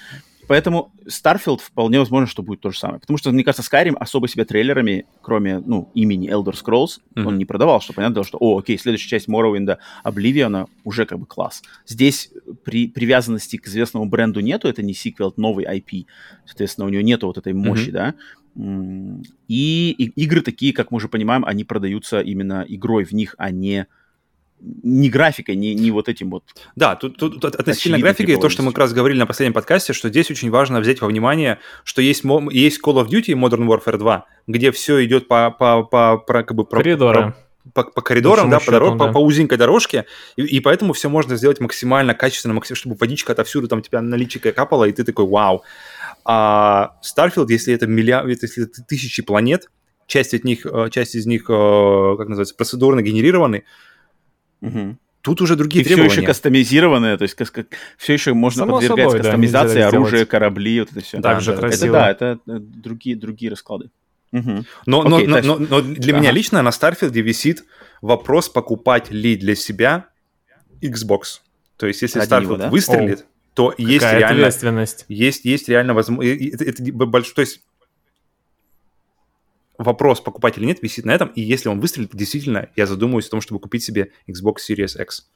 [0.52, 3.00] Поэтому Starfield вполне возможно, что будет то же самое.
[3.00, 7.28] Потому что, мне кажется, Skyrim особо себя трейлерами, кроме, ну, имени Elder Scrolls, Мгм.
[7.28, 11.26] он не продавал, что понятно что, о, окей, следующая часть Morrowind, Oblivion уже как бы
[11.26, 11.64] класс.
[11.88, 12.32] Здесь
[12.66, 16.06] при привязанности к известному бренду нету, это не сиквел, это новый IP,
[16.46, 17.94] соответственно, у него нету вот этой мощи, Мгм.
[17.94, 18.14] да.
[19.48, 23.52] И, и игры такие, как мы уже понимаем, они продаются именно игрой в них, а
[23.52, 23.88] не
[24.62, 26.44] не графикой, не, не вот этим вот
[26.76, 28.72] Да, тут, тут, тут относительно графики, то, что мы типовостью.
[28.74, 32.24] как раз говорили на последнем подкасте, что здесь очень важно взять во внимание, что есть,
[32.52, 36.56] есть Call of Duty Modern Warfare 2, где все идет по, по, по, про- как
[36.56, 37.34] бы, про- Коридоры.
[37.74, 39.12] по, по коридорам, да, по, дорог- счету, по, да.
[39.14, 40.06] по узенькой дорожке,
[40.36, 44.52] и, и поэтому все можно сделать максимально качественно, максим- чтобы водичка отовсюду там тебя наличика
[44.52, 45.64] капала, и ты такой вау.
[46.24, 49.70] А Starfield, если это миллиард, если это тысячи планет,
[50.08, 53.64] часть, от них, э, часть из них, э, как называется, процедурно генерированы,
[54.62, 54.98] Мгм.
[55.22, 56.16] тут уже другие И все требования.
[56.18, 57.36] еще кастомизированное, то есть
[57.98, 60.30] все еще можно Само подвергать собой, да, кастомизации оружия, сделать.
[60.30, 61.20] корабли, вот это все.
[61.22, 61.96] Так же да, красиво.
[61.98, 63.90] Это да, это э, другие, другие расклады.
[64.32, 64.66] Мгм.
[64.86, 65.48] Но, но- Окей, но, дальше.
[65.50, 66.22] но- но для Ага.
[66.22, 67.66] меня лично на Starfield висит
[68.02, 70.06] вопрос, покупать ли для себя
[70.82, 71.42] Xbox.
[71.78, 72.70] То есть, если него, да?
[72.70, 75.06] выстрелит, то есть Какая реально, ответственность.
[75.10, 76.54] есть, есть реально возможность...
[76.54, 77.34] Это, это большой...
[77.36, 77.62] То есть,
[79.84, 81.30] вопрос, покупать или нет, висит на этом.
[81.36, 85.30] И если он выстрелит, действительно, я задумываюсь о том, чтобы купить себе Xbox Series X.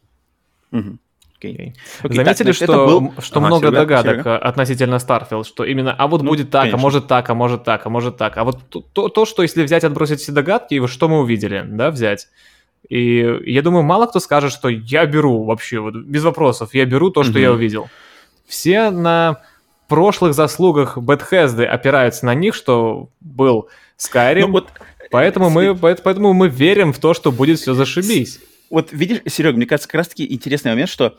[0.71, 0.97] Окей.
[1.37, 1.75] Окей.
[2.01, 4.29] Окей, Заметили, так, что, был- что Ага, много Серега, догадок Серега.
[4.31, 6.79] э, относительно Starfield, что именно, а вот Ну, будет так, конечно.
[6.79, 8.37] а может так, а может так, а может так.
[8.37, 11.63] А вот то- то, то, что если взять, отбросить все догадки, и что мы увидели,
[11.67, 12.29] да, взять.
[12.89, 17.09] И я думаю, мало кто скажет, что я беру вообще, вот без вопросов, я беру
[17.11, 17.41] то, что Мгм.
[17.41, 17.89] я увидел.
[18.47, 19.41] Все на
[19.87, 24.69] прошлых заслугах Bethesda опираются на них, что был Skyrim, Ну, вот,
[25.11, 28.39] поэтому, мы, поэт- поэтому мы верим в то, что будет все зашибись.
[28.69, 31.17] вот видишь, Серега, мне кажется, как раз-таки интересный момент, что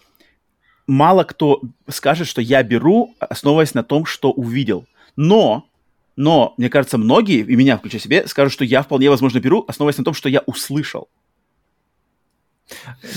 [0.87, 4.85] мало кто скажет, что я беру, основываясь на том, что увидел.
[5.17, 5.65] Но,
[6.17, 9.99] но, мне кажется, многие, и меня включая себе, скажут, что я вполне возможно беру, основываясь
[9.99, 11.09] на том, что я услышал.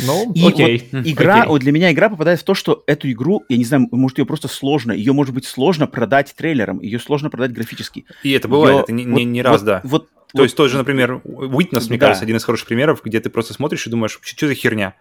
[0.05, 0.89] Ну, И окей.
[0.91, 1.47] вот игра, окей.
[1.49, 4.25] вот для меня игра попадает в то, что эту игру, я не знаю, может, ее
[4.25, 8.05] просто сложно, ее может быть сложно продать трейлером, ее сложно продать графически.
[8.23, 9.81] И это бывает, Её- это не, вот- не, не раз, вот- да.
[9.83, 12.05] Вот, То вот- есть тот же, например, Witness, мне Да.
[12.07, 14.93] кажется, один из хороших примеров, где ты просто смотришь и думаешь, что за херня?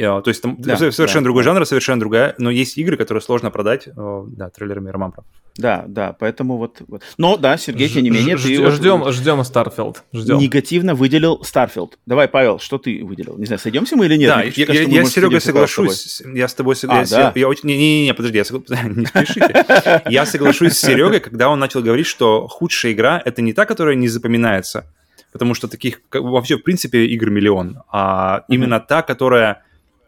[0.00, 1.50] Э, То есть там Да, совершенно да, другой да.
[1.52, 5.26] жанр, совершенно другая, но есть игры, которые сложно продать, э, да, трейлерами Роман прав.
[5.56, 6.80] Да, да, поэтому вот...
[6.88, 7.02] вот.
[7.18, 9.96] Но да, Сергей, тем не менее, ж- ты ждем, ждем Starfield.
[10.12, 10.38] Ждем.
[10.38, 11.98] негативно выделил Starfield.
[12.06, 13.36] Давай, Павел, что ты выделил?
[13.36, 14.28] Не знаю, сойдемся мы или нет?
[14.30, 17.10] да, Мне я, кажется, я- я с Серегой соглашусь, я с тобой А, соглашусь.
[17.10, 17.32] да?
[17.34, 17.68] я, очень...
[17.68, 18.62] Не-не-не, подожди, я согла-
[18.96, 19.64] не спешите.
[20.08, 23.96] Я соглашусь с Серегой, когда он начал говорить, что худшая игра— это не та, которая
[23.96, 24.86] не запоминается,
[25.32, 29.62] потому что таких, как- вообще, в принципе, игр миллион, а именно та, которая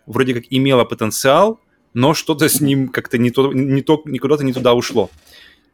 [0.07, 1.61] вроде как имела потенциал,
[1.95, 5.11] но что-то с ним как-то не, то, не, то, не куда-то не туда ушло.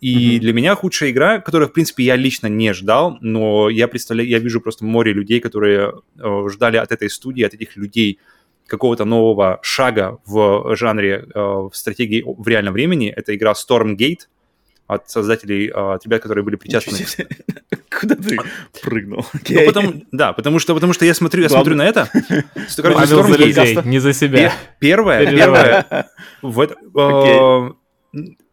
[0.00, 0.40] И mm-hmm.
[0.40, 4.38] для меня худшая игра, которую, в принципе, я лично не ждал, но я представляю, я
[4.38, 8.20] вижу просто море людей, которые э, ждали от этой студии, от этих людей
[8.66, 13.08] какого-то нового шага в жанре э, в стратегии в реальном времени.
[13.08, 14.28] Это игра Stormgate
[14.88, 16.98] от создателей, э, от ребят, которые были причастны.
[18.00, 18.38] Куда ты
[18.82, 19.24] прыгнул?
[19.48, 22.08] Ну, потому, да, потому что, потому что я смотрю, я смотрю на это.
[22.76, 24.52] Короче, за людей, не за себя.
[24.80, 26.06] Первое, первое,
[26.42, 26.76] в это,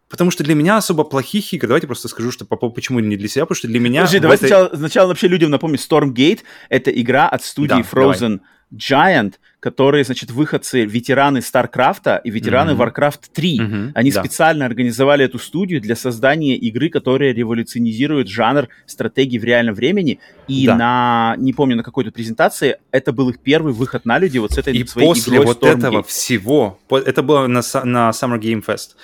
[0.10, 3.28] Потому что для меня особо плохих игр, давайте просто скажу, что по, почему не для
[3.28, 4.02] себя, потому что для меня...
[4.02, 4.48] Подожди, давай этой...
[4.48, 8.40] сначала, сначала вообще людям напомню, Stormgate— это игра от студии да, Frozen давай.
[8.74, 12.94] Giant, которые, значит, выходцы, ветераны StarCraft и ветераны mm-hmm.
[12.94, 13.60] Warcraft 3.
[13.60, 14.22] Mm-hmm, Они да.
[14.22, 20.20] специально организовали эту студию для создания игры, которая революционизирует жанр стратегии в реальном времени.
[20.48, 20.76] И да.
[20.76, 24.58] на, не помню, на какой-то презентации, это был их первый выход на люди вот с
[24.58, 25.78] этой и своей после вот Stormgate.
[25.78, 28.96] этого всего, это было на, на Summer Game Fest,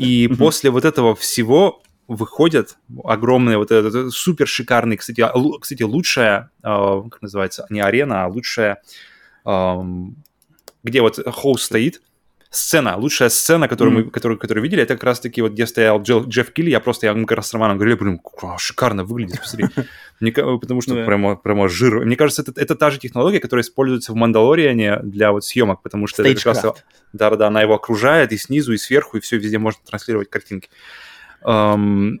[0.00, 0.36] и mm-hmm.
[0.36, 5.22] после вот этого всего выходят огромные, вот этот супер шикарный, кстати,
[5.60, 8.82] кстати, лучшая, э, как называется, не арена, а лучшая,
[9.44, 9.82] э,
[10.82, 12.00] где вот хост стоит,
[12.50, 14.04] сцена, лучшая сцена, которую mm-hmm.
[14.06, 17.06] мы которую, которую видели, это как раз-таки вот где стоял Джо, Джефф Килли, я просто,
[17.06, 18.20] я как раз с Романом говорил, блин,
[18.58, 19.68] шикарно выглядит, посмотри.
[20.20, 22.04] Мне, потому что прямо, прямо жир.
[22.04, 26.06] Мне кажется, это, это та же технология, которая используется в Мандалориане для вот съемок, потому
[26.06, 26.66] что это как раз...
[27.12, 30.68] Да-да-да, она его окружает и снизу, и сверху, и все везде можно транслировать картинки.
[31.42, 32.20] Um,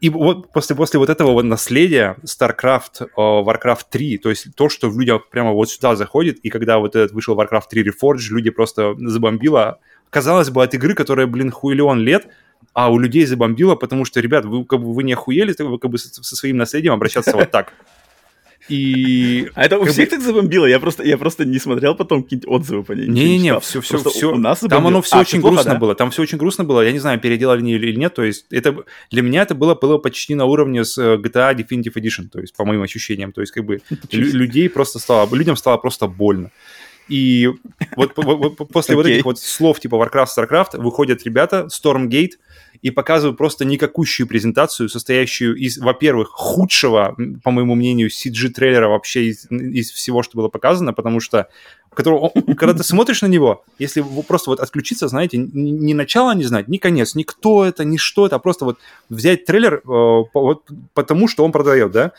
[0.00, 4.68] и вот после, после вот этого вот наследия StarCraft, uh, Warcraft 3, то есть то,
[4.70, 8.30] что в людях прямо вот сюда заходит, и когда вот этот вышел Warcraft 3 Reforged,
[8.30, 9.78] люди просто забомбило.
[10.08, 12.28] Казалось бы, от игры, которая, блин, хуиллион лет,
[12.72, 15.90] а у людей забомбило, потому что, ребят, вы как бы вы не охуели, вы как
[15.90, 17.74] бы со, со своим наследием обращаться вот так.
[18.70, 19.50] И...
[19.54, 20.64] А это у всех так забомбило?
[20.64, 23.08] Я просто, я просто не смотрел потом какие-нибудь отзывы по ней.
[23.08, 24.32] Не-не-не, все, все, все.
[24.32, 25.94] У нас там оно все а, очень грустно было.
[25.94, 26.80] Там все очень грустно было.
[26.80, 28.14] Я не знаю, переделали они или нет.
[28.14, 28.76] То есть это
[29.10, 32.28] для меня это было, было почти на уровне с э, GTA Definitive Edition.
[32.28, 33.32] То есть по моим ощущениям.
[33.32, 33.80] То есть как бы
[34.12, 36.50] людей просто стало, людям стало просто больно.
[37.08, 37.48] И
[37.96, 38.14] вот
[38.72, 42.34] после вот этих вот слов типа Warcraft, StarCraft выходят ребята, Stormgate,
[42.82, 49.50] и показывают просто никакущую презентацию, состоящую из, во-первых, худшего, по моему мнению, CG-трейлера вообще из,
[49.50, 51.48] из всего, что было показано, потому что
[51.94, 56.44] которого, когда ты смотришь на него, если просто вот отключиться, знаете, ни, ни начала не
[56.44, 58.78] знать, ни конец, ни кто это, ни что это, а просто вот
[59.08, 62.12] взять трейлер э, по, вот, потому, что он продает, да,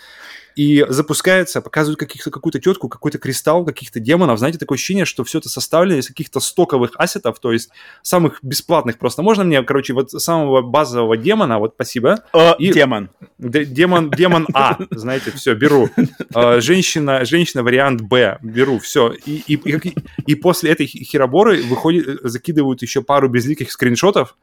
[0.56, 4.40] и запускается, показывают какую-то тетку, какой-то кристалл, каких-то демонов.
[4.40, 7.70] Знаете, такое ощущение, что все это составлено из каких-то стоковых ассетов, то есть
[8.02, 9.22] самых бесплатных просто.
[9.22, 12.24] Можно мне, короче, вот самого базового демона, вот спасибо.
[12.34, 12.72] О, и...
[12.72, 13.10] Демон.
[13.40, 15.90] Демон, демон А, знаете, все, беру.
[16.34, 19.14] А, женщина, женщина вариант Б, беру, все.
[19.26, 19.96] И, и, и,
[20.28, 24.36] и после этой хероборы выходит, закидывают еще пару безликих скриншотов,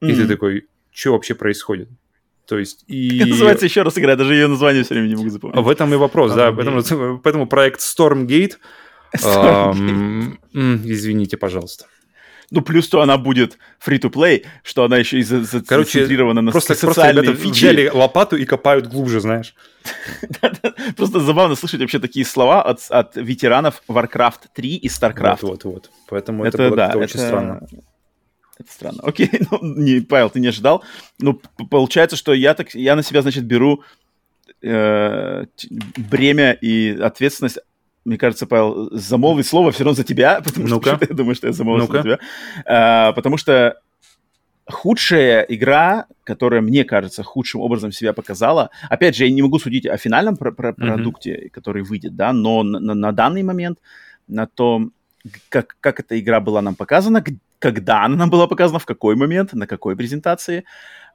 [0.00, 1.88] и ты такой, что вообще происходит?
[2.46, 3.24] То есть и...
[3.24, 4.16] Называется еще раз игра?
[4.16, 5.56] Даже ее название все время не могу запомнить.
[5.56, 6.52] В этом и вопрос, да.
[6.52, 8.54] Поэтому, поэтому проект Stormgate...
[9.16, 10.38] Stormgate.
[10.54, 11.86] Эм, извините, пожалуйста.
[12.50, 17.42] Ну, плюс то она будет free-to-play, что она еще и зацентрирована на просто, социальные просто
[17.42, 17.58] фичи.
[17.58, 19.54] взяли лопату и копают глубже, знаешь.
[20.96, 25.38] Просто забавно слышать вообще такие слова от, от ветеранов Warcraft 3 и StarCraft.
[25.42, 25.90] Вот, вот, вот.
[26.08, 27.66] Поэтому это, это, было, да, это очень странно.
[28.60, 29.02] Это странно.
[29.02, 30.84] Окей, ну, не, Павел, ты не ожидал.
[31.18, 33.82] Ну, получается, что я, так, я на себя, значит, беру
[34.62, 35.46] э,
[35.96, 37.58] бремя и ответственность
[38.06, 41.48] мне кажется, Павел, замолвить слово все равно за тебя, потому ну что я думаю, что
[41.48, 42.18] я замолвил ну за тебя.
[42.64, 43.78] А, потому что
[44.66, 49.86] худшая игра, которая, мне кажется, худшим образом себя показала, опять же, я не могу судить
[49.86, 53.78] о финальном про- про- продукте, который выйдет, да, но на, на данный момент,
[54.28, 54.92] на том,
[55.50, 57.22] как, как эта игра была нам показана,
[57.60, 60.64] когда она нам была показана, в какой момент, на какой презентации.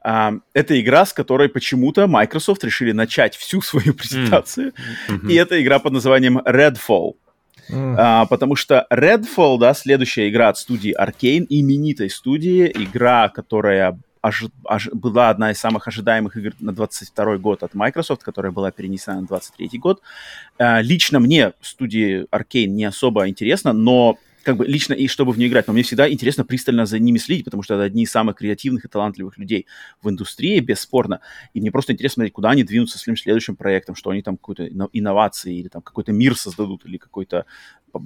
[0.05, 4.71] Uh, это игра, с которой почему-то Microsoft решили начать всю свою презентацию.
[5.09, 5.31] Mm-hmm.
[5.31, 7.15] И это игра под названием Redfall.
[7.71, 7.97] Mm.
[7.97, 14.51] Uh, потому что Redfall, да, следующая игра от студии Arkane, именитой студии, игра, которая ожи-
[14.65, 19.21] ожи- была одна из самых ожидаемых игр на 22 год от Microsoft, которая была перенесена
[19.21, 20.03] на 23 год.
[20.59, 25.37] Uh, лично мне студии Arkane не особо интересно, но как бы лично и чтобы в
[25.37, 28.11] нее играть, но мне всегда интересно пристально за ними следить, потому что это одни из
[28.11, 29.65] самых креативных и талантливых людей
[30.01, 31.19] в индустрии, бесспорно.
[31.53, 34.37] И мне просто интересно смотреть, куда они двинутся с своим следующим проектом, что они там
[34.37, 37.45] какую-то инновации или там какой-то мир создадут, или какой-то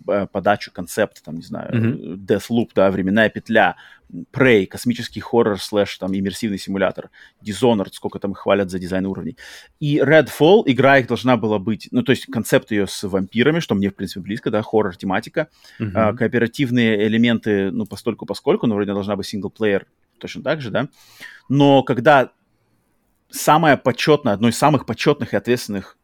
[0.07, 2.15] Э, подачу, концепт, там, не знаю, mm-hmm.
[2.17, 3.75] Deathloop, да, временная петля,
[4.31, 7.09] Prey, космический хоррор слэш, там, иммерсивный симулятор,
[7.45, 9.37] Dishonored, сколько там хвалят за дизайн уровней.
[9.79, 13.75] И Redfall, игра их должна была быть, ну, то есть концепт ее с вампирами, что
[13.75, 15.49] мне, в принципе, близко, да, хоррор-тематика,
[15.79, 15.91] mm-hmm.
[15.93, 19.85] а, кооперативные элементы, ну, постольку поскольку, но вроде должна быть синглплеер
[20.17, 20.89] точно так же, да.
[21.47, 22.31] Но когда
[23.29, 25.98] самое почетное, одно из самых почетных и ответственных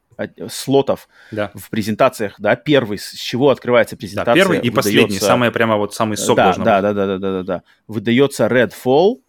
[0.50, 1.52] слотов да.
[1.56, 4.34] в презентациях, да, первый, с чего открывается презентация.
[4.34, 4.76] Да, первый и выдается...
[4.76, 6.84] последний, самое прямо вот самый сок да, должен да, быть.
[6.84, 7.64] Да, да, да, да, да, да.
[7.88, 9.20] Выдается Redfall,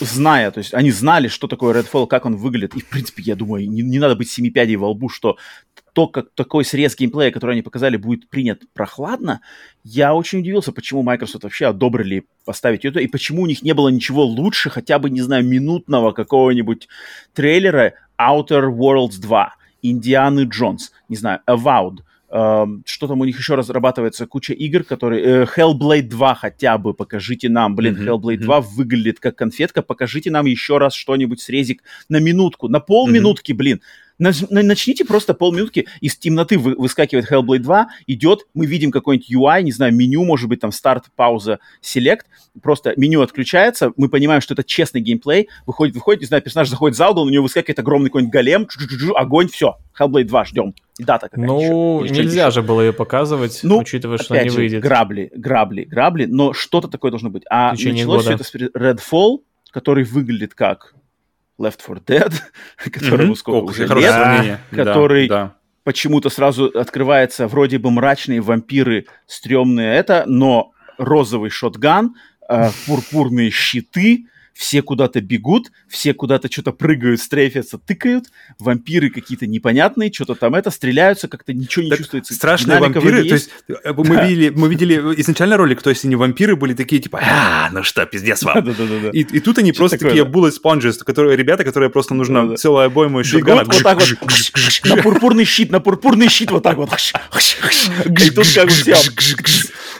[0.00, 2.74] зная, то есть они знали, что такое Redfall, как он выглядит.
[2.74, 5.36] И, в принципе, я думаю, не, не надо быть семи пядей во лбу, что
[5.92, 9.40] то, как такой срез геймплея, который они показали, будет принят прохладно,
[9.84, 13.88] я очень удивился, почему Microsoft вообще одобрили поставить это, и почему у них не было
[13.88, 16.88] ничего лучше, хотя бы, не знаю, минутного какого-нибудь
[17.32, 21.98] трейлера Outer Worlds 2, Индианы Джонс, не знаю, Avowed,
[22.34, 24.26] Uh, что там у них еще разрабатывается?
[24.26, 25.44] Куча игр, которые...
[25.44, 27.76] Uh, Hellblade 2 хотя бы покажите нам.
[27.76, 28.06] Блин, mm-hmm.
[28.08, 29.82] Hellblade 2 выглядит как конфетка.
[29.82, 33.56] Покажите нам еще раз что-нибудь срезик на минутку, на полминутки, mm-hmm.
[33.56, 33.82] блин.
[34.18, 39.72] Начните просто полминутки, из темноты вы, выскакивает Hellblade 2, идет, мы видим какой-нибудь UI, не
[39.72, 42.26] знаю, меню, может быть, там старт, пауза, селект,
[42.62, 46.94] просто меню отключается, мы понимаем, что это честный геймплей, выходит, выходит, не знаю, персонаж заходит
[46.94, 48.68] в зал, у него выскакивает огромный какой-нибудь голем,
[49.16, 50.74] огонь, все, Hellblade 2 ждем.
[50.98, 52.14] Дата какая Ну, еще.
[52.14, 54.80] нельзя же было ее показывать, ну, учитывая, что не же, выйдет.
[54.80, 57.42] грабли, грабли, грабли, но что-то такое должно быть.
[57.50, 58.20] А началось года.
[58.22, 59.38] все это с Redfall,
[59.72, 60.94] который выглядит как
[61.58, 62.32] Left 4 Dead,
[62.90, 63.36] которому mm-hmm.
[63.36, 64.60] сколько О, уже лет, сравнение.
[64.70, 65.54] который да, да.
[65.84, 72.14] почему-то сразу открывается вроде бы мрачные вампиры, стрёмные это, но розовый шотган,
[72.48, 78.26] э, пурпурные щиты, все куда-то бегут, все куда-то что-то прыгают, стрейфятся, тыкают,
[78.58, 82.34] вампиры какие-то непонятные, что-то там это, стреляются, как-то ничего не так чувствуется.
[82.34, 86.54] Страшные вампиры, то есть э, мы видели, мы видели изначально ролик, то есть они вампиры
[86.56, 88.64] были такие, типа, а, ну что, пиздец вам.
[89.12, 93.18] И, и тут они просто такие bullet sponges, которые, ребята, которые просто нужно целую обойму
[93.20, 96.90] еще Бегут вот так вот, на пурпурный щит, на пурпурный щит вот так вот.
[98.04, 98.96] И тут как все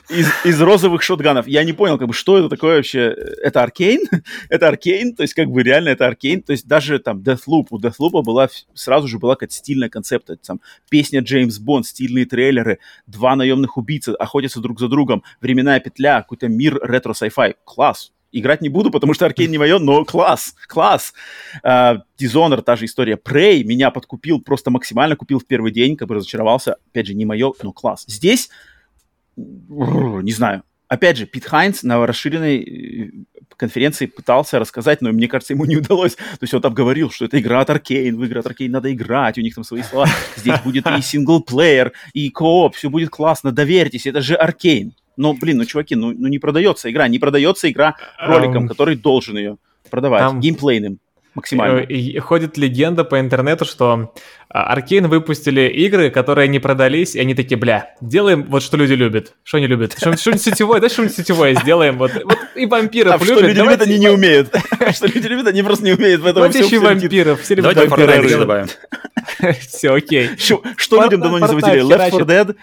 [0.09, 1.47] из, из розовых шотганов.
[1.47, 3.15] Я не понял, как бы, что это такое вообще.
[3.43, 4.01] Это Arkane?
[4.49, 6.43] это Arkane, то есть как бы реально это Arkane.
[6.43, 10.37] То есть даже там Deathloop, у Deathloop была сразу же была какая-то стильная концепция.
[10.37, 10.61] Там
[10.91, 16.49] песня Джеймс Бонд, стильные трейлеры, два наемных убийцы охотятся друг за другом, временная петля, какой-то
[16.49, 17.57] мир ретро- sci-fi.
[17.65, 21.15] Класс, играть не буду, потому что Arkane не мое, но класс, класс.
[21.65, 22.03] Uh,
[22.63, 23.17] та же история.
[23.17, 26.77] Prey меня подкупил, просто максимально купил в первый день, как бы разочаровался.
[26.91, 28.05] Опять же, не мое, но класс.
[28.07, 28.51] Здесь
[29.37, 30.63] не знаю.
[30.89, 33.11] Опять же, Пит Хайнс на расширенной э,
[33.57, 36.15] конференции пытался рассказать, но мне кажется, ему не удалось.
[36.15, 38.93] То есть он там говорил, что это игра от Arkane, в игры от Arkane надо
[38.93, 40.09] играть, у них там свои слова.
[40.37, 44.95] Здесь будет и синглплеер, и кооп, все будет классно, доверьтесь, это же Arkane.
[45.17, 48.97] Но, блин, ну, чуваки, ну, ну не продается игра, не продается игра роликом, эм, который
[48.97, 49.59] должен ее
[49.89, 50.99] продавать, там, геймплейным
[51.35, 51.81] максимально.
[51.81, 54.13] И ходит легенда по интернету, что
[54.55, 59.35] Аркейн выпустили игры, которые не продались, и они такие, бля, делаем вот что люди любят.
[59.43, 59.97] Что они любят?
[59.99, 61.99] Что-нибудь сетевое, да что-нибудь сетевое сделаем.
[61.99, 63.39] Вот, вот и вампиров а любят.
[63.39, 64.55] что люди любят, они не умеют.
[64.93, 67.43] Что люди любят, они просто не умеют в этом Вот еще вампиров.
[67.43, 68.69] Все любят Давайте добавим.
[69.61, 70.31] Все, окей.
[70.39, 71.83] Что людям давно не заводили?
[71.83, 72.57] Left 4 Dead?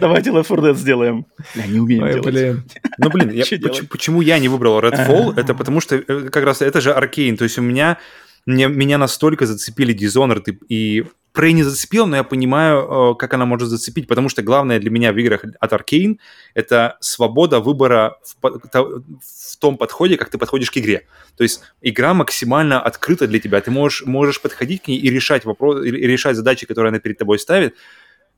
[0.00, 1.26] Давайте Left 4 Dead сделаем.
[1.54, 2.64] Бля, не умеем делать.
[2.96, 3.44] Ну, блин,
[3.90, 5.38] почему я не выбрал Redfall?
[5.38, 7.36] Это потому что э, как раз это же Аркейн.
[7.36, 7.98] То есть у меня
[8.46, 11.04] меня настолько зацепили Dishonored и
[11.34, 14.90] Prey не зацепил, но я понимаю, э, как она может зацепить, потому что главное для
[14.90, 16.18] меня в играх от Arkane—
[16.54, 21.06] это свобода выбора в, в том подходе, как ты подходишь к игре.
[21.36, 23.60] То есть игра максимально открыта для тебя.
[23.60, 27.18] Ты можешь, можешь подходить к ней и решать, вопрос, и решать задачи, которые она перед
[27.18, 27.74] тобой ставит,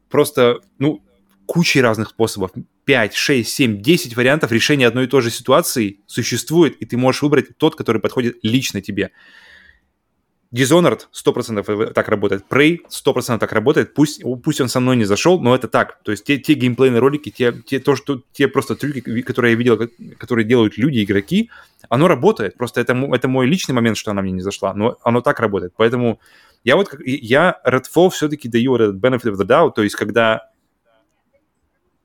[0.09, 1.03] просто, ну,
[1.45, 2.51] кучей разных способов.
[2.87, 7.23] 5, 6, 7, 10 вариантов решения одной и той же ситуации существует, и ты можешь
[7.23, 9.11] выбрать тот, который подходит лично тебе.
[10.55, 15.41] Dishonored 100% так работает, Prey 100% так работает, пусть, пусть он со мной не зашел,
[15.41, 15.99] но это так.
[16.03, 19.59] То есть те, те геймплейные ролики, те, те, то, что, те просто трюки, которые я
[19.59, 21.51] видел, которые делают люди, игроки,
[21.89, 22.57] оно работает.
[22.57, 25.73] Просто это, это мой личный момент, что она мне не зашла, но оно так работает.
[25.77, 26.21] Поэтому
[26.63, 30.51] я вот, я Redfall все-таки даю этот benefit of the doubt, то есть когда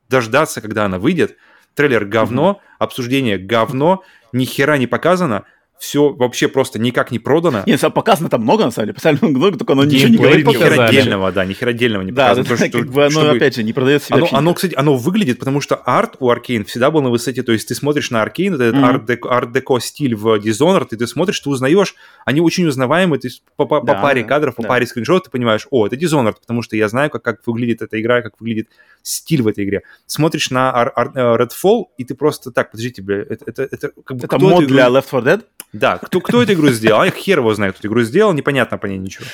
[0.08, 1.36] дождаться, когда она выйдет,
[1.74, 2.76] трейлер говно, mm-hmm.
[2.80, 4.02] обсуждение говно,
[4.32, 5.44] ни хера не показано,
[5.82, 7.64] все вообще просто никак не продано.
[7.66, 8.94] Нет, показано там много, на самом деле.
[8.94, 10.46] Поставили много, только оно ничего не говорит.
[10.46, 12.56] Ни хера отдельного, да, ни хера отдельного не показано.
[12.56, 15.60] Да, как бы оно, опять же, не продает себя оно, оно, кстати, оно выглядит, потому
[15.60, 19.24] что арт у Arkane всегда был на высоте, то есть ты смотришь на Arkane, этот
[19.24, 23.66] арт-деко стиль в Dishonored, и ты смотришь, ты узнаешь, они очень узнаваемые, то есть по,
[23.66, 27.22] паре кадров, по паре скриншотов ты понимаешь, о, это Dishonored, потому что я знаю, как,
[27.22, 28.68] как выглядит эта игра, как выглядит
[29.02, 29.82] стиль в этой игре.
[30.06, 34.24] Смотришь на э, Redfall, и ты просто так, подождите, бля, это, это, это, как бы,
[34.26, 35.44] это мод для Left 4 Dead?
[35.72, 38.78] Да, кто, кто эту игру сделал, а хер его знает, кто эту игру сделал, непонятно
[38.78, 39.24] по ней ничего.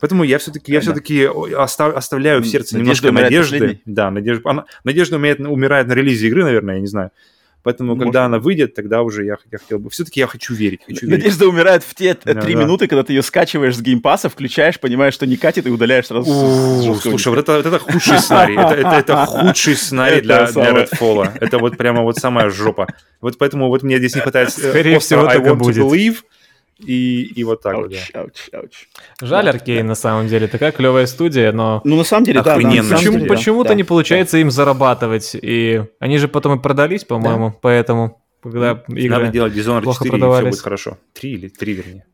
[0.00, 3.80] Поэтому я все-таки, я все-таки остав, оставляю в сердце надежда немножко надежды.
[3.84, 7.10] Да, надежда, она, надежда умеет, умирает на релизе игры, наверное, я не знаю.
[7.68, 8.04] Поэтому, Может.
[8.04, 9.90] когда она выйдет, тогда уже я, я хотел бы...
[9.90, 10.80] Все-таки я хочу верить.
[10.86, 11.22] Хочу верить.
[11.22, 12.62] Надежда умирает в те Да, три да.
[12.62, 15.70] минуты, когда ты ее скачиваешь с Game Pass а, включаешь, понимаешь, что не катит, и
[15.70, 16.96] удаляешь сразу.
[17.02, 18.56] Слушай, вот это, вот это худший сценарий.
[18.56, 20.84] Это, это, это худший сценарий Это для, для.
[20.84, 21.30] Redfall.
[21.38, 22.86] Это вот прямо вот самая жопа.
[23.20, 26.22] Вот поэтому вот мне здесь не хватает э, Скорее всего, I want to believe
[26.78, 28.20] и, и вот так вот, да.
[28.20, 28.72] Ауч, ауч, ауч.
[29.20, 30.46] Жаль, Да, Аркейн, на самом деле.
[30.46, 31.80] Такая клевая студия, но...
[31.84, 32.54] Ну, на самом деле, да.
[32.54, 32.82] Охрененно.
[32.82, 33.34] самом Почему, деле, да.
[33.34, 33.88] почему-то Да, не да.
[33.88, 35.36] получается им зарабатывать.
[35.40, 39.18] И они же потом и продались, по-моему, поэтому, когда игры...
[39.18, 40.98] Надо делать Dishonored плохо 4, и все будет хорошо.
[41.14, 42.04] Три или три, вернее.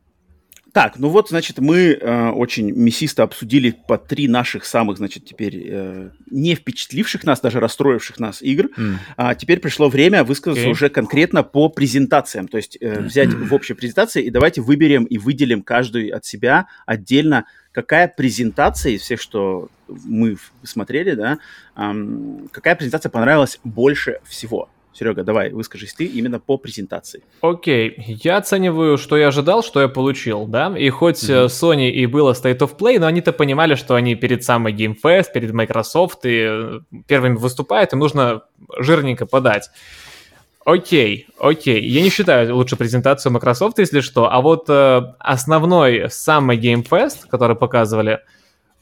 [0.75, 5.69] Так, ну вот, значит, мы э, очень мясисто обсудили по три наших самых, значит, теперь
[5.69, 8.67] э, не впечатливших нас, даже расстроивших нас игр.
[8.75, 8.99] М.
[9.15, 10.71] А теперь пришло время высказаться Окей.
[10.73, 12.49] уже конкретно по презентациям.
[12.49, 16.65] То есть э, взять в общей презентации и давайте выберем и выделим каждый от себя
[16.85, 21.37] отдельно, какая презентация из всех, что мы смотрели, да,
[21.75, 24.67] ам, какая презентация понравилась больше всего.
[24.97, 27.21] Серега, давай, выскажись ты именно по презентации.
[27.41, 32.05] Окей, я оцениваю, что я ожидал, что я получил, да, и хоть э, Sony и
[32.05, 36.19] было State of Play, но они-то понимали, что они перед самой Game Fest, перед Microsoft
[36.25, 38.43] и э, первыми выступают, им нужно
[38.79, 39.69] жирненько подать.
[40.63, 46.57] Окей, окей, я не считаю лучше презентацию Microsoft, если что, а вот э, основной самый
[46.57, 48.21] Game Fest, который показывали,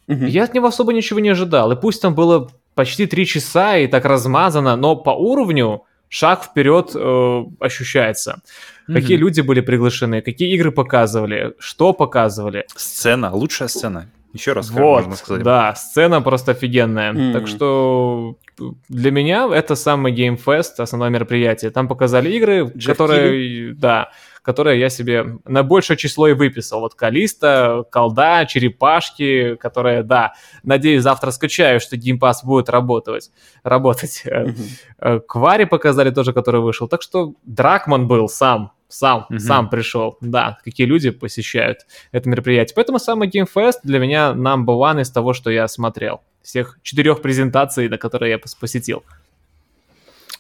[0.08, 1.72] я от него особо ничего не ожидал.
[1.72, 5.84] И пусть там было почти три часа и так размазано, но по уровню
[6.14, 8.42] шаг вперед э, ощущается.
[8.86, 9.26] Какие Мгм.
[9.26, 12.66] люди были приглашены, какие игры показывали, что показывали.
[12.76, 14.10] Сцена, лучшая сцена.
[14.34, 15.44] Еще раз, как вот, можно сказать.
[15.44, 17.14] да, сцена просто офигенная.
[17.14, 17.34] Мгм.
[17.34, 21.72] Так что э, для меня это самый Game Fest, основное мероприятие.
[21.72, 24.12] Там показали игры, Джефф которые, да,
[24.44, 26.82] которые я себе на большее число и выписал.
[26.82, 30.34] Вот Калиста, Колда, Черепашки, которые, да,
[30.64, 33.32] надеюсь, завтра скачаю, что Pass будет работать.
[33.64, 34.22] работать.
[34.26, 34.54] Э,
[35.00, 36.88] э, Квари показали тоже, который вышел.
[36.88, 39.40] Так что Дракман был сам, сам, Мгм.
[39.40, 40.18] сам пришел.
[40.22, 41.80] Да, какие люди посещают
[42.12, 42.76] это мероприятие.
[42.76, 46.22] Поэтому самый Game Fest для меня number one из того, что я смотрел.
[46.42, 49.04] Всех четырех презентаций, на которые я пос- посетил.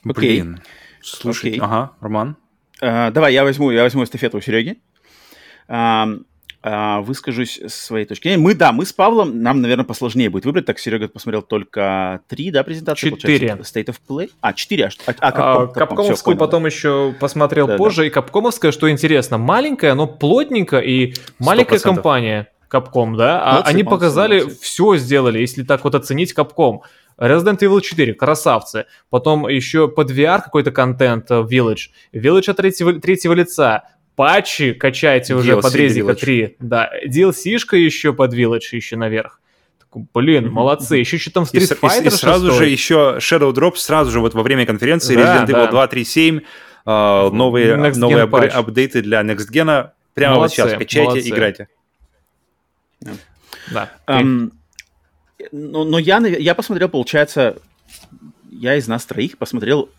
[0.05, 0.41] Окей.
[0.41, 0.61] Блин.
[1.01, 1.59] Слушай, Окей.
[1.61, 2.35] ага, Роман.
[2.81, 4.77] А, давай, я возьму, я возьму эстафету у Сереги.
[5.67, 6.25] Ам,
[6.65, 8.41] а, выскажусь с своей точки зрения.
[8.41, 10.65] Мы, да, мы с Павлом, нам, наверное, посложнее будет выбрать.
[10.65, 13.09] Так, Серега посмотрел только три, да, презентации?
[13.11, 13.47] Четыре.
[13.61, 14.29] State of Play.
[14.41, 14.85] А, четыре.
[14.85, 16.45] А, что- а, а, А, Capcom, Капкомовскую всё, понял, да.
[16.45, 17.77] потом еще посмотрел Да-да.
[17.77, 18.07] позже.
[18.07, 21.95] И Капкомовская, что интересно, маленькая, но плотненько и маленькая 100%.
[21.95, 23.41] компания Капком, да?
[23.43, 24.59] А Молодцы, они молодцы, показали, молодцы.
[24.61, 26.81] все сделали, если так вот оценить Капком.
[27.17, 28.85] Resident Evil 4, красавцы.
[29.09, 31.89] Потом еще под VR какой-то контент э, Village.
[32.13, 33.83] Village от третьего, третьего лица.
[34.15, 36.19] Патчи качайте уже DLC под резика Village.
[36.19, 36.55] 3.
[36.59, 39.39] Да, DLC-шка еще под Village еще наверх.
[40.13, 40.97] Блин, молодцы.
[40.97, 42.57] Еще что там И, Street с- и и Fighter сразу 6.
[42.57, 45.67] же еще Shadow Drop сразу же вот во время конференции Да, Resident Evil да.
[45.67, 46.39] 2, 3, 7, э,
[47.31, 48.51] новые, Next новые патч.
[48.53, 49.89] апдейты для Next Gen.
[50.15, 51.29] Прямо Молодцы, вот сейчас качайте, молодцы.
[51.29, 51.67] играйте.
[53.71, 53.89] Да.
[54.05, 54.51] Ам,
[55.51, 57.57] но, но я, я посмотрел, получается,
[58.49, 59.89] я из нас троих посмотрел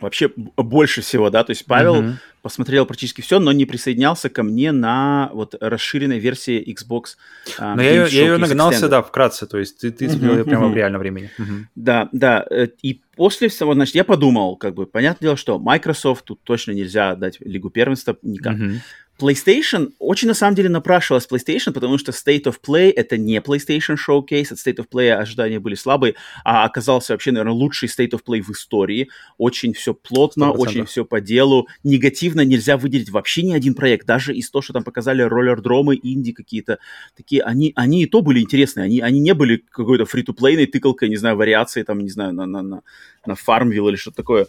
[0.00, 2.18] вообще больше всего, да, то есть Павел Мгм.
[2.42, 7.16] посмотрел практически все, но не присоединялся ко мне на вот расширенной версии Xbox.
[7.58, 10.44] а, Но я, я ее нагнался, да, вкратце, то есть ты, ты Мгм, смотрел её
[10.44, 11.30] прямо в реальном времени.
[11.36, 11.68] Мгм.
[11.74, 12.46] Да, да.
[12.50, 16.72] э, И после всего, значит, я подумал, как бы, понятное дело, что Microsoft тут точно
[16.72, 18.54] нельзя отдать Лигу первенства никак.
[18.54, 18.80] Мгм.
[19.20, 23.96] PlayStation очень на самом деле напрашивалась PlayStation, потому что State of Play это не PlayStation
[23.96, 26.14] Showcase, от State of Play ожидания были слабые,
[26.44, 29.08] а оказался вообще, наверное, лучший State of Play в истории.
[29.36, 30.56] Очень все плотно, 100%.
[30.56, 31.68] очень все по делу.
[31.84, 36.32] Негативно нельзя выделить вообще ни один проект, даже из того, что там показали роллердромы, инди
[36.32, 36.78] какие-то
[37.16, 41.16] такие, они, они и то были интересные, они, они не были какой-то фри-то-плейной тыкалкой, не
[41.16, 42.82] знаю, вариацией там, не знаю, на, на, на,
[43.26, 44.46] на Farmville или что-то такое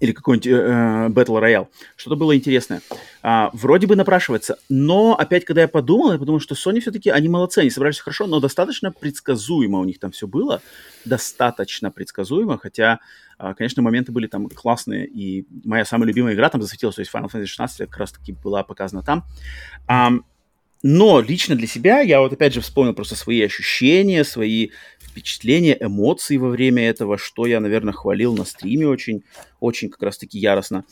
[0.00, 1.68] или какой-нибудь э, Battle Royale.
[1.96, 2.80] Что-то было интересное.
[3.22, 4.58] А, вроде бы напрашивается.
[4.68, 8.26] Но опять, когда я подумал, я подумал, что Sony все-таки, они молодцы, они собрались хорошо,
[8.26, 10.62] но достаточно предсказуемо у них там все было.
[11.04, 13.00] Достаточно предсказуемо, хотя,
[13.38, 17.12] а, конечно, моменты были там классные, и моя самая любимая игра там засветилась, то есть
[17.12, 19.24] Final Fantasy 16 как раз-таки была показана там.
[19.86, 20.24] Ам,
[20.82, 24.68] но лично для себя я вот опять же вспомнил просто свои ощущения, свои
[25.16, 29.22] впечатления, эмоции во время этого, что я, наверное, хвалил на стриме очень,
[29.60, 30.84] очень как раз-таки яростно.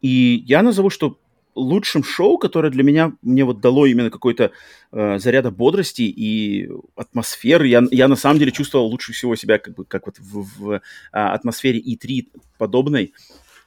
[0.00, 1.16] И я назову, что
[1.54, 4.50] лучшим шоу, которое для меня мне вот дало именно какой-то
[4.90, 7.68] э, заряда бодрости и атмосферы.
[7.68, 10.82] Я, я на самом деле чувствовал лучше всего себя как бы как вот в, в
[11.12, 12.28] а, атмосфере E3
[12.58, 13.12] подобной.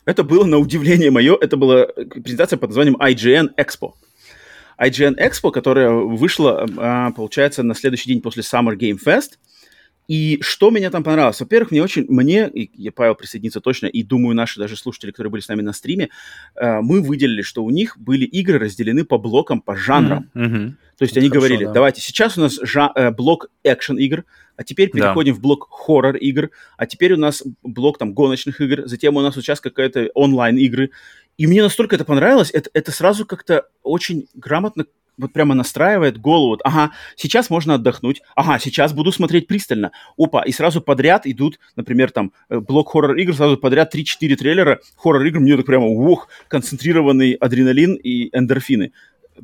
[0.06, 1.38] Это было на удивление мое.
[1.40, 3.94] Это была презентация под названием IGN Expo.
[4.78, 9.38] IGN Expo, которая вышла, а, получается, на следующий день после Summer Game Fest.
[10.12, 11.40] И что меня там понравилось?
[11.40, 15.40] Во-первых, мне очень, мне, и Павел присоединится точно, и думаю, наши даже слушатели, которые были
[15.40, 16.10] с нами на стриме,
[16.56, 20.30] э, мы выделили, что у них были игры разделены по блокам, по жанрам.
[20.34, 20.74] Mm-hmm.
[20.98, 21.72] То есть Это они хорошо, говорили, да.
[21.72, 24.26] давайте, сейчас у нас жа- э, блок экшен игр,
[24.58, 25.40] а теперь переходим да.
[25.40, 29.36] в блок хоррор игр, а теперь у нас блок там гоночных игр, затем у нас
[29.36, 30.92] сейчас какая-то онлайн игры.
[31.38, 36.60] И мне настолько это понравилось, это, это сразу как-то очень грамотно вот прямо настраивает голову.
[36.64, 38.22] Ага, сейчас можно отдохнуть.
[38.36, 39.92] Ага, сейчас буду смотреть пристально.
[40.18, 45.40] Опа, и сразу подряд идут, например, там, э, блок хоррор-игр, сразу подряд 3-4 трейлера хоррор-игр.
[45.40, 48.92] Мне так прямо, ух, концентрированный адреналин и эндорфины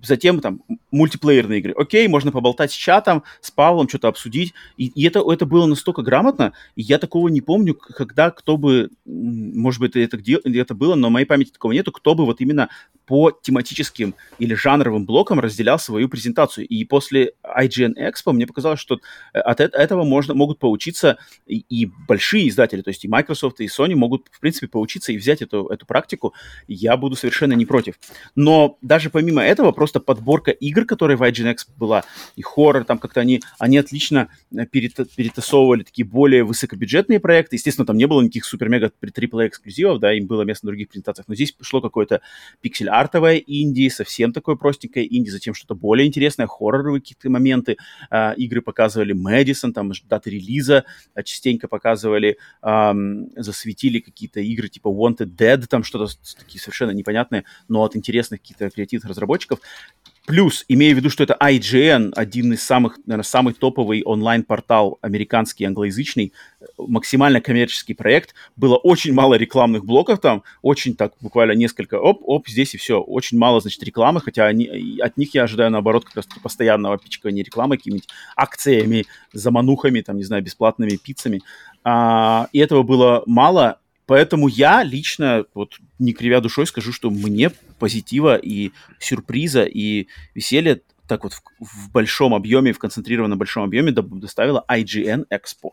[0.04, 0.62] затем там
[0.92, 1.74] мультиплеерные игры.
[1.78, 4.54] Окей, можно поболтать с чатом, с Павлом, что-то обсудить.
[4.78, 8.90] И, и это, это было настолько грамотно, и я такого не помню, когда кто бы,
[9.06, 12.42] может быть, это, где, это было, но в моей памяти такого нету, кто бы вот
[12.42, 12.70] именно
[13.08, 16.68] по тематическим или жанровым блокам разделял свою презентацию.
[16.68, 19.00] И после IGN Expo мне показалось, что
[19.34, 21.18] э, от этого можно, могут поучиться
[21.48, 25.18] и, и большие издатели, то есть и Microsoft, и Sony могут, в принципе, поучиться и
[25.18, 26.34] взять эту, эту практику.
[26.68, 27.96] Я буду совершенно не против.
[28.36, 32.04] Но даже помимо этого, просто подборка игр, которые в IGN Expo была,
[32.36, 37.56] и хоррор, там как-то они, они отлично э, перетасовывали такие более высокобюджетные проекты.
[37.56, 41.30] Естественно, там не было никаких супер-мега AAA эксклюзивов, да, им было место на других презентациях,
[41.30, 42.20] но здесь шло какое-то
[42.60, 47.78] пиксель артовая инди, совсем такое простенькое инди, затем что-то более интересное, хорроровые какие-то моменты.
[48.10, 52.94] Э, игры показывали Мэдисон, там даты релиза э, частенько показывали, э,
[53.36, 58.70] засветили какие-то игры типа Wanted Dead, там что-то такие совершенно непонятные, но от интересных каких-то
[58.70, 59.60] креативных разработчиков.
[60.28, 65.64] Плюс, имея в виду, что это IGN, один из самых, наверное, самый топовый онлайн-портал американский,
[65.64, 66.34] англоязычный,
[66.78, 72.50] максимально коммерческий проект, было очень мало рекламных блоков там, очень так, буквально несколько, оп, оп,
[72.50, 76.18] здесь и все, очень мало, значит, рекламы, хотя они, от них я ожидаю, наоборот, как
[76.18, 81.42] раз постоянного пичкания рекламы, какими-нибудь акциями, заманухами, там, не знаю, бесплатными пиццами,
[81.86, 87.52] а, и этого было мало, Поэтому я лично, вот не кривя душой, скажу, что мне
[87.80, 93.92] позитива и сюрприза и веселья так вот в, в большом объеме, в концентрированном большом объеме
[93.92, 95.72] доставила IGN Expo.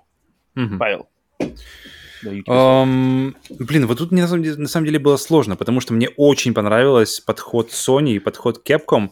[0.57, 0.79] Mm-hmm.
[0.79, 1.09] Павел.
[2.25, 5.93] Um, блин, вот тут мне на самом, деле, на самом деле было сложно, потому что
[5.93, 9.11] мне очень понравилось подход Sony и подход Capcom,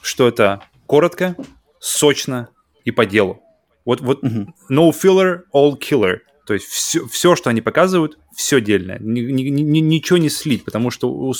[0.00, 1.36] что это коротко,
[1.78, 2.48] сочно
[2.84, 3.42] и по делу.
[3.84, 4.46] Вот, вот mm-hmm.
[4.70, 6.20] no filler, all killer.
[6.48, 8.98] То есть все, все, что они показывают, все дельное.
[9.00, 11.34] Ни, ни, ни, ничего не слить, потому что...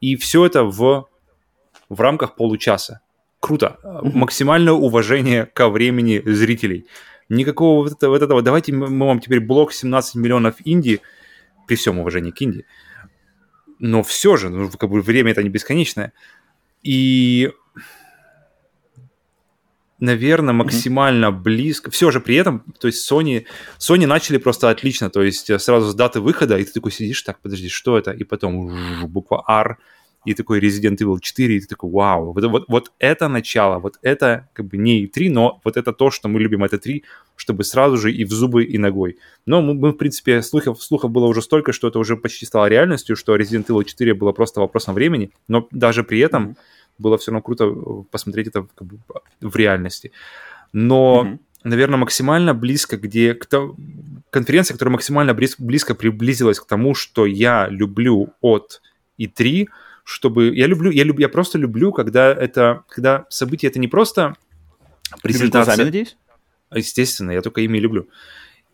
[0.00, 1.08] И все это в,
[1.88, 3.00] в рамках получаса.
[3.40, 3.78] Круто.
[4.02, 6.84] Максимальное уважение ко времени зрителей.
[7.30, 8.42] Никакого вот этого, вот этого.
[8.42, 11.00] Давайте мы вам теперь блок 17 миллионов инди,
[11.66, 12.66] при всем уважении к инди.
[13.78, 16.12] Но все же, ну, как бы время это не бесконечное.
[16.82, 17.50] И
[20.00, 21.42] наверное, максимально mm-hmm.
[21.42, 21.90] близко.
[21.90, 23.44] Все же при этом, то есть Sony,
[23.78, 27.22] Sony начали просто отлично, то есть э, сразу с даты выхода, и ты такой сидишь,
[27.22, 28.10] так, подожди, что это?
[28.10, 29.78] И потом буква R,
[30.26, 33.98] и такой Resident Evil 4, и ты такой, вау, вот, вот, вот это начало, вот
[34.02, 37.04] это как бы не 3, но вот это то, что мы любим, это 3,
[37.36, 39.16] чтобы сразу же и в зубы, и ногой.
[39.46, 42.66] Но мы, мы в принципе, слухов, слухов было уже столько, что это уже почти стало
[42.66, 47.18] реальностью, что Resident Evil 4 было просто вопросом времени, но даже при этом mm-hmm было
[47.18, 48.98] все равно круто э, посмотреть это как бы,
[49.40, 50.12] в реальности.
[50.72, 51.38] Но, mm-hmm.
[51.64, 53.74] наверное, максимально близко, где кто,
[54.30, 58.82] конференция, которая максимально близ, близко приблизилась к тому, что я люблю от
[59.18, 59.66] И3,
[60.04, 64.36] чтобы я люблю, я люблю, я просто люблю, когда это, когда событие это не просто
[65.22, 65.74] презентация.
[65.74, 66.16] Глазами, надеюсь?
[66.74, 68.08] Естественно, я только ими люблю.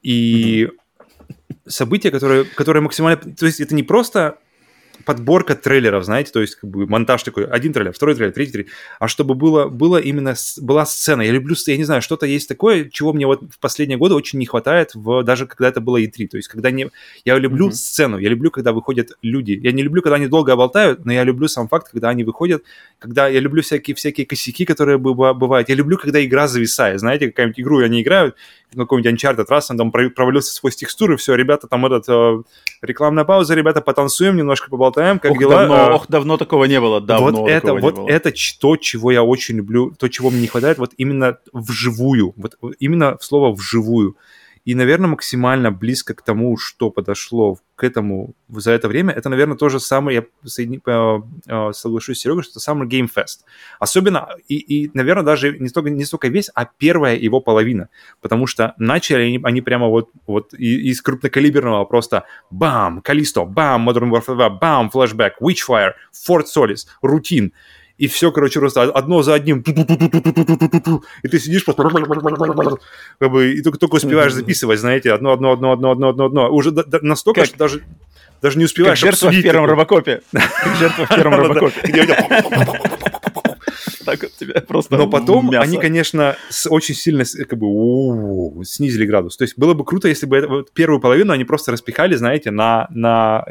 [0.02, 1.54] И mm-hmm.
[1.66, 4.38] событие, которое, которое максимально, то есть это не просто
[5.06, 8.70] подборка трейлеров, знаете, то есть как бы монтаж такой, один трейлер, второй трейлер, третий трейлер,
[8.98, 11.22] а чтобы было, было именно, была сцена.
[11.22, 14.40] Я люблю, я не знаю, что-то есть такое, чего мне вот в последние годы очень
[14.40, 16.90] не хватает, в, даже когда это было E3, то есть когда не...
[17.24, 17.72] Я люблю mm-hmm.
[17.72, 19.52] сцену, я люблю, когда выходят люди.
[19.62, 22.64] Я не люблю, когда они долго болтают, но я люблю сам факт, когда они выходят,
[22.98, 25.68] когда я люблю всякие, всякие косяки, которые бывают.
[25.68, 28.34] Я люблю, когда игра зависает, знаете, какая-нибудь игру они играют,
[28.74, 32.42] какой-нибудь Uncharted, раз он там провалился сквозь текстуры, все, ребята, там этот, э,
[32.82, 35.58] рекламная пауза, ребята, потанцуем, немножко поболтаем, как ох, дела.
[35.58, 38.08] Давно, а, ох, давно такого не было, давно Вот это, вот было.
[38.08, 42.56] это то, чего я очень люблю, то, чего мне не хватает, вот именно вживую, вот
[42.78, 44.16] именно слово вживую.
[44.66, 49.56] И, наверное, максимально близко к тому, что подошло к этому за это время, это, наверное,
[49.56, 53.44] то же самое, я соедини, э, э, соглашусь с Серегой, что это самый Game Fest.
[53.78, 57.90] Особенно, и, и, наверное, даже не столько, не столько весь, а первая его половина.
[58.20, 64.10] Потому что начали они, они прямо вот, вот из крупнокалиберного просто бам, Калисто, бам, Modern
[64.10, 65.92] Warfare 2, бам, Flashback, Witchfire,
[66.28, 67.52] Fort Solis, Routine.
[67.98, 71.82] И все, короче, просто одно за одним, и ты сидишь просто,
[73.18, 76.50] как бы, и только, только успеваешь записывать, знаете, одно, одно, одно, одно, одно, одно, одно,
[76.50, 77.82] уже настолько, что даже
[78.42, 80.20] даже не успеваешь как жертва в первом робокопе.
[80.32, 81.80] Как жертва в первом робокопе.
[84.04, 85.62] Так вот тебя просто Но потом мясо.
[85.62, 86.36] они, конечно,
[86.68, 89.36] очень сильно как бы снизили градус.
[89.36, 92.86] То есть было бы круто, если бы вот первую половину они просто распихали, знаете, на,
[92.90, 93.44] на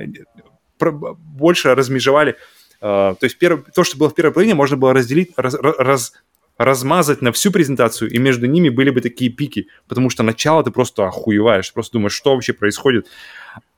[0.79, 2.37] больше размежевали.
[2.85, 3.65] Uh, то есть перв...
[3.73, 6.13] то, что было в первой половине, можно было разделить, раз, раз,
[6.59, 10.69] размазать на всю презентацию, и между ними были бы такие пики, потому что начало ты
[10.69, 13.07] просто охуеваешь, просто думаешь, что вообще происходит.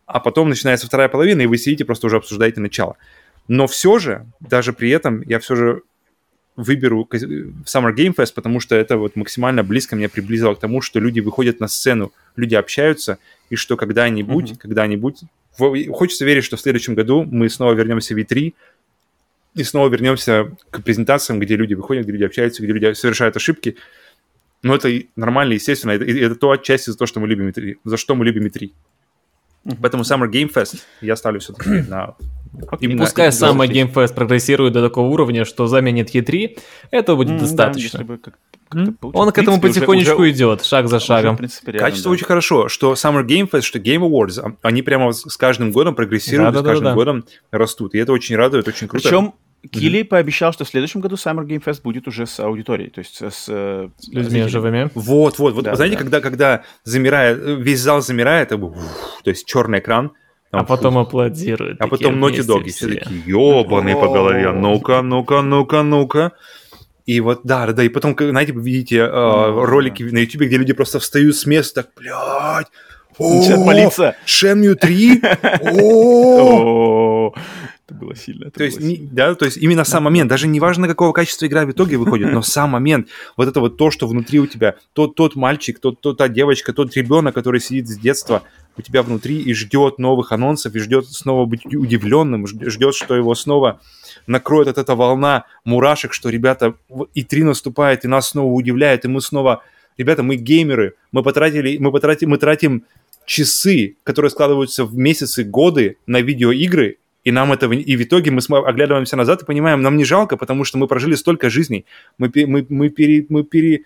[0.05, 2.97] А потом начинается вторая половина, и вы сидите, просто уже обсуждаете начало.
[3.47, 5.83] Но все же, даже при этом, я все же
[6.57, 10.99] выберу Summer Game Fest, потому что это вот максимально близко меня приблизило к тому, что
[10.99, 13.19] люди выходят на сцену, люди общаются,
[13.49, 14.57] и что когда-нибудь, mm-hmm.
[14.57, 15.21] когда-нибудь,
[15.57, 18.53] хочется верить, что в следующем году мы снова вернемся в E3,
[19.57, 23.77] и снова вернемся к презентациям, где люди выходят, где люди общаются, где люди совершают ошибки.
[24.63, 27.97] Но это нормально, естественно, это, это то отчасти за то, что мы любим E3, за
[27.97, 28.71] что мы любим E3.
[29.65, 29.77] Mm-hmm.
[29.81, 32.15] Поэтому Summer Game Fest я ставлю все-таки на
[32.79, 36.59] Именно Пускай сам Game Fest прогрессирует до такого уровня, что заменит E3,
[36.91, 37.99] этого будет mm, достаточно.
[37.99, 38.39] Да, бы как,
[38.69, 41.31] как Он к этому потихонечку уже, идет, шаг за шагом.
[41.31, 42.13] Уже, принципе, реально, Качество да.
[42.13, 45.95] очень хорошо, что Summer Game Fest, что Game Awards, а, они прямо с каждым годом
[45.95, 46.95] прогрессируют, да, да, с каждым да, да.
[46.95, 47.95] годом растут.
[47.95, 49.07] И это очень радует, очень круто.
[49.07, 49.33] Причем
[49.67, 50.05] Килли mm-hmm.
[50.05, 53.29] пообещал, что в следующем году Summer Game Fest будет уже с аудиторией, то есть с,
[53.29, 54.89] с э, людьми живыми.
[54.93, 55.63] Вот, вот, вот.
[55.63, 56.01] Да, Знаете, да.
[56.01, 58.73] когда когда замирает, весь зал замирает, то
[59.25, 60.11] есть черный экран,
[60.51, 60.99] там, а потом фу.
[60.99, 61.81] аплодируют.
[61.81, 66.31] А потом Naughty Dog, все такие, ебаные по голове, ну-ка, ну-ка, ну-ка, ну-ка.
[67.05, 70.73] И вот, да, да, и потом, знаете, вы видите э, ролики на YouTube, где люди
[70.73, 72.67] просто встают с места, так, блядь,
[73.19, 74.15] Начинает молиться.
[74.25, 75.21] Шенмю 3?
[77.87, 78.47] Это было сильно.
[78.47, 78.89] Это то, есть, сильно.
[78.89, 81.95] Не, да, то есть именно сам момент, даже не важно, какого качества игра в итоге
[81.95, 83.07] выходит, но сам момент,
[83.37, 86.73] вот это вот то, что внутри у тебя, тот, тот мальчик, тот, тот, та девочка,
[86.73, 88.43] тот ребенок, который сидит с детства
[88.77, 93.33] у тебя внутри и ждет новых анонсов, и ждет снова быть удивленным, ждет, что его
[93.35, 93.79] снова
[94.27, 96.75] накроет от эта волна мурашек, что, ребята,
[97.13, 99.63] и 3 наступает, и нас снова удивляет, и мы снова...
[99.97, 102.83] Ребята, мы геймеры, мы потратили, мы потратим, мы тратим
[103.25, 106.97] часы, которые складываются в месяцы, годы на видеоигры,
[107.27, 107.73] и нам этого...
[107.73, 111.15] И в итоге мы оглядываемся назад и понимаем, нам не жалко, потому что мы прожили
[111.15, 111.85] столько жизней,
[112.17, 113.81] мы, мы, мы, пере, мы пере,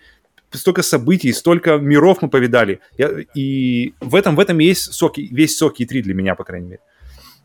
[0.52, 2.78] столько событий, столько миров мы повидали.
[2.98, 6.68] Я, и в этом, в этом есть сок, весь сок E3 для меня, по крайней
[6.68, 6.80] мере.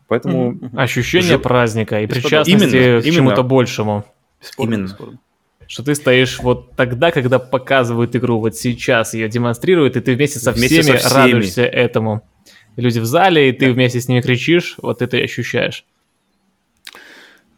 [0.06, 0.52] Поэтому...
[0.52, 0.78] Mm-hmm.
[0.80, 1.40] Ощущение Ж...
[1.40, 3.16] праздника и причастности именно, к именно.
[3.16, 4.04] чему-то большему.
[4.40, 4.86] Бесспорно, именно.
[4.86, 5.18] Бесспорно.
[5.66, 10.38] Что ты стоишь вот тогда, когда показывают игру, вот сейчас ее демонстрируют, и ты вместе
[10.38, 11.22] со вместе всеми, со всеми.
[11.22, 12.22] радуешься этому
[12.78, 13.72] люди в зале, и ты да.
[13.72, 15.84] вместе с ними кричишь, вот это и ощущаешь.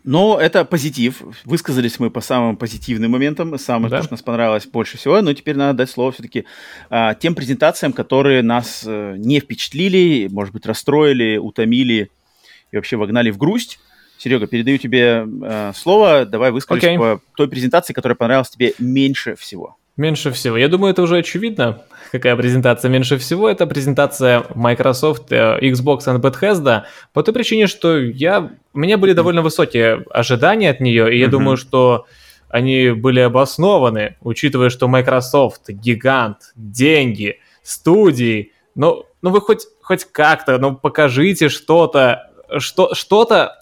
[0.03, 1.23] Но это позитив.
[1.45, 4.03] Высказались мы по самым позитивным моментам, самое, да.
[4.03, 5.21] что нас понравилось больше всего.
[5.21, 6.47] Но теперь надо дать слово все-таки
[6.89, 12.11] а, тем презентациям, которые нас а, не впечатлили, может быть, расстроили, утомили
[12.73, 13.79] и вообще вогнали в грусть.
[14.17, 16.25] Серега, передаю тебе а, слово.
[16.25, 16.97] Давай выскажись okay.
[16.97, 19.77] по той презентации, которая понравилась тебе меньше всего.
[19.97, 20.57] Меньше всего.
[20.57, 23.49] Я думаю, это уже очевидно, какая презентация меньше всего.
[23.49, 29.13] Это презентация Microsoft, э, Xbox и Bethesda по той причине, что я, у меня были
[29.13, 31.31] довольно высокие ожидания от нее, и я mm-hmm.
[31.31, 32.07] думаю, что
[32.49, 38.53] они были обоснованы, учитывая, что Microsoft, гигант, деньги, студии.
[38.75, 43.61] Ну, ну вы хоть, хоть как-то, ну покажите что-то, что, что-то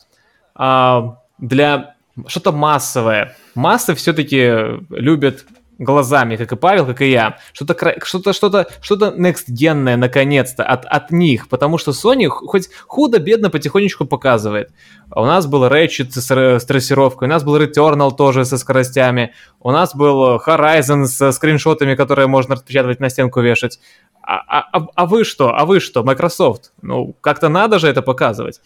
[0.54, 1.96] а, для
[2.26, 3.36] что-то массовое.
[3.54, 5.44] Массы все-таки любят
[5.78, 11.10] глазами, как и Павел, как и я, что-то что-то что-то что-то next-генное наконец-то от, от
[11.10, 14.70] них, потому что Sony хоть худо-бедно потихонечку показывает.
[15.10, 19.70] У нас был Ratchet с, с трассировкой, у нас был Returnal тоже со скоростями, у
[19.70, 23.78] нас был Horizon со скриншотами, которые можно распечатывать на стенку вешать.
[24.22, 25.54] А, а, а, а вы что?
[25.54, 26.72] А вы что, Microsoft?
[26.82, 28.60] Ну, как-то надо же это показывать.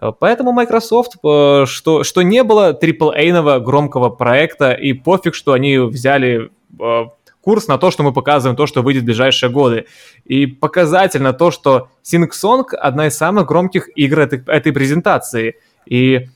[0.00, 5.78] Э, поэтому Microsoft, э, что, что не было AAA-ного громкого проекта, и пофиг, что они
[5.78, 6.50] взяли
[6.80, 7.04] э,
[7.40, 9.86] курс на то, что мы показываем, то, что выйдет в ближайшие годы.
[10.24, 15.56] И показательно то, что Sing Song одна из самых громких игр этой, этой презентации.
[15.86, 16.28] И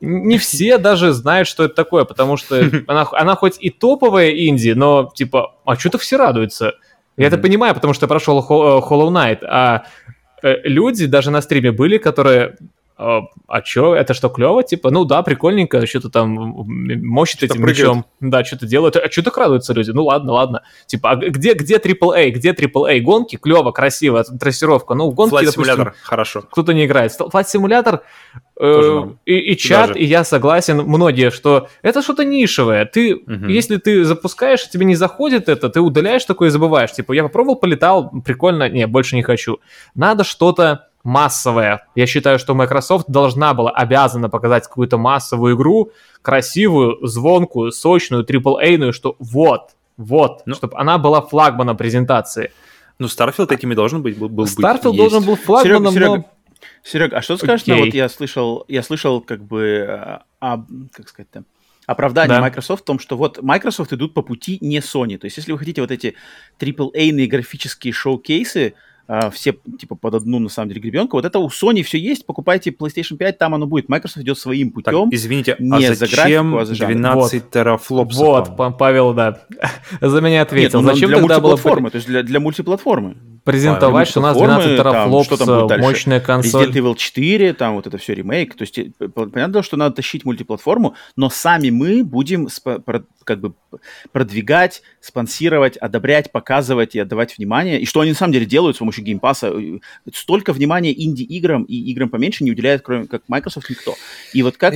[0.00, 4.70] не все даже знают, что это такое, потому что она, она хоть и топовая инди,
[4.70, 6.74] но типа, а что-то все радуются.
[7.16, 7.28] Я mm-hmm.
[7.28, 9.84] это понимаю, потому что прошел Hollow Knight, а
[10.64, 12.56] люди даже на стриме были, которые
[12.98, 14.62] а, а чё, это что, клево?
[14.62, 17.78] Типа, ну да, прикольненько, что-то там мощит этим прыгают.
[17.78, 18.04] мечом.
[18.20, 18.96] Да, что-то делают.
[18.96, 19.90] А что так радуются люди?
[19.90, 20.62] Ну ладно, ладно.
[20.86, 22.30] Типа, а где, где AAA?
[22.30, 23.00] Где AAA?
[23.00, 23.36] Гонки?
[23.36, 24.94] Клево, красиво, трассировка.
[24.94, 26.42] Ну, гонки, Flight допустим, хорошо.
[26.50, 27.12] Кто-то не играет.
[27.12, 28.00] Flight Simulator
[28.58, 30.00] э, и, и чат, Даже.
[30.00, 32.86] и я согласен, многие, что это что-то нишевое.
[32.86, 33.46] Ты, угу.
[33.46, 36.92] если ты запускаешь, тебе не заходит это, ты удаляешь такое и забываешь.
[36.92, 39.58] Типа, я попробовал, полетал, прикольно, не, больше не хочу.
[39.94, 41.86] Надо что-то массовая.
[41.94, 48.92] Я считаю, что Microsoft должна была, обязана показать какую-то массовую игру, красивую, звонкую, сочную, AAA-ную,
[48.92, 52.52] что вот, вот, ну, чтобы она была флагманом презентации.
[52.98, 56.24] Ну, Starfield такими должен быть, был, был Starfield быть, должен был флагманом, Серега, Серега, но...
[56.82, 57.66] Серег, а что скажешь?
[57.66, 57.76] Okay.
[57.76, 61.44] Ну, вот я слышал, я слышал, как бы, а, а как сказать-то,
[61.86, 62.42] оправдание да.
[62.42, 65.18] Microsoft в том, что вот Microsoft идут по пути не Sony.
[65.18, 66.16] То есть, если вы хотите вот эти
[66.58, 68.74] AAA-ные графические шоу-кейсы,
[69.08, 71.16] а, все типа под одну, на самом деле, гребенку.
[71.16, 73.88] Вот это у Sony все есть, покупайте PlayStation 5, там оно будет.
[73.88, 75.10] Microsoft идет своим путем.
[75.10, 77.50] Так, извините, а не а зачем за графику, а за 12 вот.
[78.56, 79.42] Вот, Павел, да,
[80.00, 80.80] за меня ответил.
[80.80, 81.90] Нет, ну, зачем для тогда мультиплатформы, было...
[81.90, 83.16] то есть для, для мультиплатформы
[83.46, 86.68] презентовать, что у нас 12 терафлопс, мощная консоль.
[86.68, 88.54] Resident Evil 4, там вот это все ремейк.
[88.56, 92.48] То есть э, понятно, что надо тащить мультиплатформу, но сами мы будем
[93.24, 93.54] как бы
[94.12, 97.80] продвигать, спонсировать, одобрять, показывать и отдавать внимание.
[97.80, 99.52] И что они на самом деле делают с помощью Game Pass а.
[100.12, 103.94] Столько внимания инди-играм и играм поменьше не уделяет, кроме как Microsoft, никто.
[104.32, 104.74] И вот как...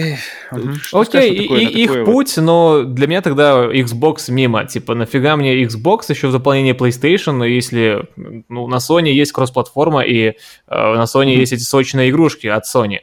[0.92, 4.64] Окей, их путь, но для меня тогда Xbox мимо.
[4.64, 8.04] Типа, нафига мне Xbox еще в дополнение PlayStation, если
[8.48, 10.34] ну, на Sony есть кросс-платформа, и э,
[10.68, 12.98] на Sony есть эти сочные игрушки от Sony.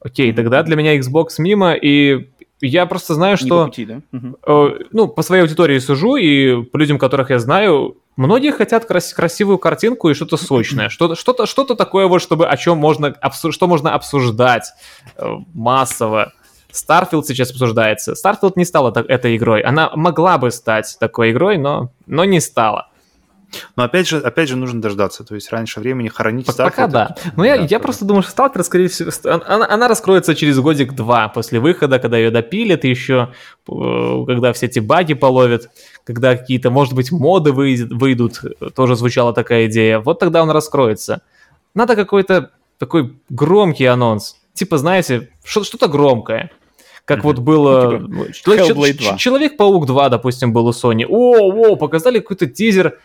[0.00, 2.28] Окей, тогда для меня Xbox мимо, и
[2.60, 3.66] я просто знаю, что...
[3.66, 4.00] пути, да?
[4.12, 4.74] Угу.
[4.92, 9.58] ну, по своей аудитории сужу, и по людям, которых я знаю, многие хотят крас- красивую
[9.58, 13.66] картинку и что-то сочное, что-то, что-то, что-то такое вот, чтобы о чем можно, обсу- что
[13.66, 14.72] можно обсуждать
[15.16, 16.32] э, массово.
[16.72, 18.12] Starfield сейчас обсуждается.
[18.12, 19.62] Starfield не стала так, этой игрой.
[19.62, 22.89] Она могла бы стать такой игрой, но, но не стала.
[23.76, 25.24] Но опять же, опять же нужно дождаться.
[25.24, 26.46] То есть раньше времени хоронить.
[26.46, 27.16] Пока да.
[27.36, 31.28] Но я, да, я просто думаю, что Stalker, скорее всего, она, она раскроется через годик-два
[31.28, 33.32] после выхода, когда ее допилят еще,
[33.68, 35.70] э, когда все эти баги половят,
[36.04, 38.40] когда какие-то, может быть, моды выйдет, выйдут.
[38.74, 40.00] Тоже звучала такая идея.
[40.00, 41.22] Вот тогда он раскроется.
[41.74, 44.36] Надо какой-то такой громкий анонс.
[44.54, 46.50] Типа, знаете, что-то громкое.
[47.04, 47.22] Как mm-hmm.
[47.22, 47.98] вот было...
[47.98, 51.04] Ну, типа, Человек-паук 2, допустим, был у Sony.
[51.08, 52.98] О, о, показали какой-то тизер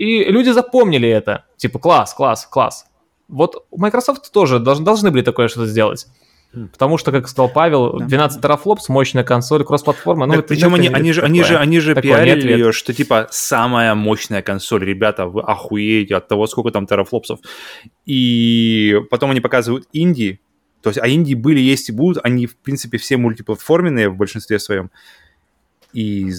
[0.00, 1.44] и люди запомнили это.
[1.58, 2.86] Типа, класс, класс, класс.
[3.28, 6.06] Вот Microsoft тоже должны, должны были такое что-то сделать.
[6.54, 6.68] Хм.
[6.68, 10.24] Потому что, как сказал Павел, 12 терафлопс, мощная консоль, кросс-платформа.
[10.24, 14.40] Ну, причем они, они, же, они же, они же пиарили ее, что типа самая мощная
[14.40, 14.86] консоль.
[14.86, 17.40] Ребята, вы охуеете от того, сколько там терафлопсов.
[18.06, 20.40] И потом они показывают инди.
[20.80, 22.24] То есть, а инди были, есть и будут.
[22.24, 24.90] Они, в принципе, все мультиплатформенные в большинстве своем.
[25.92, 26.30] И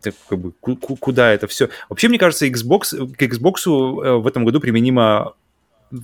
[0.00, 1.68] так, как бы, куда это все.
[1.88, 5.34] Вообще, мне кажется, Xbox, к Xbox э, в этом году применима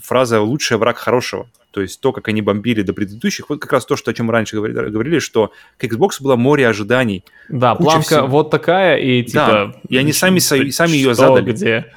[0.02, 1.48] фраза «лучший враг хорошего».
[1.70, 4.26] То есть то, как они бомбили до предыдущих, вот как раз то, что, о чем
[4.26, 7.22] мы раньше говорили, говорили что к Xbox было море ожиданий.
[7.48, 8.26] Да, планка всего.
[8.26, 9.46] вот такая, и типа...
[9.46, 11.52] Да, и они сами, сами ее задали.
[11.52, 11.92] где?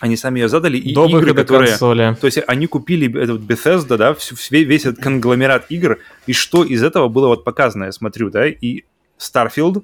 [0.00, 1.70] Они сами ее задали, и До игры, которые...
[1.70, 2.16] Консоли.
[2.20, 4.16] То есть они купили этот Bethesda, да,
[4.50, 8.82] весь этот конгломерат игр, и что из этого было вот показано, я смотрю, да, и
[9.18, 9.82] Starfield,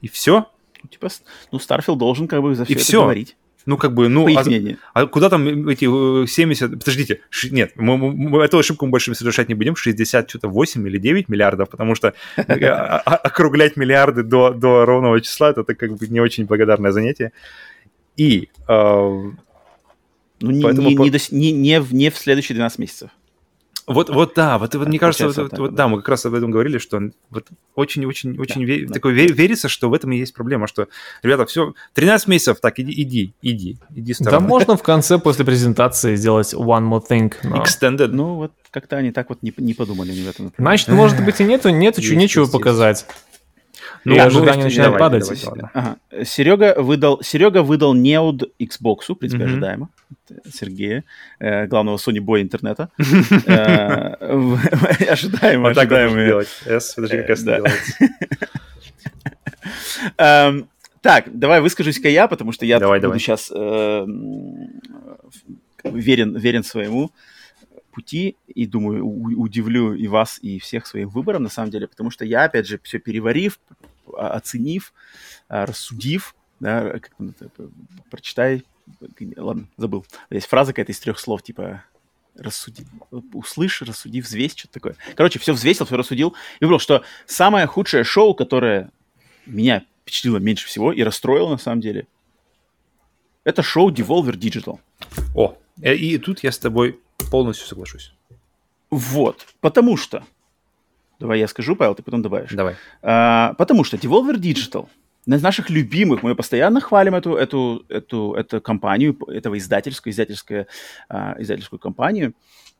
[0.00, 0.48] и все?
[0.82, 1.08] Ну, типа,
[1.52, 3.02] ну, Starfield должен как бы за все и это все.
[3.02, 3.36] говорить.
[3.66, 4.44] Ну, как бы, ну, а,
[4.94, 6.72] а куда там эти 70...
[6.72, 7.48] Э, подождите, ш...
[7.50, 11.28] нет, мы, мы эту ошибку мы больше совершать не будем, 60, что-то 8 или 9
[11.28, 16.06] миллиардов, потому что э, а, а, округлять миллиарды до, до ровного числа, это как бы
[16.06, 17.32] не очень благодарное занятие.
[18.16, 18.50] И...
[18.68, 19.32] Э,
[20.38, 23.10] ну, не, не, не, не, не, в, не в следующие 12 месяцев.
[23.86, 26.34] Вот, вот да, вот, вот мне кажется, вот, вот, вот, да, мы как раз об
[26.34, 27.00] этом говорили, что
[27.30, 27.46] вот
[27.76, 28.94] очень-очень очень да, ве- да.
[28.94, 30.88] такой ве- верится, что в этом и есть проблема, что,
[31.22, 36.16] ребята, все, 13 месяцев, так, иди, иди, иди, иди Да можно в конце, после презентации,
[36.16, 37.32] сделать one more thing.
[37.44, 37.62] Но...
[37.62, 38.08] Extended.
[38.08, 40.52] Ну, вот как-то они так вот не, не подумали не в этом.
[40.58, 43.06] Значит, может быть, и нету, нету, нечего показать.
[44.06, 45.42] Ну, и ожидания начинают давай, падать.
[45.42, 46.24] Давай, давай, ага.
[46.24, 49.46] Серега выдал, Серега выдал неуд Xbox, в принципе, mm-hmm.
[49.46, 49.88] ожидаемо.
[50.48, 51.02] Сергея,
[51.40, 52.88] э, главного Sony Boy интернета.
[53.46, 54.14] Э,
[55.10, 56.44] ожидаемо, ожидаемо.
[56.66, 57.92] S, подожди, как S делается.
[60.18, 60.68] Эм,
[61.00, 63.50] так, давай выскажусь-ка я, потому что я буду сейчас
[65.84, 67.10] верен, верен своему
[67.92, 72.24] пути и думаю, удивлю и вас, и всех своим выбором, на самом деле, потому что
[72.24, 73.58] я, опять же, все переварив,
[74.16, 74.92] оценив,
[75.48, 77.12] а, рассудив, да, как
[78.10, 78.64] прочитай,
[79.36, 80.06] ладно, забыл.
[80.30, 81.84] Есть фраза какая-то из трех слов, типа
[82.38, 82.84] рассуди,
[83.32, 84.96] услышь, рассуди, взвесь, что-то такое.
[85.14, 86.34] Короче, все взвесил, все рассудил.
[86.60, 88.90] И выбрал, что самое худшее шоу, которое
[89.46, 92.06] меня впечатлило меньше всего и расстроило на самом деле,
[93.44, 94.80] это шоу Devolver Digital.
[95.34, 97.00] О, э, и тут я с тобой
[97.30, 98.12] полностью соглашусь.
[98.90, 100.24] Вот, потому что...
[101.18, 102.52] Давай я скажу, Павел, ты потом добавишь.
[102.52, 102.74] Давай.
[103.02, 104.88] А, потому что Devolver Digital,
[105.26, 110.66] из наших любимых, мы постоянно хвалим эту, эту, эту, эту компанию, этого издательскую, издательскую,
[111.08, 112.34] а, издательскую компанию,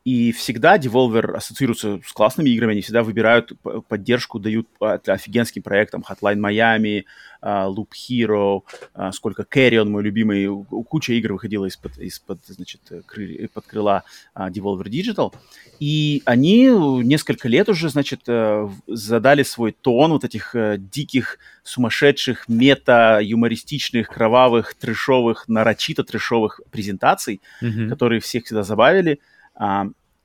[0.06, 3.52] и всегда Devolver ассоциируется с классными играми, они всегда выбирают
[3.88, 7.02] поддержку, дают офигенским проектам Hotline Miami,
[7.40, 8.62] а, Loop Hero,
[8.94, 10.48] а, сколько Carrion, мой любимый,
[10.84, 15.34] куча игр выходила из-под, из-под значит, кры, под крыла а, Devolver Digital.
[15.80, 16.68] И они
[17.02, 24.74] несколько лет уже, значит, э, задали свой тон вот этих э, диких, сумасшедших, мета-юмористичных, кровавых,
[24.74, 27.88] трешовых, нарочито трешовых презентаций, mm-hmm.
[27.88, 29.18] которые всех всегда забавили.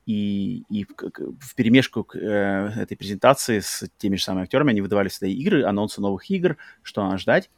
[0.04, 5.08] И, и в перемешку к э, этой презентации с теми же самыми актерами они выдавали
[5.08, 7.50] всегда игры, анонсы новых игр, что надо ждать.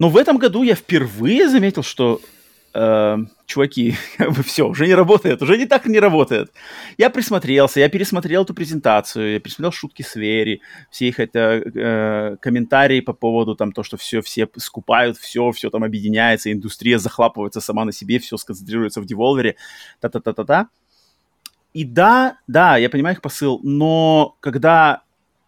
[0.00, 2.20] Но в этом году я впервые заметил, что
[2.74, 3.94] э, чуваки,
[4.44, 6.52] все, уже не работает, уже не так не работает.
[6.98, 10.60] Я присмотрелся, я пересмотрел эту презентацию, я пересмотрел шутки с Вери,
[10.90, 15.70] все их это э, комментарии по поводу там то, что все, все скупают, все, все
[15.70, 19.56] там объединяется, индустрия захлапывается сама на себе, все сконцентрируется в деволвере,
[20.00, 20.68] та-та-та-та-та.
[21.72, 25.02] И да, да, я понимаю их посыл, но когда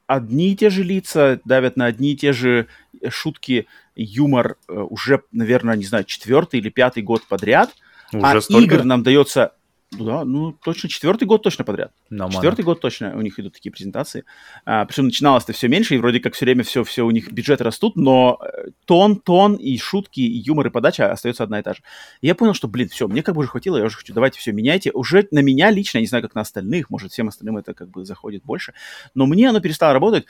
[0.06, 2.66] одни и те же лица давят на одни и те же
[3.08, 7.74] шутки, юмор э, уже, наверное, не знаю, четвертый или пятый год подряд,
[8.12, 8.76] уже а столько?
[8.76, 9.52] игр нам дается
[9.92, 11.92] да, ну точно четвертый год точно подряд.
[12.10, 14.24] No, четвертый год точно у них идут такие презентации.
[14.64, 17.62] А, причем начиналось-то все меньше, и вроде как все время все, все у них бюджеты
[17.62, 21.74] растут, но э, тон, тон и шутки, и юмор, и подача остается одна и та
[21.74, 21.82] же.
[22.20, 24.40] И я понял, что, блин, все, мне как бы уже хватило, я уже хочу, давайте
[24.40, 24.90] все меняйте.
[24.90, 27.88] Уже на меня лично, я не знаю, как на остальных, может, всем остальным это как
[27.88, 28.74] бы заходит больше,
[29.14, 30.26] но мне оно перестало работать.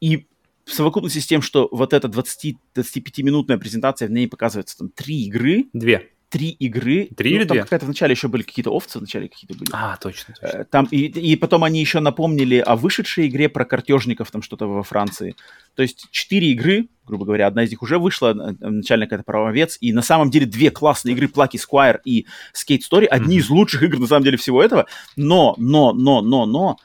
[0.00, 0.26] И
[0.64, 5.66] в совокупности с тем, что вот эта 20-25-минутная презентация, в ней показывается там три игры.
[5.72, 7.08] Две три игры.
[7.16, 7.62] Три ну, или там две?
[7.62, 9.70] какая-то вначале еще были какие-то овцы, вначале какие-то были.
[9.72, 10.58] А, точно, точно.
[10.58, 14.66] Э, там, и, и потом они еще напомнили о вышедшей игре про картежников, там что-то
[14.66, 15.36] во Франции.
[15.76, 19.78] То есть четыре игры, грубо говоря, одна из них уже вышла, э, начально какая-то правовец,
[19.80, 23.40] и на самом деле две классные игры, Plucky Squire и Skate Story, одни mm-hmm.
[23.40, 26.78] из лучших игр на самом деле всего этого, но, но, но, но, но,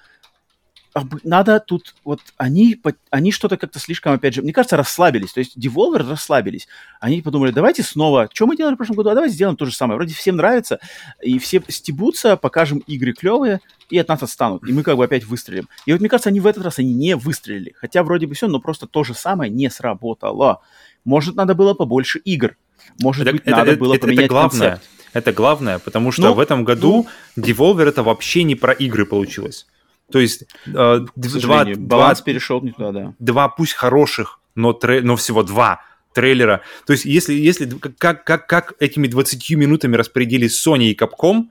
[1.24, 5.34] надо тут, вот они, они что-то как-то слишком, опять же, мне кажется, расслабились.
[5.34, 6.68] То есть Devolver расслабились.
[7.00, 9.74] Они подумали, давайте снова, что мы делали в прошлом году, а давайте сделаем то же
[9.74, 9.98] самое.
[9.98, 10.80] Вроде всем нравится,
[11.22, 14.68] и все стебутся, покажем игры клевые, и от нас отстанут.
[14.68, 15.68] И мы как бы опять выстрелим.
[15.86, 17.74] И вот мне кажется, они в этот раз они не выстрелили.
[17.78, 20.62] Хотя вроде бы все, но просто то же самое не сработало.
[21.06, 22.56] Может, надо было побольше игр.
[23.02, 24.70] Может это, быть, это, надо это, было это, поменять это главное.
[24.70, 24.90] концепт.
[25.12, 29.06] Это главное, потому что ну, в этом году ну, Devolver это вообще не про игры
[29.06, 29.66] получилось.
[30.12, 33.14] То есть э, два, два, перешел не туда, да.
[33.20, 35.82] Два пусть хороших, но, тре, но всего два
[36.14, 36.62] трейлера.
[36.86, 41.46] То есть если, если как, как, как этими 20 минутами распорядились Sony и Capcom,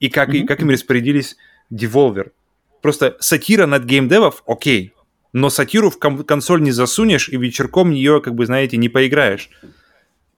[0.00, 0.38] и как, mm-hmm.
[0.38, 1.36] и как ими распорядились
[1.72, 2.32] Devolver.
[2.80, 4.92] Просто сатира над геймдевов, окей,
[5.32, 9.50] но сатиру в консоль не засунешь, и вечерком нее, как бы, знаете, не поиграешь.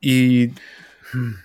[0.00, 0.52] И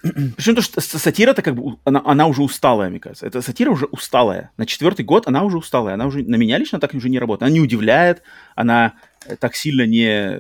[0.35, 3.25] причем то, что сатира-то как бы, она, она уже усталая, мне кажется.
[3.25, 4.51] Это сатира уже усталая.
[4.57, 5.95] На четвертый год она уже усталая.
[5.95, 7.43] Она уже, на меня лично так уже не работает.
[7.43, 8.21] Она не удивляет,
[8.55, 8.93] она
[9.25, 10.39] э, так сильно не,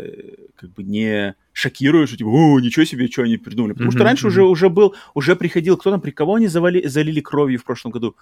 [0.55, 3.73] как бы не шокирует, что типа, о, ничего себе, что они придумали.
[3.73, 4.29] Потому mm-hmm, что раньше mm-hmm.
[4.29, 7.91] уже, уже был, уже приходил, кто там, при кого они завали, залили кровью в прошлом
[7.91, 8.15] году?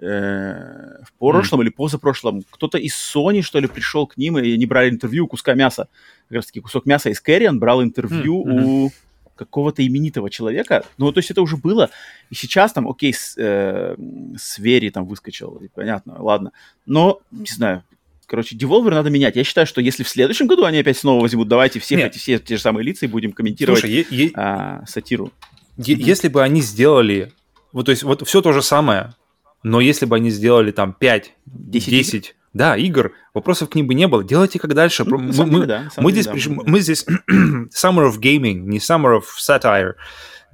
[0.00, 1.62] Э, в прошлом mm.
[1.64, 5.28] или позапрошлом кто-то из Sony, что ли, пришел к ним, и они брали интервью у
[5.28, 5.88] куска мяса.
[6.28, 8.92] Как раз таки кусок мяса из Кэррион брал интервью у
[9.38, 10.84] какого-то именитого человека.
[10.98, 11.90] Ну, то есть это уже было.
[12.30, 13.96] И сейчас там, окей, с, э,
[14.36, 16.52] с Вери там выскочил, понятно, ладно.
[16.84, 17.84] Но, не знаю,
[18.26, 19.36] короче, Devolver надо менять.
[19.36, 22.38] Я считаю, что если в следующем году они опять снова возьмут, давайте всех эти все
[22.38, 25.32] те же самые лица и будем комментировать Слушай, е- а, сатиру.
[25.78, 27.32] Е- если бы они сделали,
[27.72, 29.14] вот то есть вот все то же самое,
[29.62, 33.94] но если бы они сделали там 5, 10, 10 да, игр, вопросов к ним бы
[33.94, 34.24] не было.
[34.24, 35.04] Делайте как дальше.
[35.06, 36.34] Ну, мы, мы, да, мы, здесь, да,
[36.66, 39.92] мы здесь Summer of Gaming, не Summer of Satire.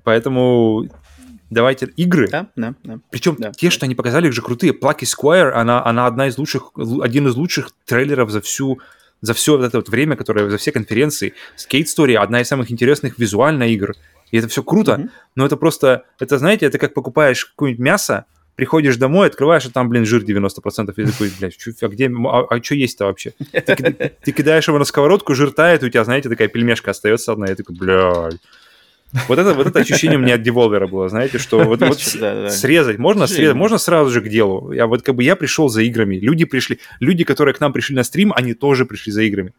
[0.05, 0.86] Поэтому
[1.51, 2.28] давайте игры.
[2.28, 2.98] Да, да, да.
[3.10, 3.70] Причем да, те, да.
[3.72, 4.74] что они показали, их же крутые.
[4.74, 8.81] Plucky Squire, она, она одна из лучших, один из лучших трейлеров за всю
[9.22, 11.32] за все это вот время, которое за все конференции.
[11.56, 13.94] Skate Story одна из самых интересных визуально игр.
[14.31, 15.10] И это все круто, mm-hmm.
[15.36, 18.26] но это просто, это знаете, это как покупаешь какое-нибудь мясо,
[18.56, 20.93] приходишь домой, открываешь, а там, блин, жир 90%.
[20.97, 23.32] И такой, блядь, чё, а где, а, а что есть-то вообще?
[23.52, 27.47] Ты, ты кидаешь его на сковородку, жир тает, у тебя, знаете, такая пельмешка остается одна,
[27.47, 28.40] и такой, блядь.
[29.28, 32.98] Вот это, вот это ощущение у меня от Devolver было, знаете, что вот, вот срезать,
[32.98, 34.72] можно срезать, можно сразу же к делу.
[34.72, 37.94] Я вот как бы я пришел за играми, люди пришли, люди, которые к нам пришли
[37.94, 39.52] на стрим, они тоже пришли за играми.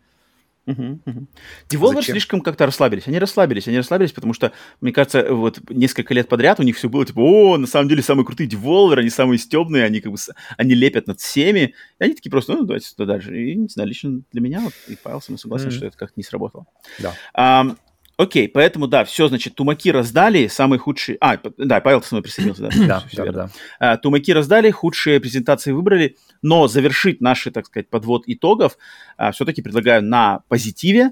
[0.67, 1.27] Угу,
[1.69, 3.07] Devolver слишком как-то расслабились.
[3.07, 4.51] Они расслабились, они расслабились, потому что,
[4.81, 8.01] мне кажется, вот несколько лет подряд у них все было типа, о, на самом деле
[8.01, 10.17] самые крутые Devolver, они самые стебные, они как бы,
[10.57, 11.75] они лепят над всеми.
[11.99, 13.37] И они такие просто, ну, давайте туда дальше.
[13.39, 15.71] И, не знаю, лично для меня, вот, и Павел со согласен, mm-hmm.
[15.71, 16.65] что это как-то не сработало.
[16.99, 17.13] Да.
[17.33, 17.75] А,
[18.17, 21.17] Окей, поэтому, да, все, значит, тумаки раздали, самые худшие...
[21.19, 22.69] А, да, Павел, ты со мной присоединился, да?
[23.13, 23.49] Да, да, да.
[23.79, 28.77] А, тумаки раздали, худшие презентации выбрали, но завершить наши, так сказать, подвод итогов
[29.17, 31.11] а, все-таки предлагаю на позитиве,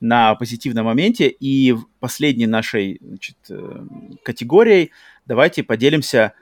[0.00, 3.86] на позитивном моменте, и последней нашей значит, э,
[4.24, 4.90] категорией
[5.26, 6.32] давайте поделимся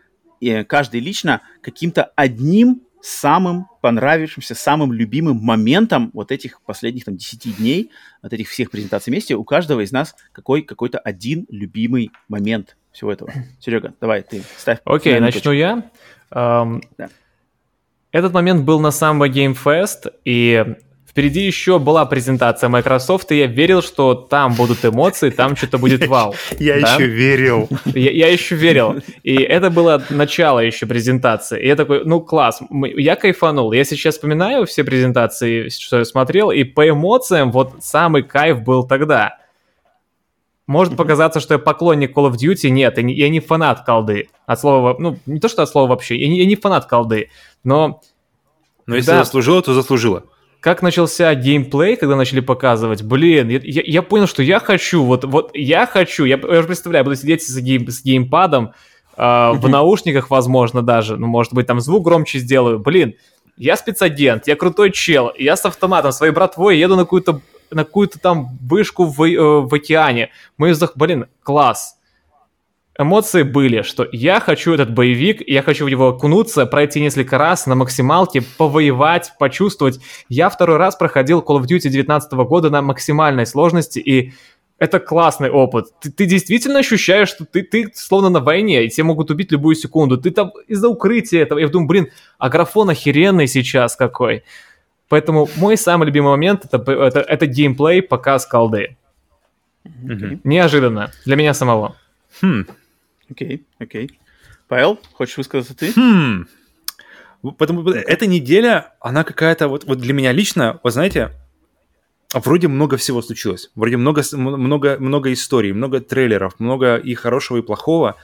[0.41, 7.57] э, каждый лично каким-то одним самым понравившимся, самым любимым моментом вот этих последних там 10
[7.57, 7.91] дней,
[8.23, 13.13] от этих всех презентаций вместе, у каждого из нас какой, какой-то один любимый момент всего
[13.13, 13.33] этого.
[13.61, 14.81] Серега, давай, ты ставь.
[14.85, 15.91] Окей, okay, начну я.
[16.31, 17.09] Um, да.
[18.13, 20.77] Этот момент был на самом Game Fest, и
[21.11, 26.07] Впереди еще была презентация Microsoft, и я верил, что там будут эмоции, там что-то будет
[26.07, 26.37] вау.
[26.61, 27.69] Я еще верил.
[27.85, 29.03] Я еще верил.
[29.25, 31.61] И это было начало еще презентации.
[31.61, 33.73] И я такой, ну класс, я кайфанул.
[33.73, 38.87] Я сейчас вспоминаю все презентации, что я смотрел, и по эмоциям вот самый кайф был
[38.87, 39.39] тогда.
[40.69, 44.29] Может показаться, что я поклонник Call of Duty, нет, я не, фанат колды.
[44.47, 47.31] От слова, ну, не то, что от слова вообще, я не, я не фанат колды,
[47.65, 48.01] но...
[48.87, 50.25] Но если да, заслужила, то заслужила
[50.61, 55.25] как начался геймплей, когда начали показывать, блин, я, я, я понял, что я хочу, вот,
[55.25, 58.73] вот я хочу, я, я уже представляю, буду сидеть с, гейм, с геймпадом,
[59.17, 63.15] э, в наушниках, возможно, даже, ну, может быть, там звук громче сделаю, блин,
[63.57, 68.19] я спецагент, я крутой чел, я с автоматом, своей братвой еду на какую-то на какую-то
[68.19, 70.31] там вышку в, э, в океане.
[70.59, 72.00] Мы, блин, класс
[73.01, 77.67] эмоции были, что я хочу этот боевик, я хочу в него окунуться, пройти несколько раз
[77.67, 80.01] на максималке, повоевать, почувствовать.
[80.29, 84.33] Я второй раз проходил Call of Duty 19 года на максимальной сложности, и
[84.79, 85.87] это классный опыт.
[86.01, 89.75] Ты, ты действительно ощущаешь, что ты, ты словно на войне, и тебя могут убить любую
[89.77, 90.17] секунду.
[90.17, 91.59] Ты там из-за укрытия этого.
[91.59, 92.09] Я думаю, блин,
[92.39, 94.45] а графон охеренный сейчас какой.
[95.09, 98.97] Поэтому мой самый любимый момент это, это, это геймплей, показ колды.
[99.85, 100.41] Mm-hmm.
[100.45, 101.13] Неожиданно.
[101.25, 101.97] Для меня самого.
[102.41, 102.65] Хм,
[103.31, 104.19] Окей, окей.
[104.69, 105.93] Павел, хочешь высказаться ты?
[105.95, 106.47] Хм.
[107.57, 111.31] Потому эта неделя, она какая-то, вот, вот для меня лично, вы знаете,
[112.35, 113.71] вроде много всего случилось.
[113.75, 118.17] Вроде много, много, много историй, много трейлеров, много и хорошего, и плохого.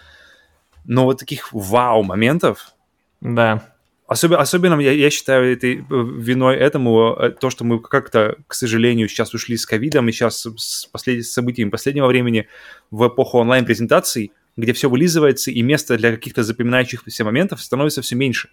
[0.84, 2.72] Но вот таких вау-моментов...
[3.20, 3.72] Да.
[4.06, 9.08] Особенно, особенно я, я считаю этой виной этому э, то, что мы как-то, к сожалению,
[9.08, 11.24] сейчас ушли с ковидом, и сейчас с послед...
[11.26, 12.46] событиями последнего времени
[12.90, 18.48] в эпоху онлайн-презентаций– где все вылизывается, и места для каких-то запоминающихся моментов становится все меньше.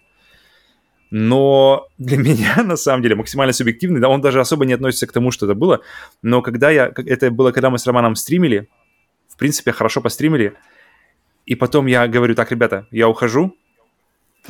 [1.10, 5.12] Но для меня, на самом деле, максимально субъективный, да, он даже особо не относится к
[5.12, 5.80] тому, что это было,
[6.22, 8.68] но когда я, это было, когда мы с Романом стримили,
[9.28, 10.54] в принципе, хорошо постримили,
[11.46, 13.56] и потом я говорю, так, ребята, я ухожу,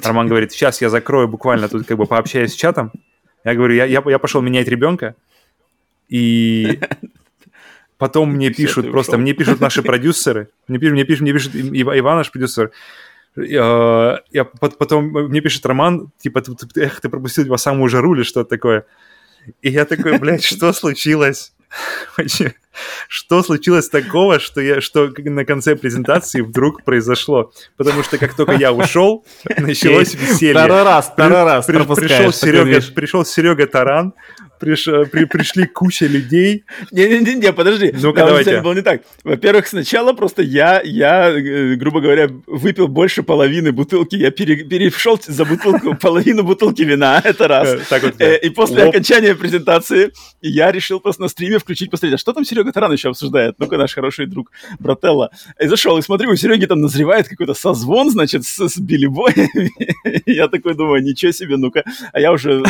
[0.02, 2.92] Роман говорит, сейчас я закрою буквально тут как бы пообщаюсь с чатом,
[3.44, 5.14] я говорю, я, я, я пошел менять ребенка,
[6.08, 6.80] и
[8.04, 12.18] Потом мне пишут, просто мне пишут наши продюсеры, мне пишут, мне пишут, мне пишут Иван,
[12.18, 12.70] наш продюсер,
[13.34, 16.42] я, я, потом мне пишет Роман, типа,
[16.76, 18.84] эх, ты пропустил его самую жару или что-то такое.
[19.62, 21.54] И я такой, блядь, что случилось?
[23.08, 27.52] что случилось такого, что, я, что на конце презентации вдруг произошло?
[27.78, 29.24] Потому что как только я ушел,
[29.56, 30.52] началось веселье.
[30.52, 34.12] Второй раз, второй раз при, пришел, Серега, пришел Серега Таран,
[34.64, 36.64] приш, при, пришли куча людей.
[36.90, 37.92] Не-не-не, подожди.
[37.94, 38.60] Ну-ка, давайте.
[38.60, 39.02] было не так.
[39.24, 44.16] Во-первых, сначала просто я, я, э, грубо говоря, выпил больше половины бутылки.
[44.16, 47.68] Я пере, перешел за бутылку, половину бутылки вина, это раз.
[47.68, 48.36] Э, так вот, да.
[48.36, 48.94] И после Лоп.
[48.94, 53.10] окончания презентации я решил просто на стриме включить, посмотреть, а что там Серега Таран еще
[53.10, 53.56] обсуждает?
[53.58, 55.30] Ну-ка, наш хороший друг Брателла.
[55.60, 59.48] И зашел, и смотрю, у Сереги там назревает какой-то созвон, значит, с, с Билли Боем.
[60.26, 61.84] я такой думаю, ничего себе, ну-ка.
[62.12, 62.62] А я уже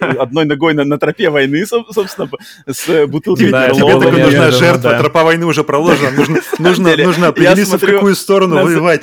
[0.00, 2.28] э, одной ногой на, на тропе войны, собственно,
[2.66, 7.78] с бутылкой да, Тебе такой нужна жертва, тропа войны уже проложена, нужно, нужно, нужно определиться,
[7.78, 9.02] в какую сторону воевать.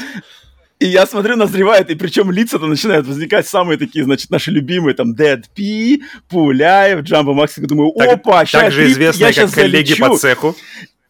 [0.82, 5.14] И я смотрю, назревает, и причем лица-то начинают возникать самые такие, значит, наши любимые, там,
[5.14, 10.08] Dead P, Пуляев, Джамбо Макс, я думаю, опа, так, сейчас Также известные, как коллеги залечу.
[10.08, 10.56] по цеху.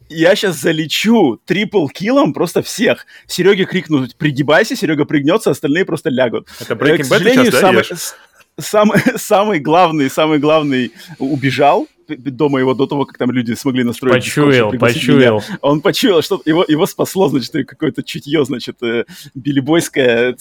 [0.09, 3.05] Я сейчас залечу трипл киллом просто всех.
[3.27, 6.49] Сереге крикнут, пригибайся, Серега пригнется, остальные просто лягут.
[6.59, 7.85] Это Breaking Bad сейчас, да, самый,
[8.61, 14.23] самый, самый главный, самый главный убежал, до моего, до того, как там люди смогли настроить.
[14.23, 15.39] Почуял, почуял.
[15.39, 15.59] Меня.
[15.61, 20.35] Он почуял, что его, его спасло, значит, какое-то чутье, значит, э, билибойское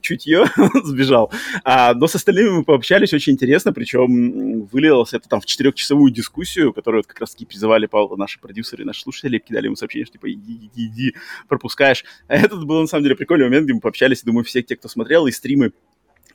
[0.00, 1.32] чутье, он сбежал.
[1.64, 6.72] А, но с остальными мы пообщались очень интересно, причем вылилось это там в четырехчасовую дискуссию,
[6.72, 10.30] которую вот как раз-таки призывали Павла, наши продюсеры, наши слушатели, кидали ему сообщение, что типа
[10.30, 11.14] иди, иди, иди,
[11.48, 12.04] пропускаешь.
[12.28, 14.88] А этот был на самом деле прикольный момент, где мы пообщались, думаю, все те, кто
[14.88, 15.72] смотрел, и стримы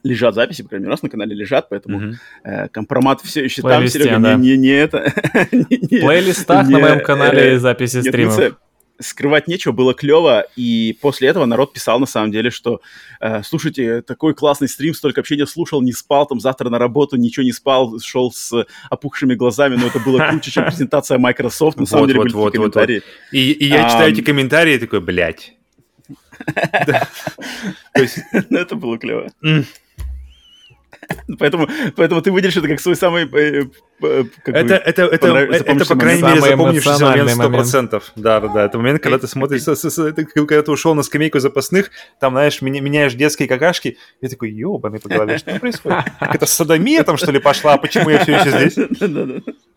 [0.03, 2.15] лежат записи, по крайней мере, нас на канале лежат, поэтому mm-hmm.
[2.43, 4.35] э, компромат все еще там, Серега, да.
[4.35, 5.13] не, не, не это.
[5.51, 8.57] В плейлистах на моем канале э, записи стримов.
[9.01, 12.81] Скрывать нечего, было клево, и после этого народ писал на самом деле, что
[13.21, 17.45] э, слушайте, такой классный стрим, столько общения слушал, не спал, там завтра на работу, ничего
[17.45, 22.07] не спал, шел с опухшими глазами, но это было круче, чем презентация Microsoft, на самом
[22.07, 23.01] деле были комментарии.
[23.31, 25.53] И я читаю эти комментарии и такой, блядь.
[28.49, 29.30] Ну, это было клево.
[31.40, 33.23] Поэтому, поэтому ты выделишь это как свой самый...
[33.23, 33.65] Э,
[34.02, 38.03] э, как это, бы, это, это, это, по крайней мере, запомнившийся момент 100%.
[38.15, 38.65] Да, да, да.
[38.65, 43.48] Это момент, когда ты смотришь, когда ты ушел на скамейку запасных, там, знаешь, меняешь детские
[43.48, 46.06] какашки, и такой, ёбаный по голове, что происходит?
[46.19, 47.73] Это садомия там, что ли, пошла?
[47.73, 49.44] А почему я все еще здесь?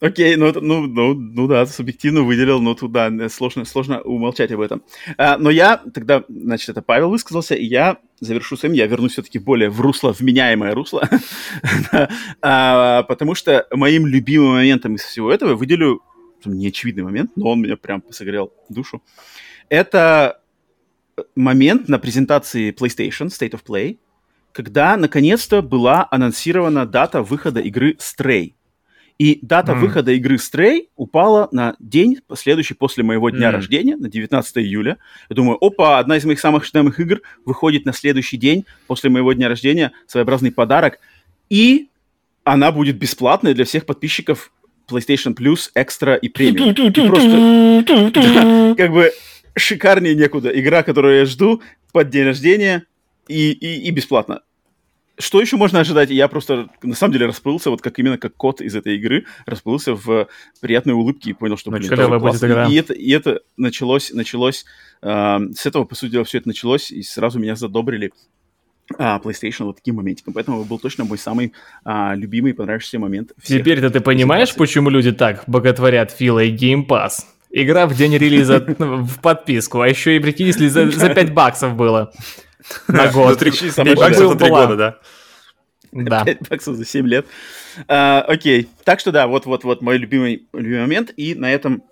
[0.00, 4.82] Окей, ну, ну, ну, ну да, субъективно выделил, но туда сложно, сложно умолчать об этом.
[5.16, 9.38] А, но я тогда, значит, это Павел высказался, и я завершу своим, я вернусь все-таки
[9.38, 11.08] более в русло, вменяемое русло,
[12.42, 16.02] а, потому что моим любимым моментом из всего этого выделю
[16.44, 19.02] неочевидный момент, но он меня прям согрел душу.
[19.68, 20.40] Это
[21.34, 23.98] момент на презентации PlayStation State of Play,
[24.52, 28.54] когда наконец-то была анонсирована дата выхода игры Stray.
[29.18, 29.78] И дата mm.
[29.78, 33.52] выхода игры Stray упала на день, следующий после моего дня mm.
[33.52, 34.98] рождения, на 19 июля.
[35.30, 39.32] Я думаю, опа, одна из моих самых ожидаемых игр выходит на следующий день после моего
[39.32, 40.98] дня рождения, своеобразный подарок.
[41.48, 41.88] И
[42.44, 44.52] она будет бесплатной для всех подписчиков
[44.86, 46.72] PlayStation Plus, Extra и Premium.
[46.72, 49.12] И просто, да, как бы
[49.56, 50.50] шикарнее некуда.
[50.50, 51.62] Игра, которую я жду
[51.92, 52.84] под день рождения
[53.28, 54.42] и, и, и бесплатно
[55.18, 56.10] что еще можно ожидать?
[56.10, 59.94] Я просто, на самом деле, расплылся, вот как именно как кот из этой игры, расплылся
[59.94, 60.28] в
[60.60, 62.66] приятной улыбке и понял, что, блин, это классно.
[62.68, 64.64] И, и, это, и это началось, началось,
[65.02, 68.12] э, с этого, по сути дела, все это началось, и сразу меня задобрили
[68.98, 70.34] а, PlayStation вот таким моментиком.
[70.34, 71.52] Поэтому был точно мой самый
[71.84, 73.32] а, любимый и понравившийся момент.
[73.42, 77.24] Теперь-то ты понимаешь, почему люди так боготворят Фила и Game Pass?
[77.50, 81.74] Игра в день релиза в подписку, а еще и прикинь, если за, за 5 баксов
[81.74, 82.12] было.
[82.88, 83.38] На год.
[83.38, 84.98] 5 баксов за 3 года, да.
[85.92, 86.24] Да.
[86.24, 87.26] 5 баксов за 7 лет.
[87.88, 88.68] А, окей.
[88.84, 91.12] Так что да, вот-вот-вот мой любимый, любимый момент.
[91.16, 91.82] И на этом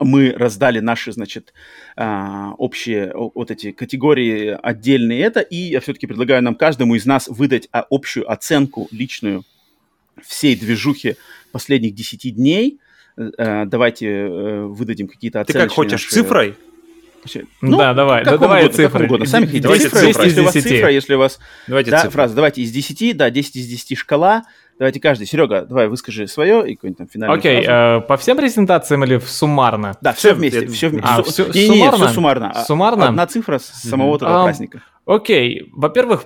[0.00, 1.52] мы раздали наши, значит,
[1.96, 7.28] а, общие вот эти категории отдельные это, и я все-таки предлагаю нам каждому из нас
[7.28, 9.44] выдать а, общую оценку личную
[10.22, 11.16] всей движухи
[11.52, 12.80] последних 10 дней.
[13.16, 15.58] Э, давайте э, выдадим какие-то оценки.
[15.58, 16.10] Ты как хочешь, наши...
[16.10, 16.56] цифрой?
[17.60, 19.06] Ну, да, давай, да, давай угодно, цифры.
[19.06, 19.26] угодно.
[19.26, 19.62] Сами хотите.
[19.62, 20.24] Давайте цифры, цифры.
[20.24, 21.38] Если у вас цифра, если у вас...
[21.66, 22.12] Давайте да, цифры.
[22.12, 22.34] фраза.
[22.34, 24.44] Давайте из 10, да, 10 из 10 шкала.
[24.78, 25.26] Давайте каждый.
[25.26, 29.96] Серега, давай выскажи свое и какой-нибудь там финальный Окей, э, по всем презентациям или суммарно?
[30.00, 30.66] Да, все вместе.
[30.66, 31.08] Все вместе.
[31.08, 31.96] А, все, не, не, суммарно?
[31.96, 32.64] все суммарно.
[32.66, 33.08] Суммарно?
[33.08, 34.82] Одна цифра с самого этого а, праздника.
[35.06, 36.24] Окей, во-первых,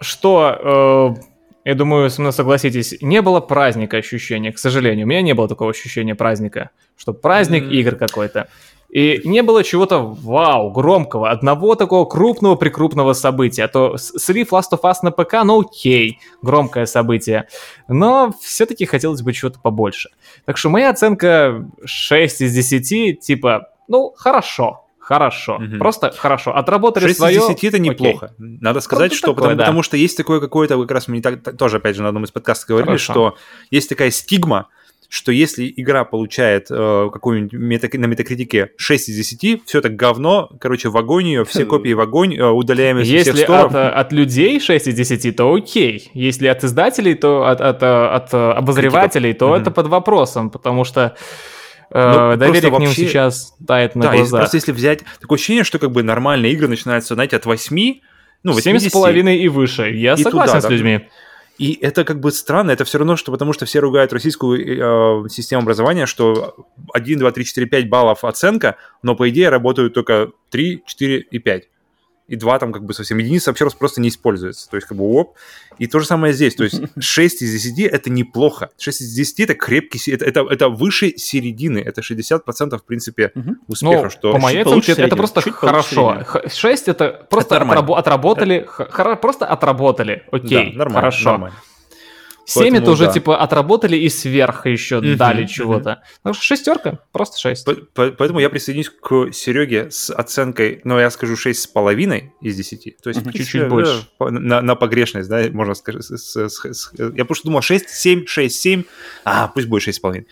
[0.00, 1.16] что...
[1.16, 1.30] Э,
[1.64, 5.06] я думаю, со мной согласитесь, не было праздника ощущения, к сожалению.
[5.06, 7.72] У меня не было такого ощущения праздника, что праздник mm.
[7.72, 8.48] игр какой-то.
[8.90, 13.64] И не было чего-то вау, громкого, одного такого крупного-прикрупного события.
[13.64, 17.46] А то слив Last of Us на ПК, ну окей, громкое событие.
[17.86, 20.10] Но все-таки хотелось бы чего-то побольше.
[20.44, 25.56] Так что моя оценка 6 из 10, типа, ну, хорошо, хорошо.
[25.56, 25.78] Угу.
[25.78, 26.56] Просто хорошо.
[26.56, 27.34] Отработали 6 свое...
[27.40, 28.32] 6 из 10 это неплохо.
[28.36, 28.58] Окей.
[28.60, 29.64] Надо сказать, что такое, потому, да.
[29.64, 32.24] потому что есть такое какое-то, как раз мы не так, тоже, опять же, на одном
[32.24, 33.12] из подкастов говорили, хорошо.
[33.12, 33.36] что
[33.70, 34.68] есть такая стигма,
[35.10, 40.48] что если игра получает э, какую-нибудь мета, на метакритике 6 из 10, все это говно,
[40.60, 43.72] короче, в огонь ее, все копии в огонь, э, удаляем из если всех сторов.
[43.72, 46.12] Если от, от людей 6 из 10, то окей.
[46.14, 49.48] Если от издателей, то от, от, от обозревателей, Критиков.
[49.48, 49.60] то mm-hmm.
[49.62, 51.16] это под вопросом, потому что
[51.90, 53.08] э, ну, доверие к ним вообще...
[53.08, 54.38] сейчас тает на да, глаза.
[54.38, 55.00] просто если взять...
[55.20, 57.94] Такое ощущение, что как бы нормальные игры начинаются, знаете, от 8,
[58.44, 59.90] ну, 7,5 и выше.
[59.90, 60.98] Я и согласен туда, с людьми.
[60.98, 61.04] Да.
[61.60, 65.28] И это как бы странно, это все равно, что потому что все ругают российскую э,
[65.28, 66.56] систему образования, что
[66.94, 71.38] 1, 2, 3, 4, 5 баллов оценка, но по идее работают только 3, 4 и
[71.38, 71.68] 5.
[72.30, 73.18] И 2 там как бы совсем.
[73.18, 74.70] Единица вообще просто не используется.
[74.70, 75.36] То есть как бы оп.
[75.78, 76.54] И то же самое здесь.
[76.54, 78.70] То есть 6 из 10 это неплохо.
[78.78, 81.78] 6 из 10 это крепкий, это, это, это выше середины.
[81.78, 83.32] Это 60% в принципе
[83.66, 84.02] успеха.
[84.04, 86.22] Ну, что по моей оценке, это среднего, просто чуть хорошо.
[86.24, 90.22] Х- 6 это просто Это отрабо- отработали, х- хоро- просто отработали.
[90.30, 91.30] Окей, да, нормально, хорошо.
[91.30, 91.56] нормально.
[92.50, 93.12] 7 это уже да.
[93.12, 96.02] типа отработали и сверх еще Мгм, дали чего-то.
[96.22, 97.64] Так что шестерка, просто 6.
[97.64, 102.96] По- по- Поэтому я присоединюсь к Сереге с оценкой, ну, я скажу 6,5 из 10.
[103.02, 103.92] То есть принципе, Чуть-чуть больше.
[103.92, 106.02] э, по- На, на погрешность, да, можно сказать.
[106.04, 108.82] с- с- с- Я просто думал 6, 7, 6, 7.
[109.24, 110.26] А, пусть будет 6,5.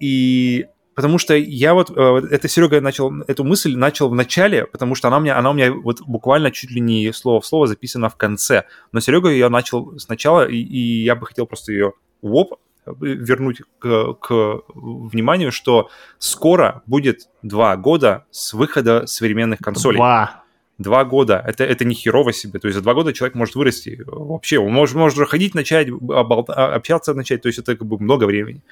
[0.00, 0.66] И
[1.02, 4.94] потому что я вот, э, вот это Серега начал, эту мысль начал в начале, потому
[4.94, 7.66] что она у меня, она у меня вот буквально чуть ли не слово в слово
[7.66, 8.66] записана в конце.
[8.92, 12.54] Но Серега ее начал сначала, и, и я бы хотел просто ее воп
[12.86, 19.96] вернуть к, к вниманию, что скоро будет два года с выхода современных консолей.
[19.96, 20.44] Два.
[20.78, 21.42] Два года.
[21.44, 22.60] Это, это не херово себе.
[22.60, 24.04] То есть за два года человек может вырасти.
[24.06, 27.42] Вообще, он может, может уже ходить, начать, оболта- общаться начать.
[27.42, 28.62] То есть это как бы много времени.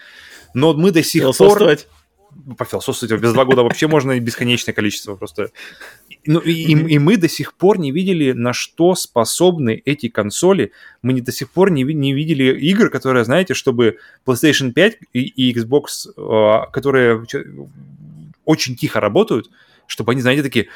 [0.54, 1.58] Но мы до сих пор...
[2.30, 2.58] Философствовать.
[2.58, 5.50] Пофилософствовать без два года вообще можно и бесконечное количество просто.
[6.26, 10.72] Ну, и, и- мы до сих пор не видели, на что способны эти консоли.
[11.02, 15.20] Мы не, до сих пор не, не видели игр, которые, знаете, чтобы PlayStation 5 и,
[15.20, 15.84] и Xbox,
[16.16, 17.24] э, которые
[18.44, 19.50] очень тихо работают,
[19.86, 20.68] чтобы они, знаете, такие...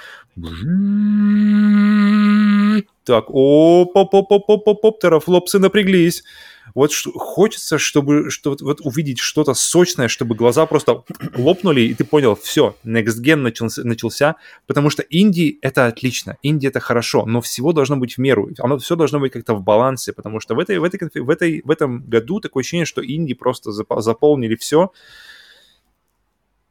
[3.05, 6.25] Так, оп-оп-оп-оп-оп-оп, терафлопсы напряглись.
[6.74, 11.05] Вот ш- хочется, чтобы что, вот, увидеть что-то сочное, чтобы глаза просто
[11.36, 14.36] лопнули, и ты понял, все, Next Gen начался, начался,
[14.66, 18.78] потому что инди— это отлично, инди— это хорошо, но всего должно быть в меру, оно
[18.78, 21.70] все должно быть как-то в балансе, потому что в, этой, в, этой, в, этой, в
[21.70, 24.93] этом году такое ощущение, что инди просто запо- заполнили все,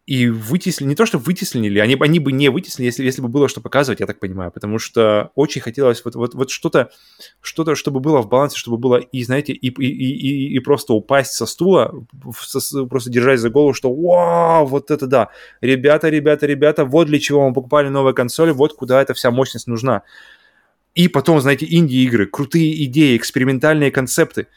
[0.05, 3.47] и вытеснили, не то, что вытеснили, они, они бы не вытеснили, если, если бы было
[3.47, 6.89] что показывать, я так понимаю, потому что очень хотелось вот, вот, вот что-то,
[7.39, 11.31] что-то, чтобы было в балансе, чтобы было и, знаете, и, и, и, и- просто упасть
[11.31, 11.93] со стула,
[12.37, 15.29] со- просто держать за голову, что вау, вот это да,
[15.61, 19.67] ребята, ребята, ребята, вот для чего мы покупали новые консоли, вот куда эта вся мощность
[19.67, 20.03] нужна.
[20.95, 24.47] И потом, знаете, инди-игры, крутые идеи, экспериментальные концепты.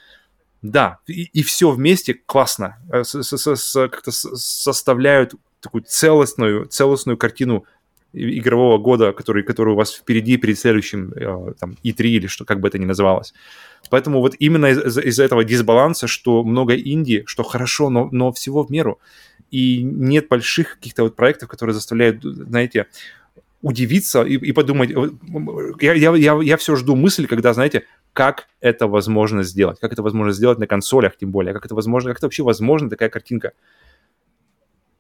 [0.71, 2.77] Да, и, все вместе классно.
[2.93, 7.65] Э, с- с- с- как-то составляют такую целостную, целостную картину
[8.13, 12.45] и- игрового года, который, который у вас впереди перед следующим э, там, E3 или что,
[12.45, 13.35] как бы это ни называлось.
[13.91, 18.33] Поэтому вот именно из- из- из-за этого дисбаланса, что много инди, что хорошо, но, но
[18.33, 18.99] всего в меру,
[19.51, 22.87] и нет больших каких-то вот проектов, которые заставляют, знаете,
[23.63, 24.95] удивиться и, и подумать.
[24.95, 25.13] вот,
[25.83, 30.03] Я, я, я, я все жду мысль, когда, знаете, как это возможно сделать, как это
[30.03, 33.53] возможно сделать на консолях, тем более, как это возможно, как это вообще возможно такая картинка.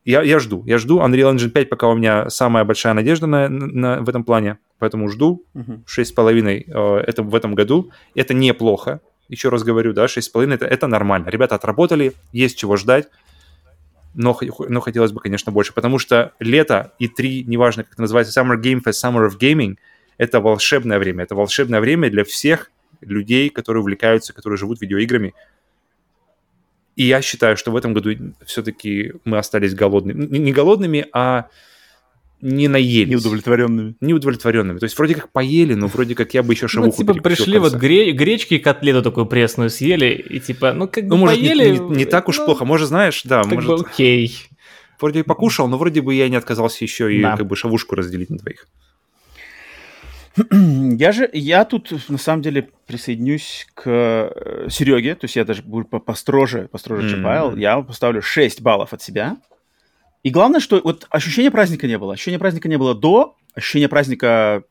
[0.04, 1.00] Я, я жду, я жду.
[1.00, 5.08] Unreal Engine 5 пока у меня самая большая надежда на, на- в этом плане, поэтому
[5.08, 5.42] жду.
[5.54, 5.84] Мгм.
[5.86, 7.90] 6,5 э, это в этом году.
[8.14, 9.00] Это неплохо.
[9.28, 11.28] Еще раз говорю, да, 6,5 это, это нормально.
[11.28, 13.08] Ребята отработали, есть чего ждать.
[14.16, 14.36] Но,
[14.68, 18.56] но хотелось бы, конечно, больше, потому что лето и 3, неважно, как это называется, Summer
[18.60, 19.76] Game Fest, Summer of Gaming,
[20.16, 21.24] это волшебное время.
[21.24, 22.70] Это волшебное время для всех
[23.02, 25.34] людей, которые увлекаются, которые живут видеоиграми.
[26.96, 28.10] И я считаю, что в этом году
[28.46, 30.38] все-таки мы остались голодными.
[30.38, 31.48] Не голодными, а
[32.42, 33.08] не наелись.
[33.10, 33.94] Неудовлетворенными.
[34.00, 34.78] Неудовлетворенными.
[34.78, 37.32] То есть вроде как поели, но вроде как я бы еще Ну, шавуху типа перекусил
[37.34, 41.10] в пришли вот гре- гречки и котлету такую пресную съели, и типа, ну как бы
[41.10, 41.76] Ну, может, не- поели...
[41.78, 42.64] не, не так уж ну, плохо.
[42.64, 44.36] Может, знаешь, да, Как может, бы окей.
[45.00, 47.36] вроде и покушал, но вроде бы я не отказался еще и Да.
[47.36, 48.66] как бы шавушку разделить на двоих.
[50.50, 54.30] Я же, я тут на самом деле присоединюсь к
[54.68, 57.24] Сереге, то есть я даже буду по- построже, построже, чем Мгм.
[57.24, 57.56] Павел.
[57.56, 59.38] Я поставлю 6 баллов от себя.
[60.26, 62.14] И главное, что вот ощущения праздника не было.
[62.14, 64.64] Ощущения праздника не было до, ощущение праздника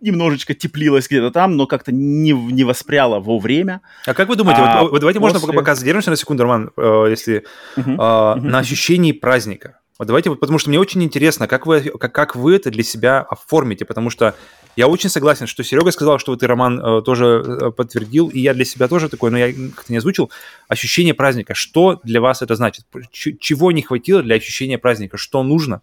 [0.00, 3.82] немножечко теплилось где-то там, но как-то не, не воспряло во время.
[4.06, 6.44] А как вы думаете, А вот, вот давайте можно после- пока, пока задержимся на секунду,
[6.44, 7.44] Роман, э, если
[7.76, 8.00] Мгм.
[8.00, 8.48] э, Мгм.
[8.48, 9.78] на ощущении праздника.
[9.98, 13.20] Вот давайте, потому что мне очень интересно, как вы, как, как вы это для себя
[13.20, 14.34] оформите, потому что
[14.74, 18.40] я очень согласен, что Серега сказал, что вот и Роман э, тоже э, подтвердил, и
[18.40, 20.32] я для себя тоже такой, но я как-то не озвучил,
[20.66, 21.54] ощущение праздника.
[21.54, 22.86] Что для вас это значит?
[23.12, 25.16] Ч- чего не хватило для ощущения праздника?
[25.16, 25.80] Что нужно,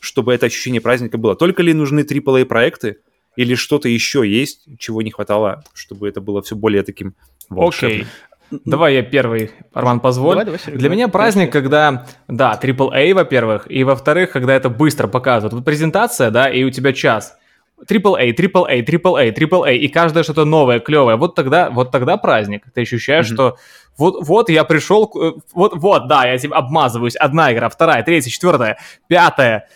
[0.00, 1.36] чтобы это ощущение праздника было?
[1.36, 2.98] Только ли нужны AAA проекты,
[3.36, 7.14] или что-то еще есть, чего не хватало, чтобы это было все более таким
[7.48, 8.00] волшебным?
[8.00, 8.08] Окей.
[8.64, 10.34] Давай я первый, Арман, позволь.
[10.34, 15.08] Давай, давай, Серега, Для меня праздник, когда, да, AAA, во-первых, и во-вторых, когда это быстро
[15.08, 15.54] показывают.
[15.54, 17.36] Вот презентация, да, и у тебя час.
[17.86, 21.16] AAA, AAA, AAA, AAA, и каждое что-то новое, клевое.
[21.16, 22.64] Вот тогда, вот тогда праздник.
[22.72, 23.56] Ты ощущаешь, что
[23.96, 27.16] вот, вот я пришел, э, вот, вот, да, я тебе обмазываюсь.
[27.16, 28.78] Одна игра, вторая, третья, четвертая,
[29.08, 29.68] пятая.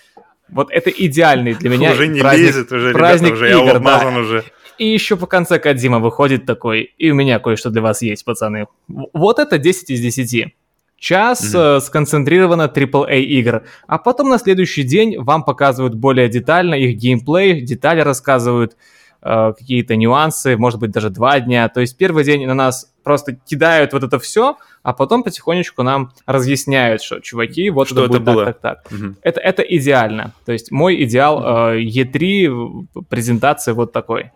[0.48, 3.76] Вот это идеальный для меня Уже не праздник, лезет, уже, праздник ребята, уже я игр,
[3.76, 4.20] обмазан да.
[4.20, 4.44] уже.
[4.78, 8.66] И еще по конце Кадзима выходит такой, и у меня кое-что для вас есть, пацаны.
[8.86, 10.54] Вот это 10 из 10.
[11.00, 11.60] Час Мгм.
[11.62, 17.60] э, сконцентрировано AAA игр, а потом на следующий день вам показывают более детально их геймплей,
[17.60, 18.76] детали рассказывают,
[19.22, 21.68] э, какие-то нюансы, может быть даже два дня.
[21.68, 26.10] То есть первый день на нас просто кидают вот это все, а потом потихонечку нам
[26.26, 28.44] разъясняют, что чуваки, вот Что это, это будет было.
[28.46, 28.92] так, так, так.
[28.92, 29.16] Мгм.
[29.22, 30.32] Это, это идеально.
[30.46, 34.30] То есть мой идеал э, E3 в- презентации вот такой.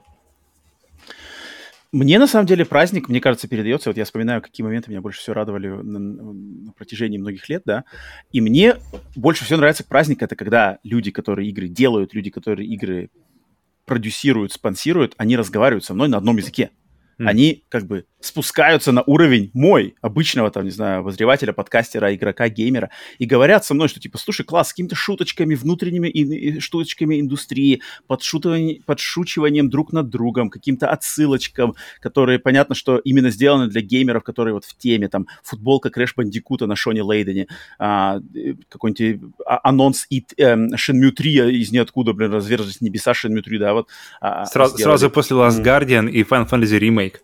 [1.93, 3.90] Мне на самом деле праздник, мне кажется, передается.
[3.90, 7.85] Вот я вспоминаю, какие моменты меня больше всего радовали на, на протяжении многих лет, да.
[8.32, 8.77] И мне
[9.14, 13.10] больше всего нравится праздник, это когда люди, которые игры делают, люди, которые игры
[13.85, 16.70] продюсируют, спонсируют, они разговаривают со мной на одном языке.
[17.19, 17.28] Мгм.
[17.28, 22.90] Они как бы спускаются на уровень мой, обычного там, не знаю, обозревателя, подкастера, игрока, геймера,
[23.19, 27.82] и говорят со мной, что типа, слушай, класс, с какими-то шуточками, внутренними и, штучками индустрии,
[28.09, 34.55] подшутывани- подшучиванием друг над другом, каким-то отсылочкам, которые, понятно, что именно сделаны для геймеров, которые
[34.55, 39.61] вот в теме, там, футболка Crash Bandicoot а на Шоне Лейдене, а, э, какой-нибудь а-
[39.69, 43.89] анонс и эм, Shenmue 3 из ниоткуда, блин, разверзлись небеса Shenmue 3, да, вот.
[44.20, 44.99] а, Сразу, сделали.
[44.99, 45.62] сразу после Last.
[45.62, 47.16] Guardian и Final Fantasy Remake.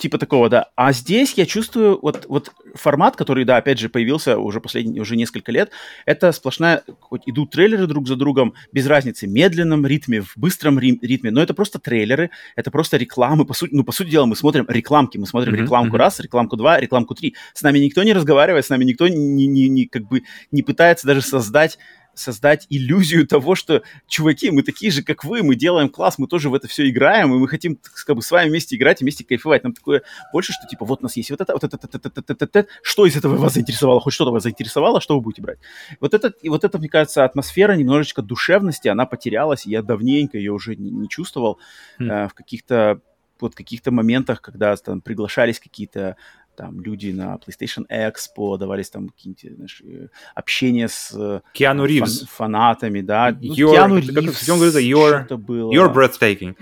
[0.00, 0.70] Типа такого, да.
[0.76, 5.16] А здесь я чувствую вот, вот формат, который, да, опять же, появился уже последние, уже
[5.16, 5.70] несколько лет,
[6.06, 10.78] это сплошная, хоть идут трейлеры друг за другом, без разницы, в медленном ритме, в быстром
[10.78, 14.26] ри- ритме, но это просто трейлеры, это просто рекламы, по сути, ну, по сути дела,
[14.26, 17.34] мы смотрим рекламки, мы смотрим Мгм, рекламку раз, рекламку два, рекламку три.
[17.52, 21.06] С нами никто не разговаривает, с нами никто не, не, не, как бы не пытается
[21.06, 21.78] даже создать
[22.14, 26.50] создать иллюзию того, что, чуваки, мы такие же, как вы, мы делаем класс, мы тоже
[26.50, 29.64] в это все играем, и мы хотим как бы с вами вместе играть вместе кайфовать.
[29.64, 32.08] Нам такое больше, что типа вот у нас есть вот это, вот это, это, это,
[32.08, 32.68] это, это, это.
[32.82, 35.58] что из этого вас заинтересовало, хоть что-то вас заинтересовало, что вы будете брать.
[36.00, 40.38] Вот это, и вот это, мне кажется, атмосфера немножечко душевности, она потерялась, и я давненько
[40.38, 41.58] ее уже не, не чувствовал
[41.98, 42.10] Хм.
[42.10, 43.00] э, в каких-то
[43.40, 46.16] вот каких-то моментах, когда там приглашались какие-то
[46.56, 51.88] там люди на PlayStation Expo, давались там какие-нибудь, знаешь, э, общения с э, Киану фан-
[51.88, 52.26] Ривз.
[52.28, 53.30] фанатами, да.
[53.40, 55.72] Ну, Your- Киану как- как Ривз, он говорит, your- что-то было.
[55.72, 56.56] You're breathtaking.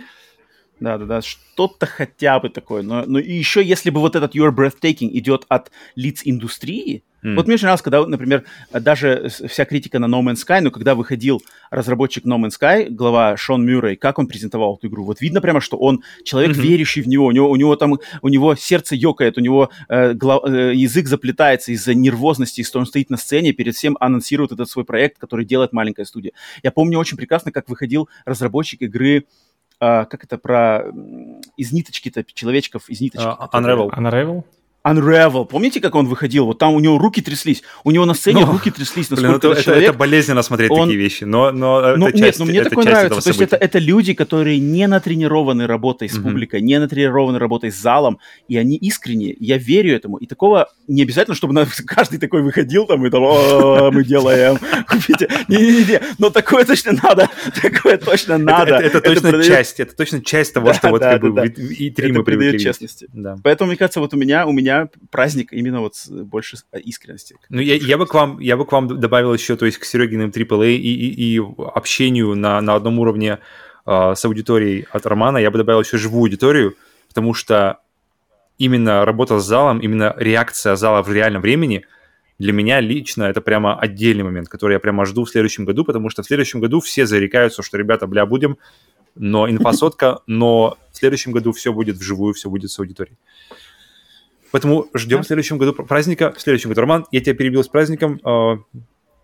[0.82, 2.82] Да, да, да, что-то хотя бы такое.
[2.82, 7.36] Но, но и еще, если бы вот этот Your Breathtaking идет от лиц индустрии, М.
[7.36, 8.42] вот мне очень нравилось, когда, например,
[8.72, 11.40] даже вся критика на No Man's Sky, но когда выходил
[11.70, 15.60] разработчик No Man's Sky, глава Шон Мюррей, как он презентовал эту игру, вот видно прямо,
[15.60, 16.62] что он человек, Мгм.
[16.62, 20.14] верящий в него, у него, у него там, у него сердце ёкает, у него э,
[20.14, 24.68] гла- э, язык заплетается из-за нервозности, что он стоит на сцене, перед всем анонсирует этот
[24.68, 26.32] свой проект, который делает маленькая студия.
[26.64, 29.26] Я помню очень прекрасно, как выходил разработчик игры
[29.84, 30.84] а, как это про
[31.56, 33.26] из ниточки-то человечков из ниточки.
[33.26, 33.90] А, Unravel.
[33.90, 34.44] Unravel?
[34.84, 35.46] Unravel.
[35.46, 36.46] Помните, как он выходил?
[36.46, 37.62] Вот там у него руки тряслись.
[37.84, 39.08] У него на сцене Ну, руки тряслись.
[39.08, 39.88] Блин, Насколько это, этот это- человек...
[39.90, 42.70] это болезненно смотреть он- такие вещи, но, но Ну, это нет, часть, ну мне это
[42.70, 43.20] такое нравится.
[43.22, 46.22] То есть это, это люди, которые не натренированы работой с Мгм.
[46.24, 48.18] публикой, не натренированы работой с залом,
[48.48, 49.36] и они искренне.
[49.38, 50.16] Я верю этому.
[50.16, 51.54] И такого не обязательно, чтобы
[51.86, 55.28] каждый такой выходил там и там, «О, мы делаем, купите.
[55.48, 57.28] Не-не-не, но такое точно надо.
[57.62, 58.76] Такое точно надо.
[58.76, 62.58] Это, точно часть, это точно часть того, что вот как бы и три мы привыкли
[62.58, 63.08] честности.
[63.44, 64.71] Поэтому, мне кажется, вот у меня, у меня
[65.10, 67.36] праздник именно вот больше с- искренности.
[67.48, 69.84] Ну, я, я бы к вам, я бы к вам добавил еще, то есть к
[69.84, 71.40] Серегиным AAA и, и, и
[71.74, 73.38] общению на, на одном уровне
[73.86, 76.76] э, с аудиторией от Романа, я бы добавил еще живую аудиторию,
[77.08, 77.78] потому что
[78.58, 81.84] именно работа с залом, именно реакция зала в реальном времени
[82.38, 86.10] для меня лично это прямо отдельный момент, который я прямо жду в следующем году, потому
[86.10, 88.58] что в следующем году все зарекаются, что, ребята, бля, будем,
[89.14, 93.16] но инфосотка, но в следующем году все будет вживую, все будет с аудиторией.
[94.52, 96.32] Поэтому ждем в следующем году праздника.
[96.36, 98.20] В следующем году, Роман, я тебя перебил с праздником.
[98.24, 98.56] э,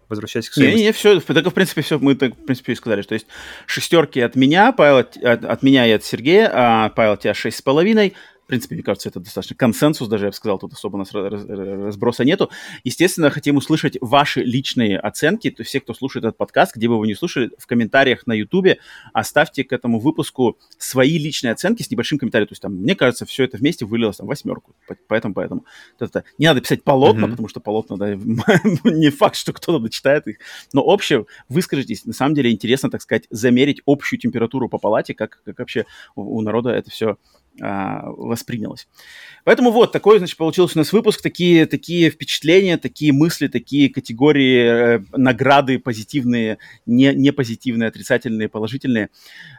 [0.08, 0.74] Возвращайся к своим.
[0.74, 3.26] Не, не, все, так, в принципе, все, мы так, в принципе, и сказали, что есть
[3.66, 7.62] шестерки от меня, Павел, от, от- меня и от Сергея, а Павел, тебя шесть с
[7.62, 8.14] половиной.
[8.48, 11.12] В принципе, мне кажется, это достаточно консенсус, даже я бы сказал, тут особо у нас
[11.12, 12.48] раз- раз- разброса нету.
[12.82, 16.98] Естественно, хотим услышать ваши личные оценки, то есть все, кто слушает этот подкаст, где бы
[16.98, 18.78] вы ни слушали, в комментариях на Ютубе
[19.12, 22.48] оставьте к этому выпуску свои личные оценки с небольшим комментарием.
[22.48, 24.74] То есть там, мне кажется, все это вместе вылилось там восьмерку.
[24.86, 25.66] По- Поэтому, поэтому.
[26.00, 27.32] Это, не надо писать полотна, Мгм.
[27.32, 28.14] потому что полотна, да,
[28.84, 30.38] не факт, что кто-то дочитает их.
[30.72, 32.06] Но общее, выскажитесь.
[32.06, 35.84] На самом деле интересно, так сказать, замерить общую температуру по палате, как, как вообще
[36.16, 37.18] у, у народа это все
[37.60, 38.86] воспринялось.
[39.44, 44.96] Поэтому вот, такой, значит, получился у нас выпуск, такие, такие впечатления, такие мысли, такие категории,
[44.96, 49.08] э, награды позитивные, не, не позитивные, отрицательные, положительные.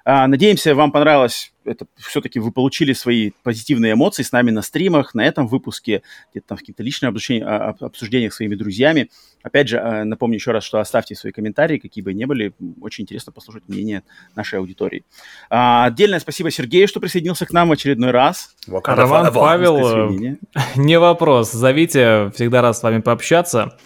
[0.06, 5.14] А, надеемся, вам понравилось это все-таки вы получили свои позитивные эмоции с нами на стримах,
[5.14, 9.10] на этом выпуске, где-то там в каких-то личных а, обсуждениях с своими друзьями.
[9.44, 12.54] Опять же, а, напомню еще раз, что оставьте свои комментарии, какие бы ни были.
[12.82, 14.04] Очень интересно послушать мнение
[14.36, 15.04] нашей аудитории.
[15.50, 18.56] А, отдельное спасибо Сергею, что присоединился к нам в очередной раз.
[18.68, 20.10] Роман Павел,
[20.76, 21.52] не вопрос.
[21.52, 23.78] Зовите, всегда рад с вами пообщаться.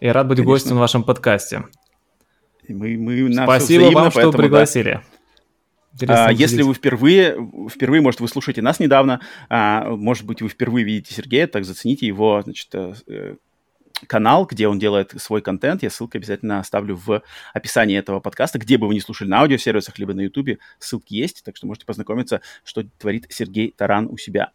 [0.00, 0.52] И рад быть Конечно.
[0.52, 1.64] гостем в вашем подкасте.
[2.68, 4.92] Мы, мы Спасибо взаимно, вам, что пригласили.
[4.94, 5.15] Да.
[6.06, 7.36] А, если вы впервые,
[7.70, 12.06] впервые, может, вы слушаете нас недавно, а, может быть, вы впервые видите Сергея, так зацените
[12.06, 13.36] его, значит, э,
[14.06, 15.82] канал, где он делает свой контент.
[15.82, 17.22] Я ссылку обязательно оставлю в
[17.54, 21.42] описании этого подкаста, где бы вы ни слушали на аудиосервисах, либо на ютубе, ссылки есть,
[21.44, 24.52] так что можете познакомиться, что творит Сергей Таран у себя.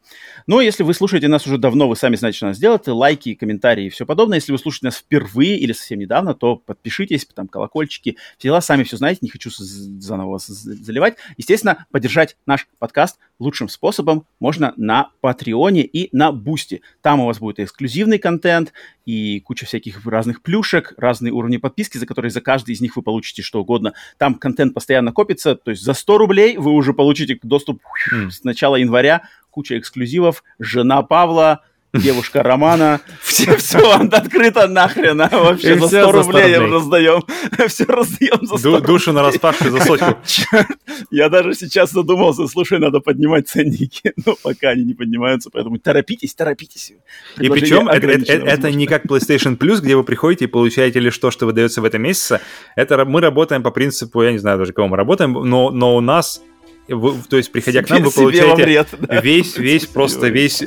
[0.48, 3.86] Ну, если вы слушаете нас уже давно, вы сами знаете, что надо сделать, лайки, комментарии
[3.86, 4.38] и все подобное.
[4.38, 8.84] Если вы слушаете нас впервые или совсем недавно, то подпишитесь, там колокольчики, все дела, сами
[8.84, 11.16] все знаете, не хочу заново заливать.
[11.38, 16.82] Естественно, поддержать наш подкаст лучшим способом можно на Patreon е и на Boosty.
[17.02, 18.72] Там у вас будет эксклюзивный контент
[19.12, 23.02] и куча всяких разных плюшек, разные уровни подписки, за которые за каждый из них вы
[23.02, 23.94] получите что угодно.
[24.18, 27.82] Там контент постоянно копится, то есть за 100 рублей вы уже получите доступ
[28.14, 28.30] mm.
[28.30, 33.02] с начала января, куча эксклюзивов, жена Павла, девушка Романа.
[33.22, 37.24] Все, все открыто нахрен, а вообще за 100 рублей раздаем.
[37.68, 40.18] Все раздаем за 100 Душу на распашку за сотку.
[41.12, 46.34] Я даже сейчас задумался, слушай, надо поднимать ценники, но пока они не поднимаются, поэтому торопитесь,
[46.34, 46.94] торопитесь.
[47.40, 51.46] И причем это не как PlayStation Plus, где вы приходите и получаете лишь то, что
[51.46, 52.42] выдается в этом месяце.
[52.76, 56.02] Это мы работаем по принципу, я не знаю даже, кого мы работаем, но, но у
[56.02, 56.42] нас
[56.88, 59.22] вы, то есть, приходя к нам, вы получаете вред, да.
[59.22, 60.64] весь, весь, просто весь,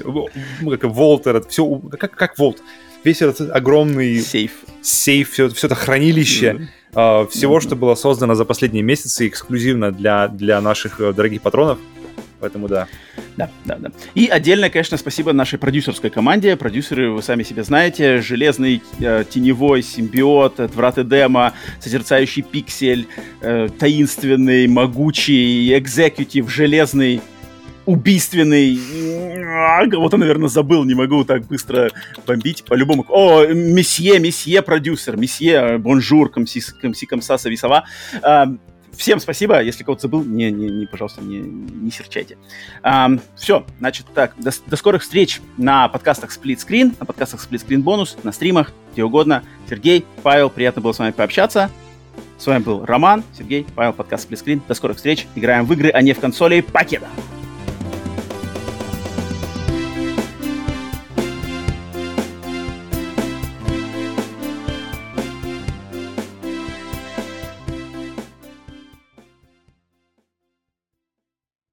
[0.71, 2.63] как Волтер, все, как, как Волт,
[3.05, 7.29] весь этот огромный сейф, сейф все, все это хранилище mm-hmm.
[7.29, 7.63] всего, mm-hmm.
[7.63, 11.79] что было создано за последние месяцы эксклюзивно для, для наших э, дорогих патронов.
[12.45, 12.89] Поэтому да.
[13.39, 13.91] Да, да, да.
[14.15, 16.57] И отдельно, конечно, спасибо нашей продюсерской команде.
[16.57, 23.07] Продюсеры, вы сами себя знаете, железный э, теневой симбиот, отврат Эдема, созерцающий пиксель,
[23.41, 27.23] э, таинственный, могучий, экзекутив, железный
[27.87, 28.79] убийственный.
[29.91, 31.91] Кого-то, наверное, забыл, не могу так быстро
[32.27, 32.63] бомбить.
[32.65, 33.07] По-любому.
[33.09, 37.87] О, месье, месье продюсер, месье, бонжур, комси, комси комсаса висова.
[38.97, 39.63] Всем спасибо.
[39.63, 42.39] Если кого-то забыл, не, не, не пожалуйста, не, не серчайте.
[42.83, 47.67] А, все, значит, так, до, до скорых встреч на подкастах Split Screen, на подкастах Split
[47.67, 49.43] Screen бонус, на стримах, где угодно.
[49.69, 51.71] Сергей, Павел, приятно было с вами пообщаться.
[52.39, 54.61] С вами был Роман, Сергей, Павел, подкаст Split Screen.
[54.67, 55.27] До скорых встреч.
[55.35, 56.61] Играем в игры, а не в консоли.
[56.61, 57.09] Покеда!